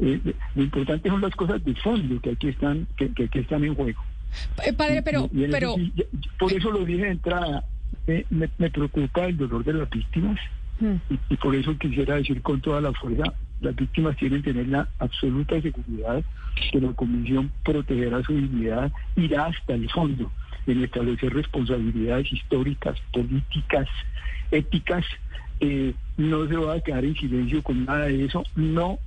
Eh, 0.00 0.20
lo 0.54 0.62
importante 0.62 1.08
son 1.08 1.20
las 1.20 1.34
cosas 1.34 1.64
de 1.64 1.74
fondo 1.76 2.20
que 2.20 2.30
aquí 2.30 2.48
están, 2.48 2.86
que, 2.96 3.10
que 3.10 3.38
están 3.40 3.64
en 3.64 3.74
juego. 3.74 4.02
Eh, 4.64 4.72
padre, 4.72 5.02
pero... 5.02 5.28
pero... 5.50 5.76
por 6.38 6.52
eso 6.52 6.70
lo 6.70 6.84
dije 6.84 7.04
de 7.04 7.10
entrada, 7.10 7.64
me, 8.30 8.70
preocupa 8.70 9.26
el 9.26 9.36
dolor 9.36 9.64
de 9.64 9.72
las 9.72 9.90
víctimas 9.90 10.38
hmm. 10.80 10.94
y, 11.30 11.36
por 11.36 11.54
eso 11.54 11.76
quisiera 11.78 12.16
decir 12.16 12.42
con 12.42 12.60
toda 12.60 12.80
la 12.80 12.92
fuerza, 12.92 13.24
las 13.60 13.74
víctimas 13.74 14.16
tienen 14.16 14.42
que 14.42 14.52
tener 14.52 14.68
la 14.68 14.88
absoluta 14.98 15.60
seguridad 15.60 16.22
que 16.70 16.80
la 16.80 16.92
comisión 16.92 17.50
protegerá 17.64 18.22
su 18.22 18.34
dignidad, 18.34 18.92
irá 19.16 19.46
hasta 19.46 19.74
el 19.74 19.90
fondo 19.90 20.30
en 20.66 20.82
establecer 20.82 21.32
responsabilidades 21.32 22.32
históricas, 22.32 22.98
políticas, 23.12 23.88
éticas. 24.50 25.04
Eh, 25.60 25.94
no 26.16 26.46
se 26.48 26.56
va 26.56 26.74
a 26.74 26.80
quedar 26.80 27.04
en 27.04 27.14
silencio 27.14 27.62
con 27.62 27.84
nada 27.84 28.06
de 28.06 28.24
eso, 28.24 28.42
no 28.56 28.98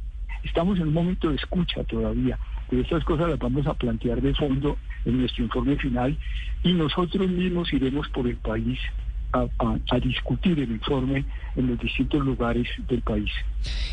Estamos 0.43 0.77
en 0.77 0.87
un 0.87 0.93
momento 0.93 1.29
de 1.29 1.35
escucha 1.35 1.83
todavía, 1.83 2.39
pero 2.69 2.81
estas 2.81 3.03
cosas 3.03 3.29
las 3.29 3.39
vamos 3.39 3.67
a 3.67 3.73
plantear 3.73 4.21
de 4.21 4.33
fondo 4.35 4.77
en 5.05 5.19
nuestro 5.19 5.43
informe 5.43 5.75
final 5.77 6.17
y 6.63 6.73
nosotros 6.73 7.29
mismos 7.29 7.71
iremos 7.73 8.07
por 8.09 8.27
el 8.27 8.37
país 8.37 8.79
a, 9.31 9.99
discutir 9.99 10.59
el 10.59 10.71
informe 10.71 11.25
en 11.55 11.67
los 11.67 11.79
distintos 11.79 12.23
lugares 12.23 12.67
del 12.87 13.01
país. 13.01 13.29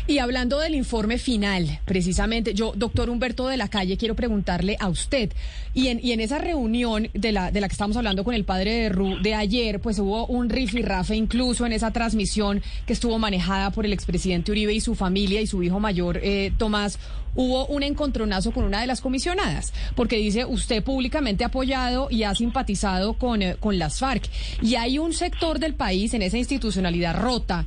Y 0.07 0.19
hablando 0.19 0.59
del 0.59 0.75
informe 0.75 1.17
final, 1.17 1.79
precisamente, 1.85 2.53
yo, 2.53 2.73
doctor 2.75 3.09
Humberto 3.09 3.47
de 3.47 3.57
la 3.57 3.67
Calle, 3.67 3.97
quiero 3.97 4.15
preguntarle 4.15 4.77
a 4.79 4.87
usted, 4.87 5.33
y 5.73 5.87
en, 5.87 5.99
y 6.01 6.13
en 6.13 6.21
esa 6.21 6.39
reunión 6.39 7.09
de 7.13 7.31
la, 7.31 7.51
de 7.51 7.61
la 7.61 7.67
que 7.67 7.73
estamos 7.73 7.97
hablando 7.97 8.23
con 8.23 8.33
el 8.33 8.45
padre 8.45 8.73
de 8.73 8.89
Ru 8.89 9.21
de 9.21 9.35
ayer, 9.35 9.79
pues 9.79 9.99
hubo 9.99 10.25
un 10.27 10.49
rifirrafe 10.49 11.15
incluso 11.15 11.65
en 11.65 11.73
esa 11.73 11.91
transmisión 11.91 12.61
que 12.85 12.93
estuvo 12.93 13.19
manejada 13.19 13.71
por 13.71 13.85
el 13.85 13.93
expresidente 13.93 14.51
Uribe 14.51 14.73
y 14.73 14.79
su 14.79 14.95
familia 14.95 15.41
y 15.41 15.47
su 15.47 15.61
hijo 15.61 15.79
mayor, 15.79 16.19
eh, 16.23 16.51
Tomás 16.57 16.99
hubo 17.37 17.67
un 17.67 17.83
encontronazo 17.83 18.51
con 18.51 18.65
una 18.65 18.81
de 18.81 18.87
las 18.87 18.99
comisionadas, 18.99 19.71
porque 19.95 20.17
dice 20.17 20.43
usted 20.43 20.83
públicamente 20.83 21.45
ha 21.45 21.47
apoyado 21.47 22.09
y 22.09 22.23
ha 22.23 22.35
simpatizado 22.35 23.13
con, 23.13 23.41
eh, 23.41 23.55
con 23.59 23.79
las 23.79 23.99
FARC. 23.99 24.27
Y 24.61 24.75
hay 24.75 24.99
un 24.99 25.13
sector 25.13 25.59
del 25.59 25.75
país 25.75 26.13
en 26.13 26.23
esa 26.23 26.37
institucionalidad 26.37 27.15
rota 27.15 27.65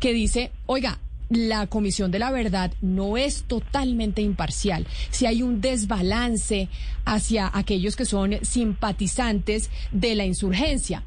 que 0.00 0.14
dice, 0.14 0.52
oiga, 0.66 0.98
la 1.28 1.66
Comisión 1.66 2.10
de 2.10 2.20
la 2.20 2.30
Verdad 2.30 2.72
no 2.80 3.16
es 3.16 3.42
totalmente 3.42 4.22
imparcial. 4.22 4.86
Si 5.10 5.26
hay 5.26 5.42
un 5.42 5.60
desbalance 5.60 6.68
hacia 7.04 7.50
aquellos 7.52 7.96
que 7.96 8.06
son 8.06 8.38
simpatizantes 8.42 9.70
de 9.92 10.14
la 10.14 10.24
insurgencia. 10.24 11.02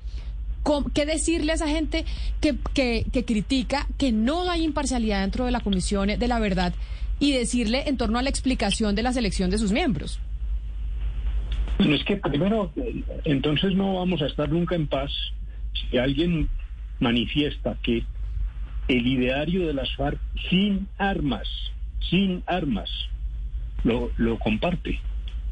¿Qué 0.94 1.08
decirle 1.08 1.54
a 1.54 1.56
esa 1.56 1.68
gente 1.68 2.06
que, 2.40 2.56
que, 2.76 3.08
que 3.12 3.26
critica 3.26 3.88
que 3.98 4.12
no 4.12 4.48
hay 4.48 4.64
imparcialidad 4.64 5.22
dentro 5.22 5.46
de 5.46 5.52
la 5.52 5.62
Comisión 5.62 6.08
de 6.08 6.28
la 6.28 6.38
Verdad 6.38 6.74
y 7.22 7.34
decirle 7.34 7.84
en 7.88 7.98
torno 7.98 8.18
a 8.18 8.24
la 8.24 8.30
explicación 8.30 8.96
de 8.96 9.04
la 9.04 9.14
selección 9.14 9.52
de 9.52 9.60
sus 9.60 9.72
miembros? 9.72 10.20
Bueno, 11.78 11.96
es 11.96 12.04
que 12.04 12.18
primero, 12.18 12.74
entonces 13.24 13.76
no 13.76 13.96
vamos 13.96 14.22
a 14.24 14.26
estar 14.26 14.50
nunca 14.50 14.76
en 14.76 14.88
paz 14.88 15.12
si 15.74 15.98
alguien 16.00 16.50
manifiesta 17.00 17.78
que 17.84 18.04
el 18.88 19.08
ideario 19.08 19.68
de 19.68 19.74
las 19.74 19.96
FARC 19.96 20.20
sin 20.50 20.88
armas, 20.98 21.48
sin 22.10 22.44
armas, 22.48 22.90
lo, 23.84 24.10
lo 24.18 24.40
comparte. 24.40 25.00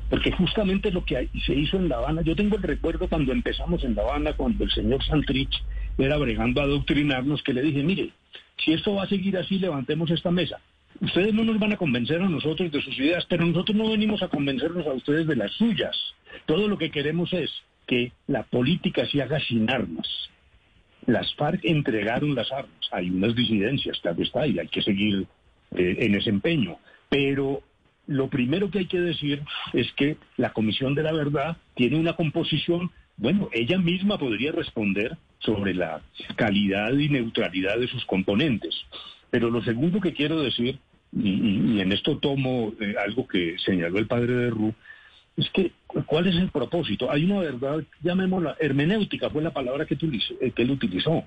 porque 0.10 0.32
justamente 0.32 0.92
lo 0.92 1.06
que 1.06 1.30
se 1.46 1.54
hizo 1.54 1.78
en 1.78 1.88
La 1.88 1.98
Habana, 1.98 2.24
yo 2.24 2.36
tengo 2.36 2.58
el 2.58 2.64
recuerdo 2.64 3.08
cuando 3.08 3.32
empezamos 3.32 3.84
en 3.84 3.96
La 3.96 4.02
Habana, 4.02 4.34
cuando 4.34 4.64
el 4.64 4.72
señor 4.72 5.04
Santrich 5.04 5.64
era 5.98 6.18
bregando 6.18 6.62
a 6.62 6.64
adoctrinarnos, 6.64 7.44
que 7.44 7.54
le 7.54 7.62
dije, 7.62 7.84
mire, 7.84 8.10
si 8.58 8.74
esto 8.74 8.96
va 8.96 9.04
a 9.04 9.08
seguir 9.08 9.38
así, 9.38 9.60
levantemos 9.60 10.10
esta 10.10 10.32
mesa. 10.32 10.60
Ustedes 11.02 11.34
no 11.34 11.44
nos 11.44 11.60
van 11.60 11.74
a 11.74 11.78
convencer 11.78 12.22
a 12.22 12.28
nosotros 12.28 12.72
de 12.72 12.82
sus 12.82 12.98
ideas, 13.00 13.26
pero 13.30 13.46
nosotros 13.46 13.76
no 13.76 13.90
venimos 13.90 14.22
a 14.22 14.28
convencernos 14.28 14.86
a 14.86 14.94
ustedes 14.94 15.28
de 15.28 15.36
las 15.36 15.52
suyas. 15.54 15.96
Todo 16.46 16.68
lo 16.68 16.78
que 16.78 16.92
queremos 16.92 17.32
es 17.32 17.50
que 17.88 18.12
la 18.28 18.44
política 18.44 19.06
se 19.08 19.22
haga 19.22 19.40
sin 19.40 19.70
armas. 19.70 20.08
Las 21.06 21.34
FARC 21.36 21.64
entregaron 21.64 22.36
las 22.36 22.52
armas. 22.52 22.90
Hay 22.92 23.10
unas 23.10 23.34
disidencias, 23.34 24.00
claro 24.02 24.22
está, 24.22 24.46
y 24.46 24.60
hay 24.60 24.68
que 24.68 24.82
seguir 24.82 25.26
eh, 25.76 25.96
en 26.00 26.16
ese 26.16 26.30
empeño. 26.30 26.78
Pero 27.10 27.64
lo 28.06 28.28
primero 28.28 28.70
que 28.70 28.80
hay 28.80 28.88
que 28.88 29.00
decir 29.00 29.42
es 29.72 29.92
que 29.94 30.18
la 30.36 30.52
Comisión 30.52 30.96
de 30.96 31.04
la 31.04 31.14
Verdad 31.14 31.58
tiene 31.76 31.98
una 31.98 32.14
composición, 32.14 32.92
bueno, 33.18 33.50
ella 33.54 33.78
misma 33.78 34.18
podría 34.18 34.52
responder 34.52 35.18
sobre 35.40 35.74
la 35.74 36.02
calidad 36.36 36.92
y 36.92 37.08
neutralidad 37.08 37.80
de 37.80 37.88
sus 37.88 38.06
componentes. 38.06 38.76
Pero 39.30 39.50
lo 39.50 39.62
segundo 39.62 40.02
que 40.02 40.14
quiero 40.14 40.42
decir, 40.42 40.80
y, 41.12 41.80
en 41.80 41.92
esto 41.92 42.18
tomo 42.18 42.74
eh, 42.80 42.96
algo 43.04 43.28
que 43.28 43.58
señaló 43.60 44.00
el 44.00 44.08
padre 44.08 44.34
de 44.34 44.50
Ru, 44.50 44.74
es 45.38 45.50
que 45.52 45.72
¿cuál 46.06 46.28
es 46.28 46.36
el 46.36 46.50
propósito? 46.50 47.10
Hay 47.12 47.26
una 47.26 47.40
verdad, 47.40 47.84
llamémosla 48.02 48.58
hermenéutica, 48.60 49.30
fue 49.30 49.42
la 49.42 49.52
palabra 49.52 49.86
que, 49.86 49.96
eh, 49.96 50.52
que 50.52 50.62
él 50.62 50.72
utilizó 50.72 51.24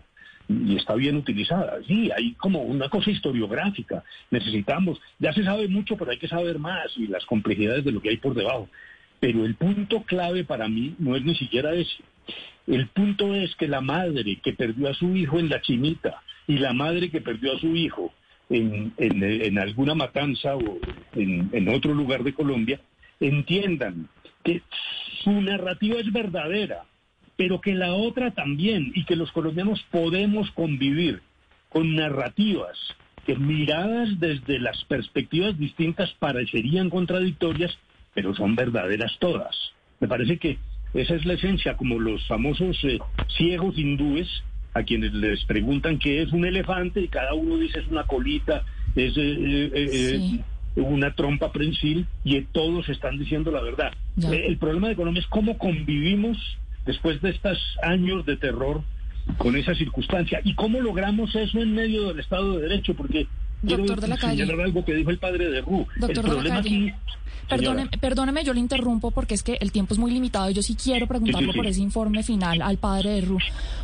y 0.48 0.76
está 0.76 0.94
bien 0.94 1.16
utilizada. 1.16 1.78
Sí, 1.86 2.10
hay 2.14 2.32
como 2.34 2.62
una 2.62 2.88
cosa 2.88 3.10
historiográfica. 3.10 4.04
Necesitamos, 4.30 5.00
ya 5.18 5.32
se 5.32 5.44
sabe 5.44 5.68
mucho, 5.68 5.96
pero 5.96 6.10
hay 6.10 6.18
que 6.18 6.28
saber 6.28 6.58
más 6.58 6.92
y 6.96 7.06
las 7.06 7.24
complejidades 7.26 7.84
de 7.84 7.92
lo 7.92 8.00
que 8.00 8.10
hay 8.10 8.16
por 8.16 8.34
debajo. 8.34 8.68
Pero 9.20 9.44
el 9.44 9.54
punto 9.54 10.02
clave 10.02 10.44
para 10.44 10.68
mí 10.68 10.94
no 10.98 11.16
es 11.16 11.24
ni 11.24 11.34
siquiera 11.36 11.72
ese. 11.74 12.02
El 12.66 12.88
punto 12.88 13.34
es 13.34 13.54
que 13.56 13.68
la 13.68 13.80
madre 13.80 14.40
que 14.42 14.52
perdió 14.52 14.88
a 14.88 14.94
su 14.94 15.16
hijo 15.16 15.38
en 15.38 15.48
la 15.48 15.60
chinita 15.60 16.22
y 16.46 16.58
la 16.58 16.72
madre 16.72 17.10
que 17.10 17.20
perdió 17.20 17.54
a 17.54 17.58
su 17.58 17.74
hijo 17.74 18.12
en, 18.50 18.92
en, 18.98 19.58
alguna 19.58 19.94
matanza 19.94 20.56
o 20.56 20.78
en, 21.14 21.48
en 21.52 21.68
otro 21.68 21.94
lugar 21.94 22.22
de 22.22 22.34
Colombia, 22.34 22.80
entiendan 23.20 24.08
que 24.44 24.62
su 25.22 25.30
narrativa 25.40 25.98
es 26.00 26.12
verdadera, 26.12 26.84
pero 27.36 27.60
que 27.60 27.74
la 27.74 27.94
otra 27.94 28.32
también, 28.32 28.92
y 28.94 29.04
que 29.04 29.16
los 29.16 29.32
colombianos 29.32 29.82
podemos 29.90 30.50
convivir 30.50 31.22
con 31.68 31.94
narrativas 31.94 32.78
que 33.24 33.36
miradas 33.36 34.18
desde 34.18 34.58
las 34.58 34.84
perspectivas 34.84 35.58
distintas 35.58 36.12
parecerían 36.18 36.90
contradictorias, 36.90 37.76
pero 38.14 38.34
son 38.34 38.56
verdaderas 38.56 39.16
todas. 39.18 39.56
Me 40.00 40.08
parece 40.08 40.38
que 40.38 40.58
esa 40.94 41.14
es 41.14 41.24
la 41.24 41.34
esencia, 41.34 41.76
como 41.76 41.98
los 41.98 42.26
famosos 42.26 42.76
eh, 42.84 42.98
ciegos 43.36 43.78
hindúes, 43.78 44.28
a 44.74 44.82
quienes 44.82 45.12
les 45.12 45.44
preguntan 45.44 45.98
qué 45.98 46.22
es 46.22 46.32
un 46.32 46.44
elefante 46.44 47.00
y 47.00 47.08
cada 47.08 47.34
uno 47.34 47.56
dice 47.56 47.80
es 47.80 47.88
una 47.88 48.04
colita, 48.04 48.64
es 48.96 49.16
eh, 49.16 49.70
eh, 49.74 50.40
una 50.76 51.14
trompa 51.14 51.52
prensil 51.52 52.06
y 52.24 52.40
todos 52.42 52.88
están 52.88 53.18
diciendo 53.18 53.50
la 53.50 53.60
verdad. 53.60 53.92
el 54.30 54.56
problema 54.58 54.88
de 54.88 54.96
Colombia 54.96 55.20
es 55.20 55.26
cómo 55.26 55.58
convivimos 55.58 56.38
después 56.86 57.20
de 57.20 57.30
estos 57.30 57.58
años 57.82 58.24
de 58.26 58.36
terror 58.36 58.82
con 59.38 59.56
esa 59.56 59.74
circunstancia. 59.74 60.40
¿Y 60.44 60.54
cómo 60.54 60.80
logramos 60.80 61.34
eso 61.34 61.60
en 61.60 61.74
medio 61.74 62.08
del 62.08 62.20
Estado 62.20 62.56
de 62.56 62.68
Derecho? 62.68 62.94
Porque 62.94 63.26
Doctor 63.62 64.00
de 64.00 64.08
la 64.08 64.16
calle. 64.16 64.42
algo 64.42 64.84
que 64.84 64.94
dijo 64.94 65.10
el 65.10 65.18
padre 65.18 65.50
de 65.50 65.60
Ru. 65.60 65.86
Doctor 65.96 66.24
el 66.24 66.30
problema 66.30 66.58
aquí 66.58 66.92
Perdóneme, 68.00 68.44
yo 68.44 68.54
le 68.54 68.60
interrumpo 68.60 69.10
porque 69.10 69.34
es 69.34 69.42
que 69.42 69.58
el 69.60 69.72
tiempo 69.72 69.94
es 69.94 70.00
muy 70.00 70.10
limitado 70.10 70.48
y 70.50 70.54
yo 70.54 70.62
sí 70.62 70.74
quiero 70.74 71.06
preguntarle 71.06 71.52
por 71.52 71.66
ese 71.66 71.80
informe 71.80 72.22
final 72.22 72.62
al 72.62 72.78
padre 72.78 73.10
de 73.10 73.20
Ru. 73.22 73.38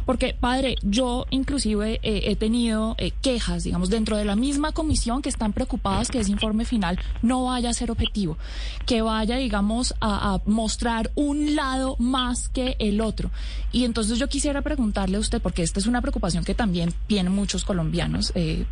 Porque, 0.06 0.34
padre, 0.38 0.76
yo 0.82 1.26
inclusive 1.30 2.00
eh, 2.02 2.22
he 2.24 2.36
tenido 2.36 2.94
eh, 2.98 3.12
quejas, 3.20 3.64
digamos, 3.64 3.90
dentro 3.90 4.16
de 4.16 4.24
la 4.24 4.36
misma 4.36 4.72
comisión 4.72 5.20
que 5.20 5.28
están 5.28 5.52
preocupadas 5.52 6.08
que 6.08 6.20
ese 6.20 6.30
informe 6.30 6.64
final 6.64 6.98
no 7.20 7.44
vaya 7.44 7.70
a 7.70 7.74
ser 7.74 7.90
objetivo, 7.90 8.38
que 8.86 9.02
vaya, 9.02 9.36
digamos, 9.36 9.94
a, 10.00 10.40
mostrar 10.46 11.10
un 11.14 11.56
lado 11.56 11.96
más 11.98 12.48
que 12.48 12.76
el 12.78 13.00
otro. 13.00 13.30
Y 13.72 13.84
entonces 13.84 14.18
yo 14.18 14.28
quisiera 14.28 14.62
preguntarle 14.62 15.16
a 15.16 15.20
usted, 15.20 15.42
porque 15.42 15.62
esta 15.62 15.78
es 15.78 15.86
una 15.86 16.00
preocupación 16.00 16.44
que 16.44 16.54
también 16.54 16.94
tienen 17.06 17.34
muchos 17.34 17.64
colombianos, 17.64 18.32
eh, 18.34 18.64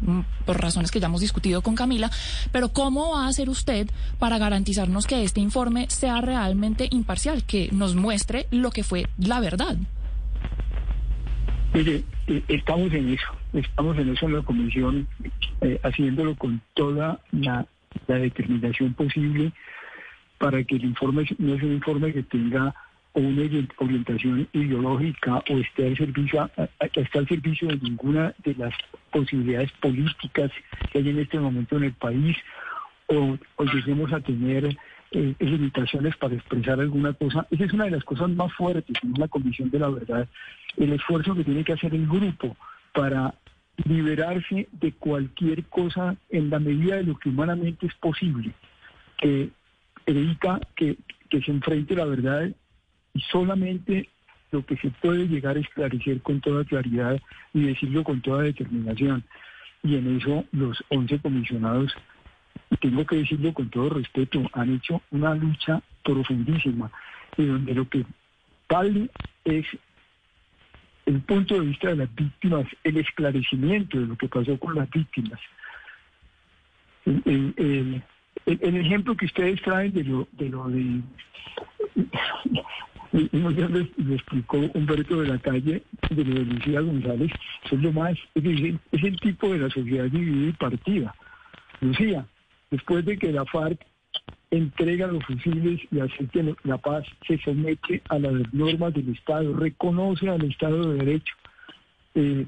por 0.46 0.60
razones 0.60 0.90
que 0.90 0.95
ya 1.00 1.06
hemos 1.06 1.20
discutido 1.20 1.62
con 1.62 1.74
Camila, 1.74 2.10
pero 2.52 2.70
¿cómo 2.70 3.12
va 3.14 3.24
a 3.24 3.28
hacer 3.28 3.48
usted 3.48 3.88
para 4.18 4.38
garantizar 4.38 4.88
que 5.06 5.22
este 5.22 5.40
informe 5.40 5.86
sea 5.88 6.20
realmente 6.20 6.88
imparcial, 6.90 7.44
que 7.44 7.68
nos 7.72 7.94
muestre 7.94 8.46
lo 8.50 8.70
que 8.70 8.82
fue 8.82 9.06
la 9.18 9.40
verdad. 9.40 9.76
Mire, 11.74 12.04
eh, 12.26 12.42
estamos 12.48 12.92
en 12.92 13.14
eso, 13.14 13.26
estamos 13.52 13.98
en 13.98 14.10
eso 14.10 14.26
en 14.26 14.34
la 14.34 14.42
comisión, 14.42 15.08
eh, 15.60 15.78
haciéndolo 15.82 16.34
con 16.36 16.60
toda 16.74 17.20
la, 17.32 17.66
determinación 18.06 18.92
posible 18.92 19.52
para 20.38 20.62
que 20.64 20.76
el 20.76 20.84
informe 20.84 21.24
no 21.38 21.54
es 21.54 21.62
un 21.62 21.72
informe 21.72 22.12
que 22.12 22.22
tenga 22.22 22.74
una 23.20 23.42
orientación 23.78 24.46
ideológica 24.52 25.42
o 25.48 25.58
esté 25.58 25.86
al 25.86 25.96
servicio, 25.96 26.50
esté 26.92 27.18
al 27.18 27.26
servicio 27.26 27.68
de 27.68 27.78
ninguna 27.78 28.34
de 28.44 28.54
las 28.54 28.74
posibilidades 29.10 29.72
políticas 29.72 30.50
que 30.92 30.98
hay 30.98 31.08
en 31.08 31.20
este 31.20 31.38
momento 31.40 31.78
en 31.78 31.84
el 31.84 31.92
país 31.94 32.36
o, 33.06 33.38
lleguemos 33.72 34.12
a 34.12 34.20
tener 34.20 34.76
eh, 35.12 35.34
limitaciones 35.38 36.14
para 36.16 36.34
expresar 36.34 36.78
alguna 36.78 37.14
cosa. 37.14 37.46
Esa 37.50 37.64
es 37.64 37.72
una 37.72 37.86
de 37.86 37.92
las 37.92 38.04
cosas 38.04 38.28
más 38.30 38.52
fuertes 38.52 38.96
en 39.02 39.14
la 39.18 39.28
Comisión 39.28 39.70
de 39.70 39.78
la 39.78 39.88
Verdad, 39.88 40.28
el 40.76 40.92
esfuerzo 40.92 41.34
que 41.34 41.44
tiene 41.44 41.64
que 41.64 41.72
hacer 41.72 41.94
el 41.94 42.06
grupo 42.06 42.54
para 42.92 43.34
liberarse 43.88 44.68
de 44.72 44.92
cualquier 44.92 45.64
cosa 45.64 46.16
en 46.28 46.50
la 46.50 46.58
medida 46.58 46.96
de 46.96 47.04
lo 47.04 47.18
que 47.18 47.30
humanamente 47.30 47.86
es 47.86 47.94
posible, 47.94 48.52
que 49.16 49.48
evita 50.04 50.60
que 50.74 50.98
se 51.30 51.50
enfrente 51.50 51.94
la 51.94 52.04
verdad 52.04 52.50
y 53.16 53.20
solamente 53.32 54.08
lo 54.52 54.64
que 54.64 54.76
se 54.76 54.90
puede 54.90 55.26
llegar 55.26 55.56
a 55.56 55.60
esclarecer 55.60 56.20
con 56.20 56.40
toda 56.40 56.64
claridad 56.64 57.20
y 57.54 57.62
decirlo 57.62 58.04
con 58.04 58.20
toda 58.20 58.42
determinación. 58.42 59.24
Y 59.82 59.96
en 59.96 60.18
eso 60.18 60.44
los 60.52 60.84
11 60.90 61.18
comisionados 61.20 61.94
tengo 62.80 63.06
que 63.06 63.16
decirlo 63.16 63.54
con 63.54 63.70
todo 63.70 63.90
respeto, 63.90 64.42
han 64.52 64.74
hecho 64.74 65.00
una 65.10 65.34
lucha 65.34 65.80
profundísima, 66.04 66.90
y 67.36 67.46
donde 67.46 67.74
lo 67.74 67.88
que 67.88 68.04
vale 68.68 69.08
es 69.44 69.66
el 71.06 71.20
punto 71.20 71.54
de 71.54 71.60
vista 71.60 71.88
de 71.88 71.96
las 71.96 72.14
víctimas, 72.14 72.66
el 72.84 72.98
esclarecimiento 72.98 73.98
de 73.98 74.06
lo 74.06 74.16
que 74.16 74.28
pasó 74.28 74.58
con 74.58 74.74
las 74.74 74.90
víctimas. 74.90 75.40
El, 77.04 78.02
ejemplo 78.44 79.16
que 79.16 79.26
ustedes 79.26 79.62
traen 79.62 79.92
de 79.92 80.04
lo 80.04 80.28
de... 80.32 80.50
Lo 80.50 80.68
de 80.68 81.02
le, 83.12 84.14
explicó 84.14 84.58
Humberto 84.74 85.20
de 85.20 85.28
la 85.28 85.38
Calle 85.38 85.82
de 86.10 86.24
lo 86.24 86.34
de 86.34 86.44
Lucía 86.44 86.80
González, 86.80 87.30
es 87.70 87.80
lo 87.80 87.92
más, 87.92 88.16
es, 88.34 88.74
es 88.92 89.02
el 89.02 89.20
tipo 89.20 89.52
de 89.52 89.58
la 89.58 89.70
sociedad 89.70 90.04
dividida 90.06 90.48
y 90.48 90.52
partida. 90.52 91.14
Lucía, 91.80 92.26
Después 92.70 93.04
de 93.04 93.16
que 93.16 93.32
la 93.32 93.44
FARC 93.44 93.78
entrega 94.50 95.06
los 95.06 95.24
fusiles 95.24 95.80
y 95.90 96.00
acepte 96.00 96.54
la 96.64 96.78
paz, 96.78 97.04
se 97.26 97.38
somete 97.38 98.02
a 98.08 98.18
las 98.18 98.52
normas 98.52 98.94
del 98.94 99.10
Estado, 99.10 99.54
reconoce 99.54 100.28
al 100.28 100.44
Estado 100.44 100.92
de 100.92 101.04
Derecho. 101.04 101.34
Eh, 102.14 102.46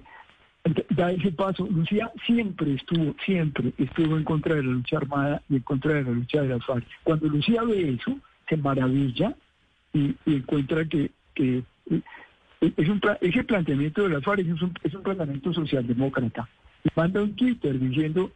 da 0.90 1.12
ese 1.12 1.32
paso. 1.32 1.66
Lucía 1.70 2.10
siempre 2.26 2.74
estuvo, 2.74 3.14
siempre 3.24 3.72
estuvo 3.78 4.16
en 4.16 4.24
contra 4.24 4.56
de 4.56 4.62
la 4.62 4.72
lucha 4.72 4.96
armada 4.96 5.42
y 5.48 5.56
en 5.56 5.62
contra 5.62 5.94
de 5.94 6.02
la 6.04 6.10
lucha 6.10 6.42
de 6.42 6.48
la 6.48 6.60
FARC. 6.60 6.84
Cuando 7.04 7.28
Lucía 7.28 7.62
ve 7.62 7.90
eso, 7.90 8.18
se 8.48 8.56
maravilla 8.56 9.34
y, 9.92 10.14
encuentra 10.26 10.84
que, 10.84 11.10
que 11.34 11.62
eh, 11.90 12.02
es 12.60 12.88
un, 12.88 13.00
ese 13.20 13.44
planteamiento 13.44 14.02
de 14.02 14.10
la 14.10 14.20
FARC 14.20 14.40
es 14.40 14.62
un, 14.62 14.72
es 14.82 14.94
un 14.94 15.02
planteamiento 15.02 15.52
socialdemócrata. 15.52 16.48
Y 16.84 16.88
manda 16.94 17.22
un 17.22 17.34
Twitter 17.34 17.78
diciendo 17.78 18.30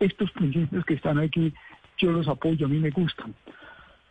estos 0.00 0.30
principios 0.32 0.84
que 0.84 0.94
están 0.94 1.18
aquí, 1.18 1.52
yo 1.98 2.12
los 2.12 2.28
apoyo, 2.28 2.66
a 2.66 2.68
mí 2.68 2.78
me 2.78 2.90
gustan. 2.90 3.34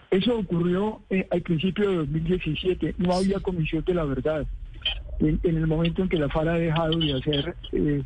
Eso 0.10 0.38
ocurrió 0.38 1.02
eh, 1.10 1.28
al 1.32 1.42
principio 1.42 1.90
de 1.90 1.98
2017, 1.98 2.96
no 2.98 3.14
había 3.14 3.40
comisión 3.40 3.84
de 3.86 3.94
la 3.94 4.06
verdad. 4.06 4.46
En, 5.20 5.40
el 5.44 5.68
momento 5.68 6.02
en 6.02 6.10
que 6.10 6.18
la 6.18 6.30
FARC 6.30 6.48
ha 6.48 6.54
dejado 6.54 6.98
de 6.98 7.14
hacer, 7.14 7.56
eh, 7.74 8.04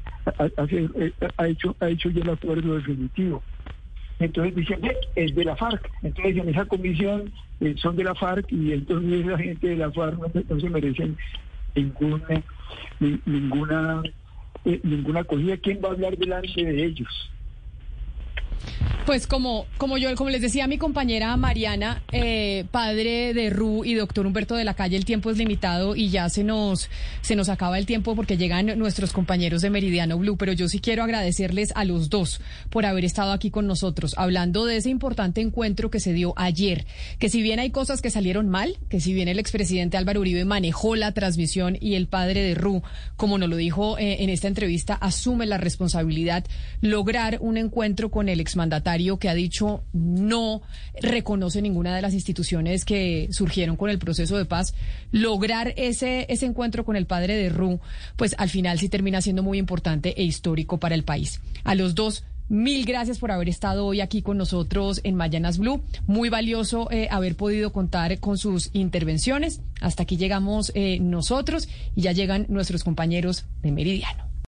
eh, 0.98 1.14
ha, 1.38 1.48
hecho, 1.48 1.76
ha 1.80 1.90
hecho 1.90 2.10
ya 2.10 2.22
el 2.22 2.30
acuerdo 2.30 2.76
definitivo. 2.76 3.42
Entonces 4.20 4.56
dicen, 4.56 4.80
es 5.16 5.36
de 5.36 5.46
la 5.46 5.56
FARC. 5.56 5.90
Entonces 6.02 6.38
en 6.38 6.50
esa 6.50 6.66
comisión 6.66 7.32
son 7.78 7.96
de 7.96 8.04
la 8.04 8.16
FARC 8.16 8.52
y 8.52 8.74
entonces 8.74 9.26
la 9.26 9.38
gente 9.38 9.68
de 9.68 9.76
la 9.76 9.92
FARC 9.92 10.18
no, 10.50 10.60
se 10.60 10.70
merecen 10.70 11.18
ninguna, 11.76 12.44
ninguna, 13.26 14.04
ninguna 14.84 15.20
acogida. 15.22 15.58
¿Quién 15.58 15.80
va 15.84 15.90
a 15.90 15.92
hablar 15.92 16.18
delante 16.18 16.64
de 16.64 16.86
ellos? 16.86 17.32
Pues 19.06 19.28
como, 19.28 19.68
como 19.78 20.00
yo, 20.00 20.14
como 20.16 20.32
les 20.32 20.42
decía 20.42 20.66
mi 20.66 20.80
compañera 20.80 21.38
Mariana, 21.38 22.02
eh, 22.12 22.66
padre 22.72 23.36
de 23.36 23.52
Ru 23.52 23.86
y 23.86 23.94
doctor 23.94 24.26
Humberto 24.26 24.56
de 24.56 24.64
la 24.64 24.74
Calle, 24.74 24.98
el 24.98 25.06
tiempo 25.06 25.30
es 25.30 25.38
limitado 25.38 25.96
y 25.96 26.10
ya 26.10 26.28
se 26.28 26.44
nos, 26.44 26.90
se 27.22 27.36
nos 27.36 27.50
acaba 27.50 27.78
el 27.78 27.86
tiempo 27.86 28.16
porque 28.16 28.36
llegan 28.36 28.80
nuestros 28.80 29.14
compañeros 29.14 29.62
de 29.62 29.70
Meridiano 29.70 30.18
Blue, 30.18 30.38
pero 30.38 30.54
yo 30.54 30.68
sí 30.68 30.80
quiero 30.80 31.04
agradecerles 31.04 31.72
a 31.76 31.86
los 31.86 32.10
dos 32.10 32.42
por 32.72 32.88
haber 32.88 33.06
estado 33.06 33.32
aquí 33.32 33.52
con 33.52 33.68
nosotros, 33.68 34.16
hablando 34.18 34.66
de 34.66 34.78
ese 34.78 34.90
importante 34.90 35.40
encuentro 35.40 35.92
que 35.92 36.00
se 36.00 36.12
dio 36.12 36.34
ayer, 36.36 36.88
que 37.20 37.30
si 37.30 37.44
bien 37.44 37.60
hay 37.60 37.70
cosas 37.70 38.02
que 38.02 38.10
salieron 38.10 38.50
mal, 38.50 38.80
que 38.90 39.00
si 39.00 39.14
bien 39.14 39.28
el 39.28 39.38
expresidente 39.38 39.98
Álvaro 39.98 40.22
Uribe 40.22 40.46
manejó 40.46 40.96
la 40.96 41.12
transmisión 41.12 41.78
y 41.80 41.94
el 41.94 42.08
padre 42.08 42.42
de 42.42 42.56
Ru, 42.56 42.82
como 43.18 43.38
nos 43.38 43.50
lo 43.50 43.56
dijo 43.56 44.00
eh, 44.00 44.24
en 44.24 44.32
esta 44.32 44.48
entrevista, 44.48 44.96
asume 44.96 45.46
la 45.46 45.60
responsabilidad 45.60 46.44
lograr 46.82 47.38
un 47.40 47.58
encuentro 47.58 48.10
con 48.10 48.30
el 48.30 48.40
exmandatario 48.40 48.95
que 49.18 49.30
ha 49.30 49.34
dicho 49.34 49.84
no 49.94 50.62
reconoce 51.02 51.62
ninguna 51.62 51.96
de 51.96 52.02
las 52.02 52.14
instituciones 52.14 52.86
que 52.86 53.28
surgieron 53.32 53.76
con 53.76 53.90
el 53.90 54.00
proceso 54.00 54.38
de 54.38 54.46
paz, 54.46 54.74
lograr 55.12 55.74
ese, 55.78 56.26
ese 56.30 56.46
encuentro 56.46 56.86
con 56.86 56.96
el 56.96 57.06
padre 57.06 57.36
de 57.36 57.50
Ru, 57.50 57.80
pues 58.16 58.36
al 58.38 58.50
final 58.50 58.80
sí 58.80 58.90
termina 58.90 59.22
siendo 59.22 59.44
muy 59.44 59.58
importante 59.58 60.14
e 60.20 60.24
histórico 60.24 60.80
para 60.80 60.96
el 60.96 61.04
país. 61.04 61.42
A 61.64 61.76
los 61.76 61.96
dos. 61.96 62.24
Mil 62.48 62.86
gracias 62.86 63.18
por 63.18 63.32
haber 63.32 63.50
estado 63.50 63.88
hoy 63.88 64.02
aquí 64.02 64.22
con 64.22 64.38
nosotros 64.38 65.02
en 65.04 65.16
Mayanas 65.16 65.58
Blue. 65.58 65.82
Muy 66.06 66.30
valioso 66.30 66.92
eh, 66.92 67.08
haber 67.10 67.36
podido 67.36 67.74
contar 67.74 68.20
con 68.20 68.38
sus 68.38 68.70
intervenciones. 68.74 69.62
Hasta 69.82 70.04
aquí 70.04 70.16
llegamos 70.16 70.72
eh, 70.76 71.00
nosotros 71.00 71.68
y 71.96 72.04
ya 72.04 72.12
llegan 72.12 72.46
nuestros 72.48 72.84
compañeros 72.84 73.46
de 73.64 73.72
Meridiano. 73.72 74.35